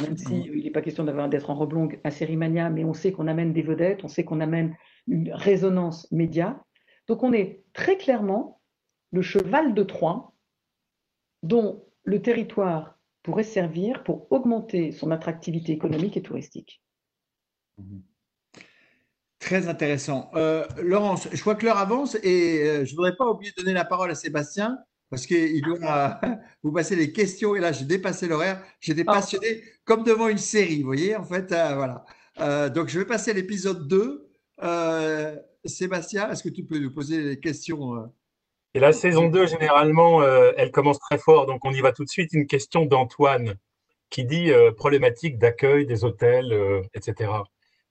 même 0.00 0.16
s'il 0.16 0.52
mmh. 0.52 0.62
n'est 0.62 0.70
pas 0.70 0.82
question 0.82 1.04
d'être 1.04 1.50
en 1.50 1.54
reblongue 1.54 2.00
à 2.04 2.10
Sérimania, 2.10 2.70
mais 2.70 2.84
on 2.84 2.94
sait 2.94 3.12
qu'on 3.12 3.28
amène 3.28 3.52
des 3.52 3.62
vedettes, 3.62 4.04
on 4.04 4.08
sait 4.08 4.24
qu'on 4.24 4.40
amène 4.40 4.76
une 5.06 5.32
résonance 5.32 6.10
média. 6.12 6.62
Donc 7.06 7.22
on 7.22 7.32
est 7.32 7.64
très 7.72 7.96
clairement 7.96 8.60
le 9.12 9.22
cheval 9.22 9.74
de 9.74 9.82
Troie 9.82 10.34
dont 11.42 11.84
le 12.04 12.20
territoire 12.20 12.97
pourrait 13.22 13.42
servir 13.42 14.04
pour 14.04 14.30
augmenter 14.32 14.92
son 14.92 15.10
attractivité 15.10 15.72
économique 15.72 16.16
et 16.16 16.22
touristique. 16.22 16.82
Mhm. 17.78 18.02
Très 19.38 19.68
intéressant. 19.68 20.30
Euh, 20.34 20.66
Laurence, 20.82 21.28
je 21.32 21.42
vois 21.44 21.54
que 21.54 21.64
l'heure 21.64 21.78
avance 21.78 22.16
et 22.22 22.68
euh, 22.68 22.84
je 22.84 22.90
ne 22.90 22.96
voudrais 22.96 23.14
pas 23.16 23.30
oublier 23.30 23.52
de 23.56 23.62
donner 23.62 23.72
la 23.72 23.84
parole 23.84 24.10
à 24.10 24.16
Sébastien 24.16 24.78
parce 25.10 25.26
qu'il 25.26 25.62
doit 25.62 26.20
vous 26.62 26.72
passer 26.72 26.96
les 26.96 27.12
questions. 27.12 27.54
Et 27.54 27.60
là, 27.60 27.70
j'ai 27.70 27.84
dépassé 27.84 28.26
l'horaire. 28.26 28.62
J'étais 28.80 29.04
ah. 29.06 29.14
passionné 29.14 29.62
comme 29.84 30.02
devant 30.02 30.28
une 30.28 30.38
série, 30.38 30.80
vous 30.80 30.86
voyez, 30.86 31.14
en 31.14 31.24
fait. 31.24 31.52
Euh, 31.52 31.74
voilà. 32.36 32.70
donc, 32.70 32.88
je 32.88 32.98
vais 32.98 33.04
passer 33.04 33.30
à 33.30 33.34
l'épisode 33.34 33.86
2. 33.86 34.28
Sébastien, 35.64 36.30
est-ce 36.30 36.42
que 36.42 36.48
tu 36.48 36.64
peux 36.64 36.78
nous 36.78 36.92
poser 36.92 37.22
les 37.22 37.40
questions 37.40 38.10
et 38.78 38.80
la 38.80 38.92
saison 38.92 39.28
2, 39.28 39.48
généralement, 39.48 40.22
euh, 40.22 40.52
elle 40.56 40.70
commence 40.70 41.00
très 41.00 41.18
fort, 41.18 41.46
donc 41.46 41.64
on 41.64 41.72
y 41.72 41.80
va 41.80 41.90
tout 41.90 42.04
de 42.04 42.08
suite. 42.08 42.32
Une 42.32 42.46
question 42.46 42.86
d'Antoine 42.86 43.56
qui 44.08 44.24
dit 44.24 44.52
euh, 44.52 44.70
problématique 44.70 45.36
d'accueil 45.36 45.84
des 45.84 46.04
hôtels, 46.04 46.52
euh, 46.52 46.82
etc. 46.94 47.28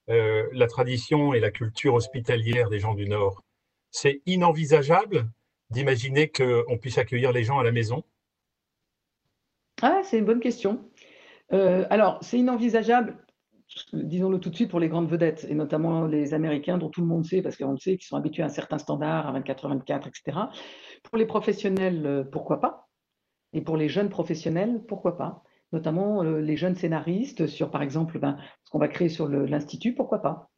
la 0.07 0.67
tradition 0.67 1.33
et 1.33 1.41
la 1.41 1.51
culture 1.51 1.93
hospitalière 1.93 2.69
des 2.69 2.79
gens 2.79 2.93
du 2.93 3.05
Nord. 3.05 3.43
C'est 3.91 4.21
inenvisageable 4.25 5.29
d'imaginer 5.71 6.29
qu'on 6.29 6.77
puisse 6.77 6.97
accueillir 6.97 7.33
les 7.33 7.43
gens 7.43 7.59
à 7.59 7.65
la 7.65 7.73
maison? 7.73 8.05
Ah, 9.81 9.99
c'est 10.05 10.19
une 10.19 10.25
bonne 10.25 10.39
question. 10.39 10.89
alors, 11.49 12.17
c'est 12.21 12.39
inenvisageable 12.39 13.17
disons-le 13.93 14.39
tout 14.39 14.49
de 14.49 14.55
suite, 14.55 14.69
pour 14.69 14.79
les 14.79 14.89
grandes 14.89 15.09
vedettes, 15.09 15.45
et 15.49 15.55
notamment 15.55 16.05
les 16.05 16.33
Américains, 16.33 16.77
dont 16.77 16.89
tout 16.89 17.01
le 17.01 17.07
monde 17.07 17.25
sait, 17.25 17.41
parce 17.41 17.57
qu'on 17.57 17.71
le 17.71 17.77
sait, 17.77 17.97
qu'ils 17.97 18.07
sont 18.07 18.15
habitués 18.15 18.43
à 18.43 18.47
un 18.47 18.49
certain 18.49 18.77
standard, 18.77 19.27
à 19.27 19.31
24 19.31 19.69
24, 19.69 20.07
etc. 20.07 20.37
Pour 21.03 21.17
les 21.17 21.25
professionnels, 21.25 22.05
euh, 22.05 22.23
pourquoi 22.23 22.59
pas 22.59 22.87
Et 23.53 23.61
pour 23.61 23.77
les 23.77 23.89
jeunes 23.89 24.09
professionnels, 24.09 24.81
pourquoi 24.87 25.17
pas 25.17 25.43
Notamment 25.73 26.23
euh, 26.23 26.39
les 26.39 26.55
jeunes 26.55 26.75
scénaristes, 26.75 27.47
sur 27.47 27.71
par 27.71 27.81
exemple 27.81 28.19
ben, 28.19 28.37
ce 28.63 28.69
qu'on 28.69 28.79
va 28.79 28.87
créer 28.87 29.09
sur 29.09 29.27
l'Institut, 29.27 29.93
pourquoi 29.93 30.21
pas 30.21 30.49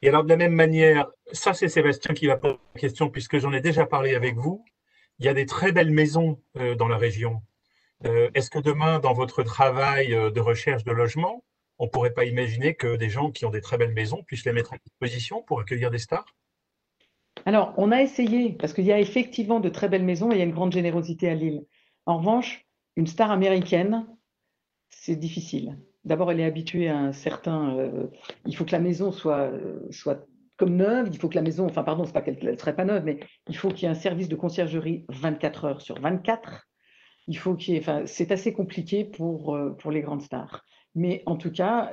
Et 0.00 0.08
alors, 0.08 0.24
de 0.24 0.28
la 0.28 0.36
même 0.36 0.54
manière, 0.54 1.08
ça 1.32 1.54
c'est 1.54 1.68
Sébastien 1.68 2.14
qui 2.14 2.26
va 2.26 2.36
poser 2.36 2.58
la 2.74 2.80
question, 2.80 3.10
puisque 3.10 3.38
j'en 3.38 3.52
ai 3.52 3.60
déjà 3.60 3.86
parlé 3.86 4.14
avec 4.14 4.36
vous, 4.36 4.64
il 5.18 5.26
y 5.26 5.28
a 5.28 5.34
des 5.34 5.46
très 5.46 5.72
belles 5.72 5.90
maisons 5.90 6.40
euh, 6.56 6.74
dans 6.74 6.88
la 6.88 6.96
région. 6.96 7.42
Est-ce 8.34 8.50
que 8.50 8.58
demain, 8.58 8.98
dans 8.98 9.12
votre 9.12 9.44
travail 9.44 10.08
de 10.08 10.40
recherche 10.40 10.82
de 10.82 10.90
logement, 10.90 11.44
on 11.82 11.86
ne 11.86 11.90
pourrait 11.90 12.14
pas 12.14 12.24
imaginer 12.24 12.76
que 12.76 12.94
des 12.94 13.10
gens 13.10 13.32
qui 13.32 13.44
ont 13.44 13.50
des 13.50 13.60
très 13.60 13.76
belles 13.76 13.92
maisons 13.92 14.22
puissent 14.22 14.44
les 14.44 14.52
mettre 14.52 14.72
à 14.72 14.76
disposition 14.78 15.42
pour 15.42 15.58
accueillir 15.58 15.90
des 15.90 15.98
stars? 15.98 16.24
Alors, 17.44 17.74
on 17.76 17.90
a 17.90 18.00
essayé, 18.00 18.52
parce 18.52 18.72
qu'il 18.72 18.84
y 18.84 18.92
a 18.92 19.00
effectivement 19.00 19.58
de 19.58 19.68
très 19.68 19.88
belles 19.88 20.04
maisons 20.04 20.30
et 20.30 20.36
il 20.36 20.38
y 20.38 20.42
a 20.42 20.44
une 20.44 20.52
grande 20.52 20.72
générosité 20.72 21.28
à 21.28 21.34
Lille. 21.34 21.64
En 22.06 22.18
revanche, 22.18 22.64
une 22.94 23.08
star 23.08 23.32
américaine, 23.32 24.06
c'est 24.90 25.16
difficile. 25.16 25.76
D'abord, 26.04 26.30
elle 26.30 26.38
est 26.38 26.44
habituée 26.44 26.88
à 26.88 26.96
un 26.96 27.12
certain. 27.12 27.76
Euh, 27.76 28.06
il 28.46 28.56
faut 28.56 28.64
que 28.64 28.70
la 28.70 28.78
maison 28.78 29.10
soit, 29.10 29.50
euh, 29.50 29.80
soit 29.90 30.24
comme 30.58 30.76
neuve, 30.76 31.08
il 31.10 31.18
faut 31.18 31.28
que 31.28 31.34
la 31.34 31.42
maison, 31.42 31.66
enfin, 31.66 31.82
pardon, 31.82 32.04
c'est 32.04 32.12
pas 32.12 32.22
qu'elle 32.22 32.38
ne 32.40 32.56
serait 32.56 32.76
pas 32.76 32.84
neuve, 32.84 33.02
mais 33.04 33.18
il 33.48 33.56
faut 33.56 33.70
qu'il 33.70 33.82
y 33.82 33.86
ait 33.86 33.88
un 33.88 33.94
service 33.94 34.28
de 34.28 34.36
conciergerie 34.36 35.04
24 35.08 35.64
heures 35.64 35.80
sur 35.80 36.00
24. 36.00 36.68
Il 37.26 37.36
faut 37.36 37.56
qu'il 37.56 37.76
enfin, 37.80 38.06
c'est 38.06 38.30
assez 38.30 38.52
compliqué 38.52 39.04
pour, 39.04 39.56
euh, 39.56 39.70
pour 39.70 39.90
les 39.90 40.00
grandes 40.00 40.22
stars. 40.22 40.62
Mais 40.94 41.22
en 41.26 41.36
tout 41.36 41.50
cas, 41.50 41.92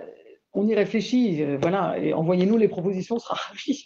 on 0.54 0.68
y 0.68 0.76
réfléchit. 0.76 1.44
Euh, 1.44 1.58
voilà, 1.60 1.98
et 2.00 2.14
envoyez-nous 2.14 2.58
les 2.58 2.68
propositions, 2.68 3.16
on 3.16 3.20
sera 3.20 3.36
ravis. 3.36 3.84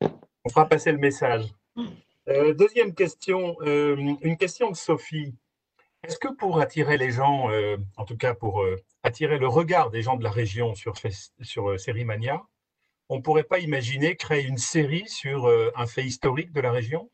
on 0.00 0.48
fera 0.48 0.68
passer 0.68 0.92
le 0.92 0.98
message. 0.98 1.46
Euh, 2.28 2.54
deuxième 2.54 2.94
question, 2.94 3.56
euh, 3.62 3.96
une 3.96 4.36
question 4.36 4.70
de 4.70 4.76
Sophie. 4.76 5.34
Est-ce 6.04 6.18
que 6.18 6.32
pour 6.32 6.60
attirer 6.60 6.96
les 6.96 7.10
gens, 7.10 7.50
en 7.96 8.04
tout 8.04 8.16
cas 8.16 8.32
pour 8.32 8.64
attirer 9.02 9.36
le 9.36 9.48
regard 9.48 9.90
des 9.90 10.00
gens 10.00 10.16
de 10.16 10.22
la 10.22 10.30
région 10.30 10.76
sur, 10.76 10.94
sur 11.40 11.80
Série 11.80 12.04
Mania, 12.04 12.40
on 13.08 13.16
ne 13.16 13.20
pourrait 13.20 13.42
pas 13.42 13.58
imaginer 13.58 14.14
créer 14.14 14.44
une 14.44 14.58
série 14.58 15.08
sur 15.08 15.52
un 15.74 15.86
fait 15.86 16.04
historique 16.04 16.52
de 16.52 16.60
la 16.60 16.70
région? 16.70 17.10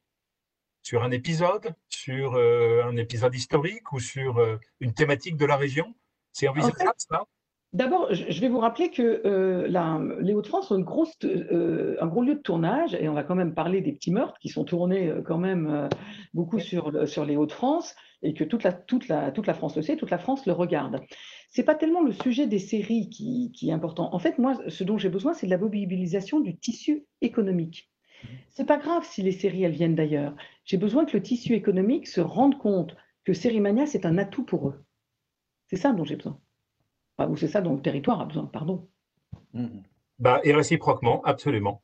Sur 0.82 1.02
un 1.02 1.12
épisode? 1.12 1.74
Sur 1.88 2.34
un 2.34 2.96
épisode 2.98 3.34
historique 3.34 3.90
ou 3.92 4.00
sur 4.00 4.58
une 4.80 4.92
thématique 4.92 5.38
de 5.38 5.46
la 5.46 5.56
région? 5.56 5.94
C'est 6.34 6.48
envisageable 6.48 6.92
ça 6.98 7.24
D'abord, 7.72 8.14
je 8.14 8.40
vais 8.40 8.48
vous 8.48 8.60
rappeler 8.60 8.88
que 8.90 9.20
euh, 9.26 9.66
les 10.20 10.32
Hauts-de-France 10.32 10.70
ont 10.70 10.76
une 10.76 10.84
grosse, 10.84 11.12
euh, 11.24 11.96
un 12.00 12.06
gros 12.06 12.22
lieu 12.22 12.36
de 12.36 12.40
tournage, 12.40 12.94
et 12.94 13.08
on 13.08 13.14
va 13.14 13.24
quand 13.24 13.34
même 13.34 13.52
parler 13.52 13.80
des 13.80 13.90
petits 13.90 14.12
meurtres 14.12 14.38
qui 14.38 14.48
sont 14.48 14.62
tournés 14.62 15.08
euh, 15.08 15.22
quand 15.22 15.38
même 15.38 15.88
beaucoup 16.34 16.60
sur, 16.60 17.08
sur 17.08 17.24
les 17.24 17.34
Hauts-de-France, 17.34 17.96
et 18.22 18.32
que 18.32 18.44
toute 18.44 18.62
la, 18.62 18.72
toute, 18.72 19.08
la, 19.08 19.32
toute 19.32 19.48
la 19.48 19.54
France 19.54 19.74
le 19.74 19.82
sait, 19.82 19.96
toute 19.96 20.12
la 20.12 20.18
France 20.18 20.46
le 20.46 20.52
regarde. 20.52 21.00
C'est 21.50 21.64
pas 21.64 21.74
tellement 21.74 22.02
le 22.02 22.12
sujet 22.12 22.46
des 22.46 22.60
séries 22.60 23.08
qui, 23.08 23.50
qui 23.52 23.70
est 23.70 23.72
important. 23.72 24.14
En 24.14 24.20
fait, 24.20 24.38
moi, 24.38 24.56
ce 24.68 24.84
dont 24.84 24.96
j'ai 24.96 25.08
besoin, 25.08 25.34
c'est 25.34 25.46
de 25.46 25.50
la 25.50 25.58
mobilisation 25.58 26.38
du 26.38 26.56
tissu 26.56 27.06
économique. 27.22 27.90
C'est 28.50 28.66
pas 28.66 28.78
grave 28.78 29.04
si 29.04 29.20
les 29.20 29.32
séries 29.32 29.64
elles 29.64 29.72
viennent 29.72 29.96
d'ailleurs. 29.96 30.36
J'ai 30.64 30.76
besoin 30.76 31.06
que 31.06 31.16
le 31.16 31.22
tissu 31.24 31.54
économique 31.54 32.06
se 32.06 32.20
rende 32.20 32.56
compte 32.56 32.96
que 33.24 33.32
Sérimania 33.32 33.86
c'est 33.86 34.06
un 34.06 34.16
atout 34.16 34.44
pour 34.44 34.68
eux. 34.68 34.84
C'est 35.74 35.82
ça 35.82 35.92
dont 35.92 36.04
j'ai 36.04 36.16
besoin 36.16 36.38
ou 37.18 37.36
c'est 37.36 37.48
ça 37.48 37.60
dont 37.60 37.74
le 37.74 37.82
territoire 37.82 38.20
a 38.20 38.24
besoin, 38.24 38.46
pardon. 38.46 38.88
Mmh. 39.52 39.68
Bah, 40.18 40.40
et 40.44 40.52
réciproquement, 40.52 41.22
absolument. 41.22 41.82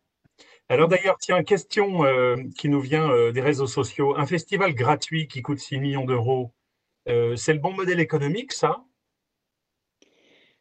Alors 0.68 0.88
d'ailleurs, 0.88 1.18
tiens, 1.18 1.42
question 1.42 2.04
euh, 2.04 2.36
qui 2.56 2.68
nous 2.68 2.80
vient 2.80 3.10
euh, 3.10 3.32
des 3.32 3.40
réseaux 3.40 3.66
sociaux. 3.66 4.16
Un 4.16 4.26
festival 4.26 4.74
gratuit 4.74 5.26
qui 5.26 5.42
coûte 5.42 5.58
6 5.58 5.78
millions 5.78 6.04
d'euros, 6.04 6.52
euh, 7.08 7.34
c'est 7.34 7.52
le 7.52 7.58
bon 7.58 7.72
modèle 7.72 8.00
économique, 8.00 8.52
ça? 8.52 8.84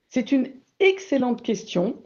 C'est 0.08 0.32
une 0.32 0.52
excellente 0.80 1.44
question. 1.44 2.04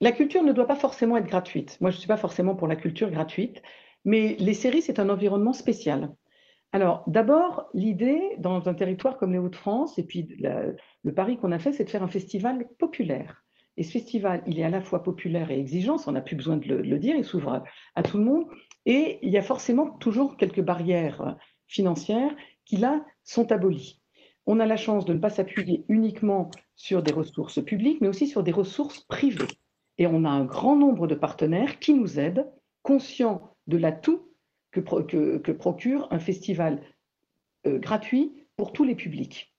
La 0.00 0.12
culture 0.12 0.42
ne 0.42 0.52
doit 0.52 0.66
pas 0.66 0.76
forcément 0.76 1.18
être 1.18 1.26
gratuite. 1.26 1.76
Moi, 1.80 1.90
je 1.90 1.96
ne 1.96 2.00
suis 2.00 2.08
pas 2.08 2.16
forcément 2.16 2.54
pour 2.54 2.68
la 2.68 2.76
culture 2.76 3.10
gratuite, 3.10 3.62
mais 4.04 4.36
les 4.38 4.54
séries, 4.54 4.82
c'est 4.82 4.98
un 4.98 5.10
environnement 5.10 5.52
spécial. 5.52 6.14
Alors, 6.72 7.04
d'abord, 7.06 7.68
l'idée, 7.74 8.36
dans 8.38 8.68
un 8.68 8.74
territoire 8.74 9.18
comme 9.18 9.32
les 9.32 9.38
Hauts-de-France, 9.38 9.98
et 9.98 10.04
puis 10.04 10.36
le 10.38 11.14
pari 11.14 11.36
qu'on 11.36 11.52
a 11.52 11.58
fait, 11.58 11.72
c'est 11.72 11.84
de 11.84 11.90
faire 11.90 12.02
un 12.02 12.08
festival 12.08 12.66
populaire. 12.78 13.44
Et 13.76 13.82
ce 13.82 13.92
festival, 13.92 14.42
il 14.46 14.58
est 14.58 14.64
à 14.64 14.70
la 14.70 14.80
fois 14.80 15.02
populaire 15.02 15.50
et 15.50 15.58
exigeant, 15.58 15.96
on 16.06 16.12
n'a 16.12 16.20
plus 16.20 16.36
besoin 16.36 16.56
de 16.56 16.74
le, 16.74 16.98
dire, 16.98 17.16
il 17.16 17.24
s'ouvre 17.24 17.62
à, 17.94 18.02
tout 18.02 18.18
le 18.18 18.24
monde. 18.24 18.46
Et 18.86 19.18
il 19.22 19.30
y 19.30 19.38
a 19.38 19.42
forcément 19.42 19.90
toujours 19.98 20.36
quelques 20.36 20.62
barrières 20.62 21.36
financières 21.66 22.34
qui, 22.64 22.78
là, 22.78 23.04
sont 23.22 23.52
abolies. 23.52 24.00
On 24.46 24.58
a 24.58 24.66
la 24.66 24.76
chance 24.76 25.04
de 25.04 25.12
ne 25.12 25.20
pas 25.20 25.30
s'appuyer 25.30 25.84
uniquement 25.88 26.50
sur 26.74 27.02
des 27.02 27.12
ressources 27.12 27.62
publiques, 27.62 28.00
mais 28.00 28.08
aussi 28.08 28.26
sur 28.26 28.42
des 28.42 28.50
ressources 28.50 29.00
privées. 29.00 29.46
Et 29.98 30.06
on 30.06 30.24
a 30.24 30.30
un 30.30 30.44
grand 30.44 30.76
nombre 30.76 31.06
de 31.06 31.14
partenaires 31.14 31.78
qui 31.78 31.94
nous 31.94 32.18
aident, 32.18 32.50
conscients 32.82 33.54
de 33.68 33.76
l'atout 33.76 34.31
que, 34.72 35.52
procure 35.52 36.08
un 36.10 36.18
festival 36.18 36.80
euh, 37.66 37.78
gratuit 37.78 38.32
pour 38.56 38.72
tous 38.72 38.84
les 38.84 38.94
publics. 38.94 39.54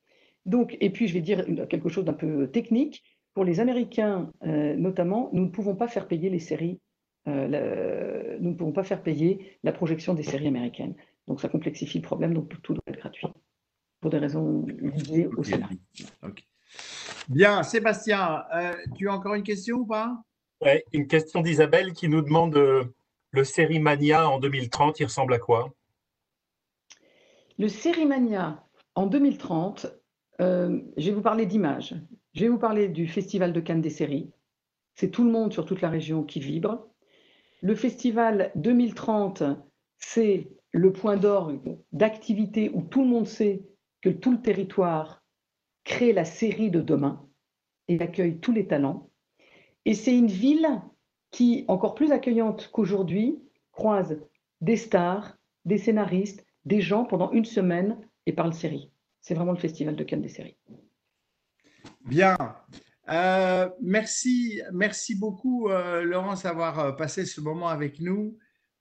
Donc, 0.46 0.76
et 0.82 0.90
puis 0.90 1.08
je 1.08 1.14
vais 1.14 1.22
dire 1.22 1.46
quelque 1.70 1.88
chose 1.88 2.04
d'un 2.04 2.14
peu 2.14 2.48
technique. 2.48 3.04
Pour 3.34 3.46
les 3.46 3.60
Américains 3.60 4.30
euh, 4.46 4.76
notamment, 4.76 5.30
nous 5.34 5.46
ne 5.46 5.50
pouvons 5.50 5.76
pas 5.76 5.88
faire 5.88 6.08
payer 6.08 6.30
les 6.30 6.40
séries, 6.40 6.80
euh, 7.28 8.38
nous 8.40 8.52
ne 8.52 8.56
pouvons 8.56 8.74
pas 8.74 8.84
faire 8.84 9.02
payer 9.02 9.58
la 9.64 9.72
projection 9.72 10.14
des 10.14 10.24
séries 10.24 10.48
américaines. 10.48 10.96
Donc 11.28 11.40
ça 11.40 11.48
complexifie 11.48 12.00
le 12.00 12.04
problème, 12.04 12.34
donc 12.34 12.50
tout 12.62 12.74
doit 12.74 12.84
être 12.88 12.98
gratuit, 12.98 13.28
pour 14.02 14.12
des 14.12 14.18
raisons 14.18 14.66
liées 15.10 15.28
au 15.38 15.44
scénario. 15.44 15.78
Bien, 17.30 17.64
Sébastien, 17.64 18.44
tu 18.98 19.08
as 19.08 19.14
encore 19.14 19.34
une 19.36 19.44
question 19.44 19.78
ou 19.78 19.86
pas? 19.86 20.22
Oui, 20.62 20.82
une 20.92 21.08
question 21.08 21.42
d'Isabelle 21.42 21.94
qui 21.94 22.10
nous 22.10 22.22
demande 22.22 22.94
le 23.34 23.44
Sérimania 23.44 24.30
en 24.30 24.40
2030, 24.40 25.00
il 25.00 25.06
ressemble 25.06 25.34
à 25.34 25.40
quoi? 25.40 25.74
Le 27.58 27.68
Sérimania 27.68 28.64
en 28.96 29.08
2030, 29.08 29.88
euh, 30.40 30.80
je 30.98 31.10
vais 31.10 31.16
vous 31.16 31.22
parler 31.22 31.48
d'images. 31.48 31.96
Je 32.34 32.42
vais 32.42 32.50
vous 32.50 32.60
parler 32.60 32.90
du 32.90 33.08
Festival 33.08 33.52
de 33.52 33.60
Cannes 33.60 33.82
des 33.82 33.90
séries. 33.90 34.32
C'est 34.96 35.10
tout 35.10 35.24
le 35.24 35.32
monde 35.32 35.52
sur 35.52 35.66
toute 35.66 35.82
la 35.82 35.90
région 35.90 36.24
qui 36.24 36.40
vibre. 36.40 36.88
Le 37.62 37.76
Festival 37.76 38.52
2030, 38.56 39.44
c'est 39.98 40.52
le 40.72 40.94
point 40.94 41.18
d'orgue 41.18 41.78
d'activité 41.92 42.70
où 42.74 42.84
tout 42.84 43.02
le 43.02 43.10
monde 43.10 43.28
sait 43.28 43.64
que 44.02 44.10
tout 44.10 44.32
le 44.32 44.42
territoire 44.42 45.24
crée 45.84 46.14
la 46.14 46.26
série 46.26 46.70
de 46.70 46.82
demain 46.82 47.28
et 47.88 48.00
accueille 48.00 48.40
tous 48.40 48.52
les 48.52 48.68
talents. 48.68 49.10
Et 49.86 49.96
c'est 49.96 50.16
une 50.16 50.28
ville 50.28 50.82
qui, 51.34 51.66
encore 51.68 51.96
plus 51.96 52.14
accueillante 52.14 52.70
qu'aujourd'hui, 52.72 53.40
croise 53.74 54.22
des 54.62 54.78
stars, 54.78 55.36
des 55.66 55.80
scénaristes, 55.80 56.46
des 56.64 56.80
gens 56.80 57.04
pendant 57.04 57.32
une 57.32 57.44
semaine 57.44 57.98
et 58.26 58.32
parle 58.32 58.54
série. 58.54 58.92
C'est 59.20 59.34
vraiment 59.34 59.52
le 59.52 59.58
festival 59.58 59.96
de 59.96 60.04
Cannes 60.04 60.22
des 60.22 60.30
séries. 60.30 60.56
Bien. 62.06 62.38
Euh, 63.10 63.68
merci, 63.82 64.62
merci 64.72 65.16
beaucoup, 65.16 65.70
euh, 65.70 66.04
Laurence, 66.04 66.44
d'avoir 66.44 66.80
euh, 66.80 66.92
passé 66.92 67.26
ce 67.26 67.42
moment 67.42 67.68
avec 67.68 68.00
nous. 68.00 68.38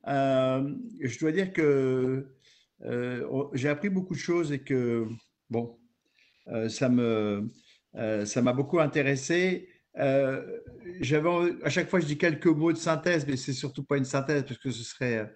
je 0.06 1.18
dois 1.18 1.32
dire 1.32 1.52
que 1.52 2.36
j'ai 3.54 3.68
appris 3.68 3.88
beaucoup 3.88 4.14
de 4.14 4.18
choses 4.18 4.52
et 4.52 4.60
que, 4.60 5.08
bon, 5.48 5.78
ça 6.68 6.90
ça 8.24 8.42
m'a 8.42 8.52
beaucoup 8.52 8.78
intéressé. 8.78 9.71
Euh, 9.98 10.60
j'avais 11.00 11.28
à 11.62 11.68
chaque 11.68 11.90
fois 11.90 12.00
je 12.00 12.06
dis 12.06 12.16
quelques 12.18 12.46
mots 12.46 12.72
de 12.72 12.78
synthèse, 12.78 13.26
mais 13.26 13.36
c'est 13.36 13.52
surtout 13.52 13.84
pas 13.84 13.96
une 13.96 14.04
synthèse 14.04 14.44
parce 14.44 14.58
que 14.58 14.70
ce 14.70 14.82
serait 14.82 15.18
euh, 15.18 15.26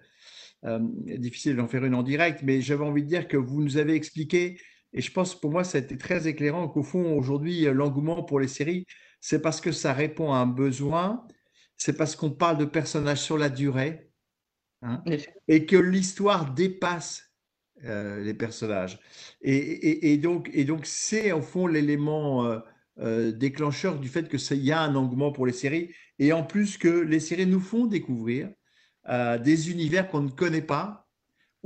euh, 0.65 0.79
difficile 1.17 1.55
d'en 1.55 1.67
faire 1.67 1.85
une 1.85 1.95
en 1.95 2.03
direct. 2.03 2.41
Mais 2.43 2.61
j'avais 2.61 2.83
envie 2.83 3.03
de 3.03 3.07
dire 3.07 3.27
que 3.27 3.37
vous 3.37 3.61
nous 3.61 3.77
avez 3.77 3.93
expliqué, 3.93 4.59
et 4.93 5.01
je 5.01 5.11
pense 5.11 5.39
pour 5.39 5.51
moi 5.51 5.63
ça 5.63 5.77
a 5.77 5.81
été 5.81 5.97
très 5.97 6.27
éclairant 6.27 6.67
qu'au 6.67 6.83
fond 6.83 7.15
aujourd'hui 7.17 7.65
l'engouement 7.65 8.23
pour 8.23 8.39
les 8.39 8.47
séries, 8.47 8.85
c'est 9.21 9.41
parce 9.41 9.61
que 9.61 9.71
ça 9.71 9.93
répond 9.93 10.33
à 10.33 10.37
un 10.37 10.47
besoin, 10.47 11.25
c'est 11.77 11.95
parce 11.95 12.15
qu'on 12.15 12.31
parle 12.31 12.57
de 12.57 12.65
personnages 12.65 13.21
sur 13.21 13.37
la 13.37 13.49
durée, 13.49 14.11
hein, 14.81 15.03
et 15.47 15.65
que 15.65 15.77
l'histoire 15.77 16.53
dépasse 16.53 17.23
les 17.83 18.33
personnages. 18.33 18.99
Et, 19.41 20.11
et, 20.11 20.17
donc, 20.17 20.49
et 20.51 20.65
donc 20.65 20.87
c'est 20.87 21.31
au 21.31 21.43
fond 21.43 21.67
l'élément 21.67 22.59
euh, 22.99 23.31
déclencheur 23.31 23.99
du 23.99 24.07
fait 24.09 24.27
que 24.27 24.37
il 24.53 24.63
y 24.63 24.71
a 24.71 24.81
un 24.81 24.95
engouement 24.95 25.31
pour 25.31 25.45
les 25.45 25.53
séries 25.53 25.93
et 26.19 26.33
en 26.33 26.43
plus 26.43 26.77
que 26.77 26.87
les 26.87 27.19
séries 27.19 27.45
nous 27.45 27.59
font 27.59 27.85
découvrir 27.85 28.49
euh, 29.09 29.37
des 29.37 29.71
univers 29.71 30.09
qu'on 30.09 30.21
ne 30.21 30.29
connaît 30.29 30.61
pas 30.61 31.06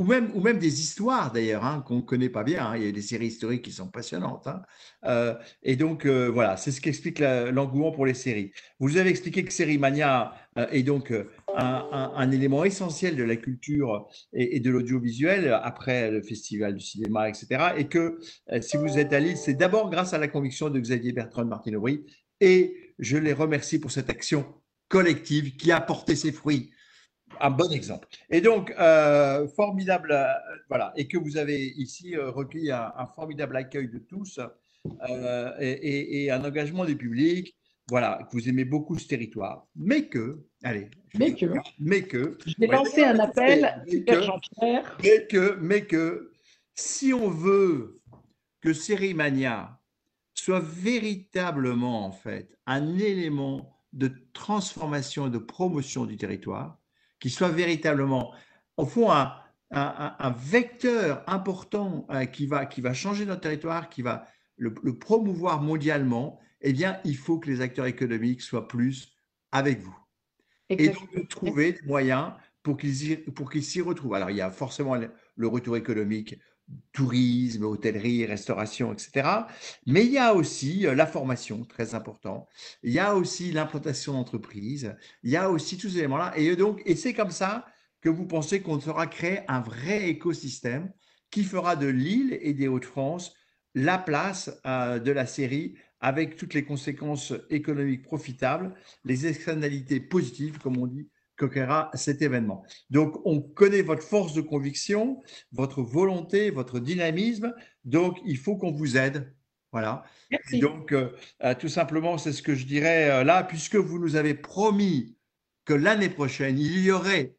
ou 0.01 0.41
même, 0.41 0.57
des 0.57 0.81
histoires 0.81 1.31
d'ailleurs 1.31 1.63
hein, 1.63 1.83
qu'on 1.85 1.97
ne 1.97 2.01
connaît 2.01 2.29
pas 2.29 2.43
bien. 2.43 2.65
Hein. 2.65 2.77
Il 2.77 2.85
y 2.85 2.87
a 2.87 2.91
des 2.91 3.01
séries 3.01 3.27
historiques 3.27 3.61
qui 3.61 3.71
sont 3.71 3.87
passionnantes. 3.87 4.47
Hein. 4.47 4.63
Euh, 5.05 5.35
et 5.61 5.75
donc 5.75 6.05
euh, 6.05 6.27
voilà, 6.27 6.57
c'est 6.57 6.71
ce 6.71 6.81
qui 6.81 6.89
explique 6.89 7.19
l'engouement 7.19 7.91
pour 7.91 8.05
les 8.05 8.15
séries. 8.15 8.51
Vous 8.79 8.97
avez 8.97 9.11
expliqué 9.11 9.45
que 9.45 9.53
Série 9.53 9.77
Mania 9.77 10.33
euh, 10.57 10.65
est 10.71 10.83
donc 10.83 11.13
un, 11.55 12.11
un, 12.15 12.31
élément 12.31 12.63
essentiel 12.63 13.15
de 13.15 13.23
la 13.23 13.35
culture 13.35 14.09
et, 14.33 14.59
de 14.59 14.71
l'audiovisuel 14.71 15.53
après 15.61 16.09
le 16.09 16.23
festival 16.23 16.75
du 16.75 16.83
cinéma, 16.83 17.29
etc. 17.29 17.73
Et 17.77 17.87
que 17.87 18.19
si 18.61 18.77
vous 18.77 18.97
êtes 18.97 19.13
à 19.13 19.19
Lille, 19.19 19.37
c'est 19.37 19.53
d'abord 19.53 19.89
grâce 19.89 20.13
à 20.13 20.17
la 20.17 20.27
conviction 20.27 20.69
de 20.69 20.79
Xavier 20.79 21.11
Bertrand 21.11 21.43
de 21.43 21.49
Martine 21.49 21.75
Aubry. 21.75 22.05
Et 22.39 22.95
je 22.97 23.17
les 23.17 23.33
remercie 23.33 23.79
pour 23.79 23.91
cette 23.91 24.09
action 24.09 24.45
collective 24.87 25.55
qui 25.57 25.71
a 25.71 25.79
porté 25.79 26.15
ses 26.15 26.31
fruits 26.31 26.71
un 27.39 27.49
bon 27.49 27.71
exemple. 27.71 28.07
Et 28.29 28.41
donc, 28.41 28.73
euh, 28.79 29.47
formidable, 29.49 30.11
euh, 30.11 30.25
voilà, 30.69 30.93
et 30.95 31.07
que 31.07 31.17
vous 31.17 31.37
avez 31.37 31.67
ici 31.77 32.15
euh, 32.15 32.29
recueilli 32.29 32.71
un, 32.71 33.07
formidable 33.15 33.55
accueil 33.57 33.89
de 33.89 33.99
tous 33.99 34.39
et, 35.59 36.31
un 36.31 36.43
engagement 36.43 36.85
du 36.85 36.95
public, 36.95 37.55
voilà, 37.89 38.19
que 38.29 38.37
vous 38.37 38.47
aimez 38.47 38.65
beaucoup 38.65 38.97
ce 38.97 39.07
territoire, 39.07 39.67
mais 39.75 40.07
que, 40.07 40.45
allez, 40.63 40.89
mais 41.17 41.33
que, 41.33 41.45
mais 41.79 42.03
que, 42.03 42.37
un 43.03 43.19
appel, 43.19 43.83
Jean-Pierre, 44.07 44.97
mais 45.03 45.27
que, 45.27 45.57
mais 45.59 45.85
que, 45.85 46.31
si 46.73 47.13
on 47.13 47.29
veut 47.29 47.99
que 48.61 48.73
Sérimania 48.73 49.79
soit 50.33 50.61
véritablement 50.61 52.05
en 52.05 52.11
fait 52.11 52.57
un 52.65 52.97
élément 52.97 53.77
de 53.93 54.11
transformation 54.33 55.27
et 55.27 55.29
de 55.29 55.37
promotion 55.37 56.05
du 56.05 56.17
territoire, 56.17 56.80
qui 57.21 57.29
soit 57.29 57.49
véritablement, 57.49 58.33
au 58.75 58.85
fond, 58.85 59.09
un, 59.11 59.33
un, 59.71 60.31
vecteur 60.31 61.23
important 61.27 62.05
euh, 62.09 62.25
qui, 62.25 62.47
va, 62.47 62.65
qui 62.65 62.81
va 62.81 62.93
changer 62.93 63.25
notre 63.25 63.41
territoire, 63.41 63.89
qui 63.89 64.01
va 64.01 64.27
le, 64.57 64.73
promouvoir 64.73 65.61
mondialement, 65.61 66.39
eh 66.59 66.73
bien, 66.73 66.99
il 67.05 67.15
faut 67.15 67.39
que 67.39 67.49
les 67.49 67.61
acteurs 67.61 67.85
économiques 67.85 68.41
soient 68.41 68.67
plus 68.67 69.13
avec 69.51 69.79
vous. 69.79 69.95
Et 70.69 70.89
donc, 70.89 71.15
de 71.15 71.21
trouver 71.21 71.73
des 71.73 71.81
moyens 71.85 72.33
pour 72.63 72.77
qu'ils 72.77 73.63
s'y 73.63 73.81
retrouvent. 73.81 74.13
Alors, 74.13 74.29
il 74.29 74.37
y 74.37 74.41
a 74.41 74.51
forcément 74.51 74.95
le 74.95 75.47
retour 75.47 75.77
économique 75.77 76.35
tourisme, 76.91 77.63
hôtellerie, 77.63 78.25
restauration, 78.25 78.93
etc. 78.93 79.27
Mais 79.85 80.05
il 80.05 80.11
y 80.11 80.17
a 80.17 80.33
aussi 80.33 80.81
la 80.81 81.05
formation, 81.05 81.63
très 81.65 81.95
important. 81.95 82.47
Il 82.83 82.91
y 82.91 82.99
a 82.99 83.15
aussi 83.15 83.51
l'implantation 83.51 84.13
d'entreprises. 84.13 84.95
Il 85.23 85.31
y 85.31 85.37
a 85.37 85.49
aussi 85.49 85.77
tous 85.77 85.89
ces 85.89 85.99
éléments-là. 85.99 86.33
Et 86.37 86.55
donc, 86.55 86.81
et 86.85 86.95
c'est 86.95 87.13
comme 87.13 87.31
ça 87.31 87.65
que 88.01 88.09
vous 88.09 88.25
pensez 88.25 88.61
qu'on 88.61 88.79
sera 88.79 89.07
créer 89.07 89.39
un 89.47 89.61
vrai 89.61 90.09
écosystème 90.09 90.91
qui 91.29 91.43
fera 91.43 91.75
de 91.75 91.87
l'île 91.87 92.37
et 92.41 92.53
des 92.53 92.67
Hauts-de-France 92.67 93.33
la 93.73 93.97
place 93.97 94.49
de 94.65 95.11
la 95.11 95.25
série 95.25 95.75
avec 96.01 96.35
toutes 96.35 96.53
les 96.53 96.65
conséquences 96.65 97.33
économiques 97.49 98.01
profitables, 98.01 98.73
les 99.05 99.27
externalités 99.27 99.99
positives, 99.99 100.57
comme 100.59 100.77
on 100.77 100.87
dit, 100.87 101.07
qu'occaira 101.41 101.89
cet 101.93 102.21
événement. 102.21 102.63
Donc, 102.89 103.19
on 103.25 103.41
connaît 103.41 103.81
votre 103.81 104.03
force 104.03 104.33
de 104.33 104.41
conviction, 104.41 105.21
votre 105.51 105.81
volonté, 105.81 106.51
votre 106.51 106.79
dynamisme. 106.79 107.53
Donc, 107.83 108.19
il 108.25 108.37
faut 108.37 108.57
qu'on 108.57 108.71
vous 108.71 108.97
aide. 108.97 109.33
Voilà. 109.71 110.03
Merci. 110.29 110.59
donc, 110.59 110.91
euh, 110.91 111.11
euh, 111.43 111.55
tout 111.55 111.69
simplement, 111.69 112.17
c'est 112.17 112.33
ce 112.33 112.41
que 112.41 112.55
je 112.55 112.65
dirais 112.65 113.09
euh, 113.09 113.23
là, 113.23 113.43
puisque 113.43 113.75
vous 113.75 113.99
nous 113.99 114.15
avez 114.15 114.33
promis 114.33 115.15
que 115.65 115.73
l'année 115.73 116.09
prochaine, 116.09 116.59
il 116.59 116.83
y 116.83 116.91
aurait 116.91 117.35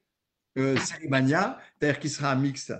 euh, 0.59 0.77
c'est-à-dire 0.77 1.99
qui 1.99 2.09
sera 2.09 2.33
un 2.33 2.37
mix 2.37 2.73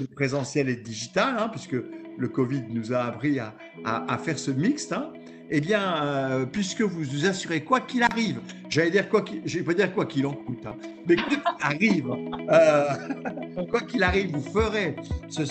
de 0.00 0.06
présentiel 0.14 0.68
et 0.68 0.76
de 0.76 0.82
digital, 0.82 1.36
hein, 1.38 1.48
puisque 1.48 1.76
le 2.18 2.28
Covid 2.28 2.64
nous 2.70 2.92
a 2.92 3.04
appris 3.04 3.38
à, 3.38 3.54
à, 3.84 4.18
faire 4.18 4.38
ce 4.38 4.50
mixte, 4.50 4.92
hein, 4.92 5.12
eh 5.50 5.60
bien, 5.60 6.02
euh, 6.02 6.46
puisque 6.46 6.82
vous 6.82 7.02
vous 7.02 7.26
assurez, 7.26 7.62
quoi 7.62 7.80
qu'il 7.80 8.02
arrive, 8.02 8.40
j'allais 8.68 8.90
dire 8.90 9.08
quoi 9.08 9.22
qu'il, 9.22 9.40
je 9.44 9.58
vais 9.58 9.64
pas 9.64 9.74
dire 9.74 9.94
quoi 9.94 10.06
qu'il 10.06 10.26
en 10.26 10.34
coûte, 10.34 10.66
hein, 10.66 10.76
mais 11.06 11.16
quoi 11.16 11.24
qu'il 11.26 11.40
arrive, 11.60 12.10
euh, 12.50 13.64
quoi 13.70 13.80
qu'il 13.80 14.02
arrive, 14.02 14.32
vous 14.36 14.52
ferez 14.52 14.96
ce, 15.28 15.44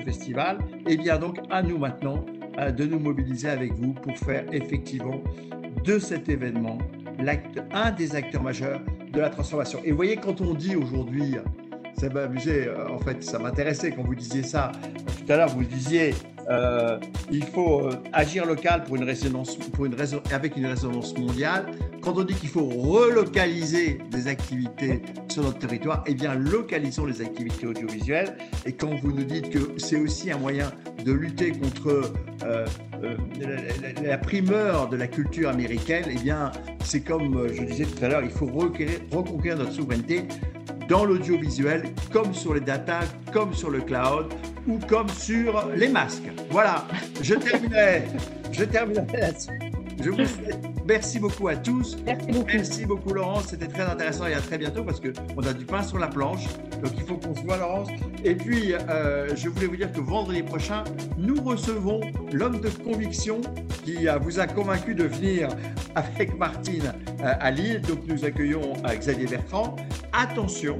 festival, 0.00 0.58
eh 0.86 0.96
bien 0.96 1.18
donc 1.18 1.38
à 1.50 1.62
nous 1.62 1.78
maintenant 1.78 2.24
euh, 2.58 2.70
de 2.70 2.84
nous 2.84 2.98
mobiliser 2.98 3.48
avec 3.48 3.72
vous 3.74 3.92
pour 3.94 4.16
faire 4.18 4.44
effectivement 4.52 5.20
de 5.84 5.98
cet 5.98 6.28
événement 6.28 6.78
un 7.72 7.90
des 7.92 8.16
acteurs 8.16 8.42
majeurs 8.42 8.80
de 9.12 9.20
la 9.20 9.30
transformation. 9.30 9.80
Et 9.84 9.90
vous 9.90 9.96
voyez, 9.96 10.16
quand 10.16 10.40
on 10.40 10.54
dit 10.54 10.76
aujourd'hui 10.76 11.36
ça 11.98 12.08
m'a 12.08 12.22
amusé, 12.22 12.68
en 12.90 12.98
fait, 12.98 13.22
ça 13.22 13.38
m'intéressait 13.38 13.92
quand 13.92 14.02
vous 14.02 14.14
disiez 14.14 14.42
ça. 14.42 14.72
Tout 15.24 15.32
à 15.32 15.36
l'heure, 15.36 15.50
vous 15.50 15.62
disiez, 15.62 16.14
euh, 16.48 16.98
il 17.30 17.44
faut 17.44 17.86
euh, 17.86 18.02
agir 18.12 18.46
local 18.46 18.84
pour 18.84 18.96
une 18.96 19.04
résonance, 19.04 19.56
pour 19.56 19.86
une 19.86 19.94
raison, 19.94 20.22
avec 20.32 20.56
une 20.56 20.66
résonance 20.66 21.16
mondiale. 21.16 21.66
Quand 22.02 22.18
on 22.18 22.24
dit 22.24 22.34
qu'il 22.34 22.48
faut 22.48 22.64
relocaliser 22.64 24.00
des 24.10 24.26
activités 24.26 25.02
sur 25.28 25.44
notre 25.44 25.60
territoire, 25.60 26.02
eh 26.08 26.14
bien, 26.14 26.34
localisons 26.34 27.06
les 27.06 27.20
activités 27.20 27.64
audiovisuelles. 27.64 28.36
Et 28.66 28.72
quand 28.72 28.92
vous 28.96 29.12
nous 29.12 29.22
dites 29.22 29.50
que 29.50 29.78
c'est 29.78 29.98
aussi 29.98 30.32
un 30.32 30.38
moyen 30.38 30.72
de 31.04 31.12
lutter 31.12 31.52
contre 31.52 32.12
la, 32.40 34.02
la, 34.02 34.18
primeur 34.18 34.88
de 34.88 34.96
la 34.96 35.06
culture 35.06 35.48
américaine, 35.48 36.04
eh 36.10 36.18
bien, 36.18 36.50
c'est 36.84 37.02
comme 37.02 37.46
je 37.54 37.62
disais 37.62 37.84
tout 37.84 38.04
à 38.04 38.08
l'heure, 38.08 38.22
il 38.24 38.30
faut 38.30 38.46
reconquérir, 38.46 39.56
notre 39.56 39.72
souveraineté 39.72 40.24
dans 40.88 41.04
l'audiovisuel, 41.04 41.84
comme 42.12 42.34
sur 42.34 42.54
les 42.54 42.60
data, 42.60 43.00
comme 43.32 43.54
sur 43.54 43.70
le 43.70 43.80
cloud 43.80 44.26
ou 44.66 44.78
comme 44.88 45.08
sur 45.08 45.68
les 45.76 45.88
masques. 45.88 46.30
Voilà, 46.50 46.84
je 47.22 47.34
terminerai, 47.34 48.02
je 48.50 48.64
terminerai 48.64 49.20
là-dessus. 49.20 49.58
Je 50.02 50.10
vous 50.10 50.71
merci 50.86 51.18
beaucoup 51.18 51.48
à 51.48 51.56
tous. 51.56 51.96
Merci 52.04 52.26
beaucoup. 52.32 52.46
Merci 52.46 52.86
beaucoup 52.86 53.12
Laurence, 53.12 53.46
c'était 53.48 53.68
très 53.68 53.82
intéressant 53.82 54.26
et 54.26 54.34
à 54.34 54.40
très 54.40 54.58
bientôt 54.58 54.84
parce 54.84 55.00
qu'on 55.00 55.42
a 55.42 55.52
du 55.52 55.64
pain 55.64 55.82
sur 55.82 55.98
la 55.98 56.08
planche. 56.08 56.44
Donc 56.82 56.92
il 56.96 57.02
faut 57.02 57.16
qu'on 57.16 57.34
se 57.34 57.42
voit 57.42 57.56
Laurence. 57.56 57.88
Et 58.24 58.34
puis 58.34 58.74
euh, 58.74 59.34
je 59.36 59.48
voulais 59.48 59.66
vous 59.66 59.76
dire 59.76 59.92
que 59.92 60.00
vendredi 60.00 60.42
prochain, 60.42 60.84
nous 61.16 61.40
recevons 61.42 62.00
l'homme 62.32 62.60
de 62.60 62.68
conviction 62.68 63.40
qui 63.84 64.06
vous 64.20 64.38
a 64.38 64.46
convaincu 64.46 64.94
de 64.94 65.04
venir 65.04 65.48
avec 65.94 66.36
Martine 66.38 66.92
euh, 67.20 67.34
à 67.40 67.50
Lille. 67.50 67.80
Donc 67.82 68.00
nous 68.06 68.24
accueillons 68.24 68.72
euh, 68.84 68.94
Xavier 68.94 69.26
Bertrand. 69.26 69.76
Attention, 70.12 70.78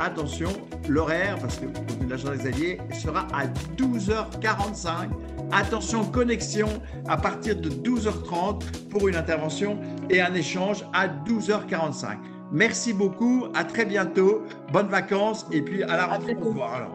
attention, 0.00 0.50
l'horaire, 0.88 1.38
parce 1.40 1.58
que 1.58 1.66
l'agent 2.08 2.30
Xavier 2.32 2.78
sera 2.92 3.26
à 3.32 3.46
12h45 3.76 5.08
Attention, 5.52 6.04
connexion 6.04 6.68
à 7.08 7.16
partir 7.16 7.56
de 7.56 7.68
12h30 7.68 8.88
pour 8.88 9.08
une 9.08 9.16
intervention 9.16 9.78
et 10.08 10.20
un 10.20 10.32
échange 10.34 10.84
à 10.92 11.08
12h45. 11.08 12.18
Merci 12.52 12.92
beaucoup, 12.92 13.46
à 13.54 13.64
très 13.64 13.84
bientôt, 13.84 14.42
bonnes 14.72 14.88
vacances 14.88 15.46
et 15.50 15.62
puis 15.62 15.82
à 15.82 15.96
la 15.96 16.06
rentrée. 16.06 16.36
Au 16.40 16.44
revoir, 16.46 16.88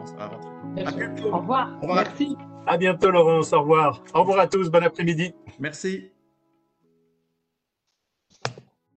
À 0.76 0.90
bientôt. 0.90 1.32
Au 1.32 1.38
revoir. 1.38 1.70
Au 1.78 1.80
revoir. 1.82 2.04
Merci. 2.04 2.36
À 2.66 2.76
bientôt, 2.76 3.10
Laurence. 3.10 3.52
Au 3.52 3.60
revoir. 3.60 4.02
Au 4.14 4.20
revoir 4.20 4.40
à 4.40 4.46
tous. 4.46 4.70
Bon 4.70 4.82
après-midi. 4.82 5.34
Merci. 5.60 6.15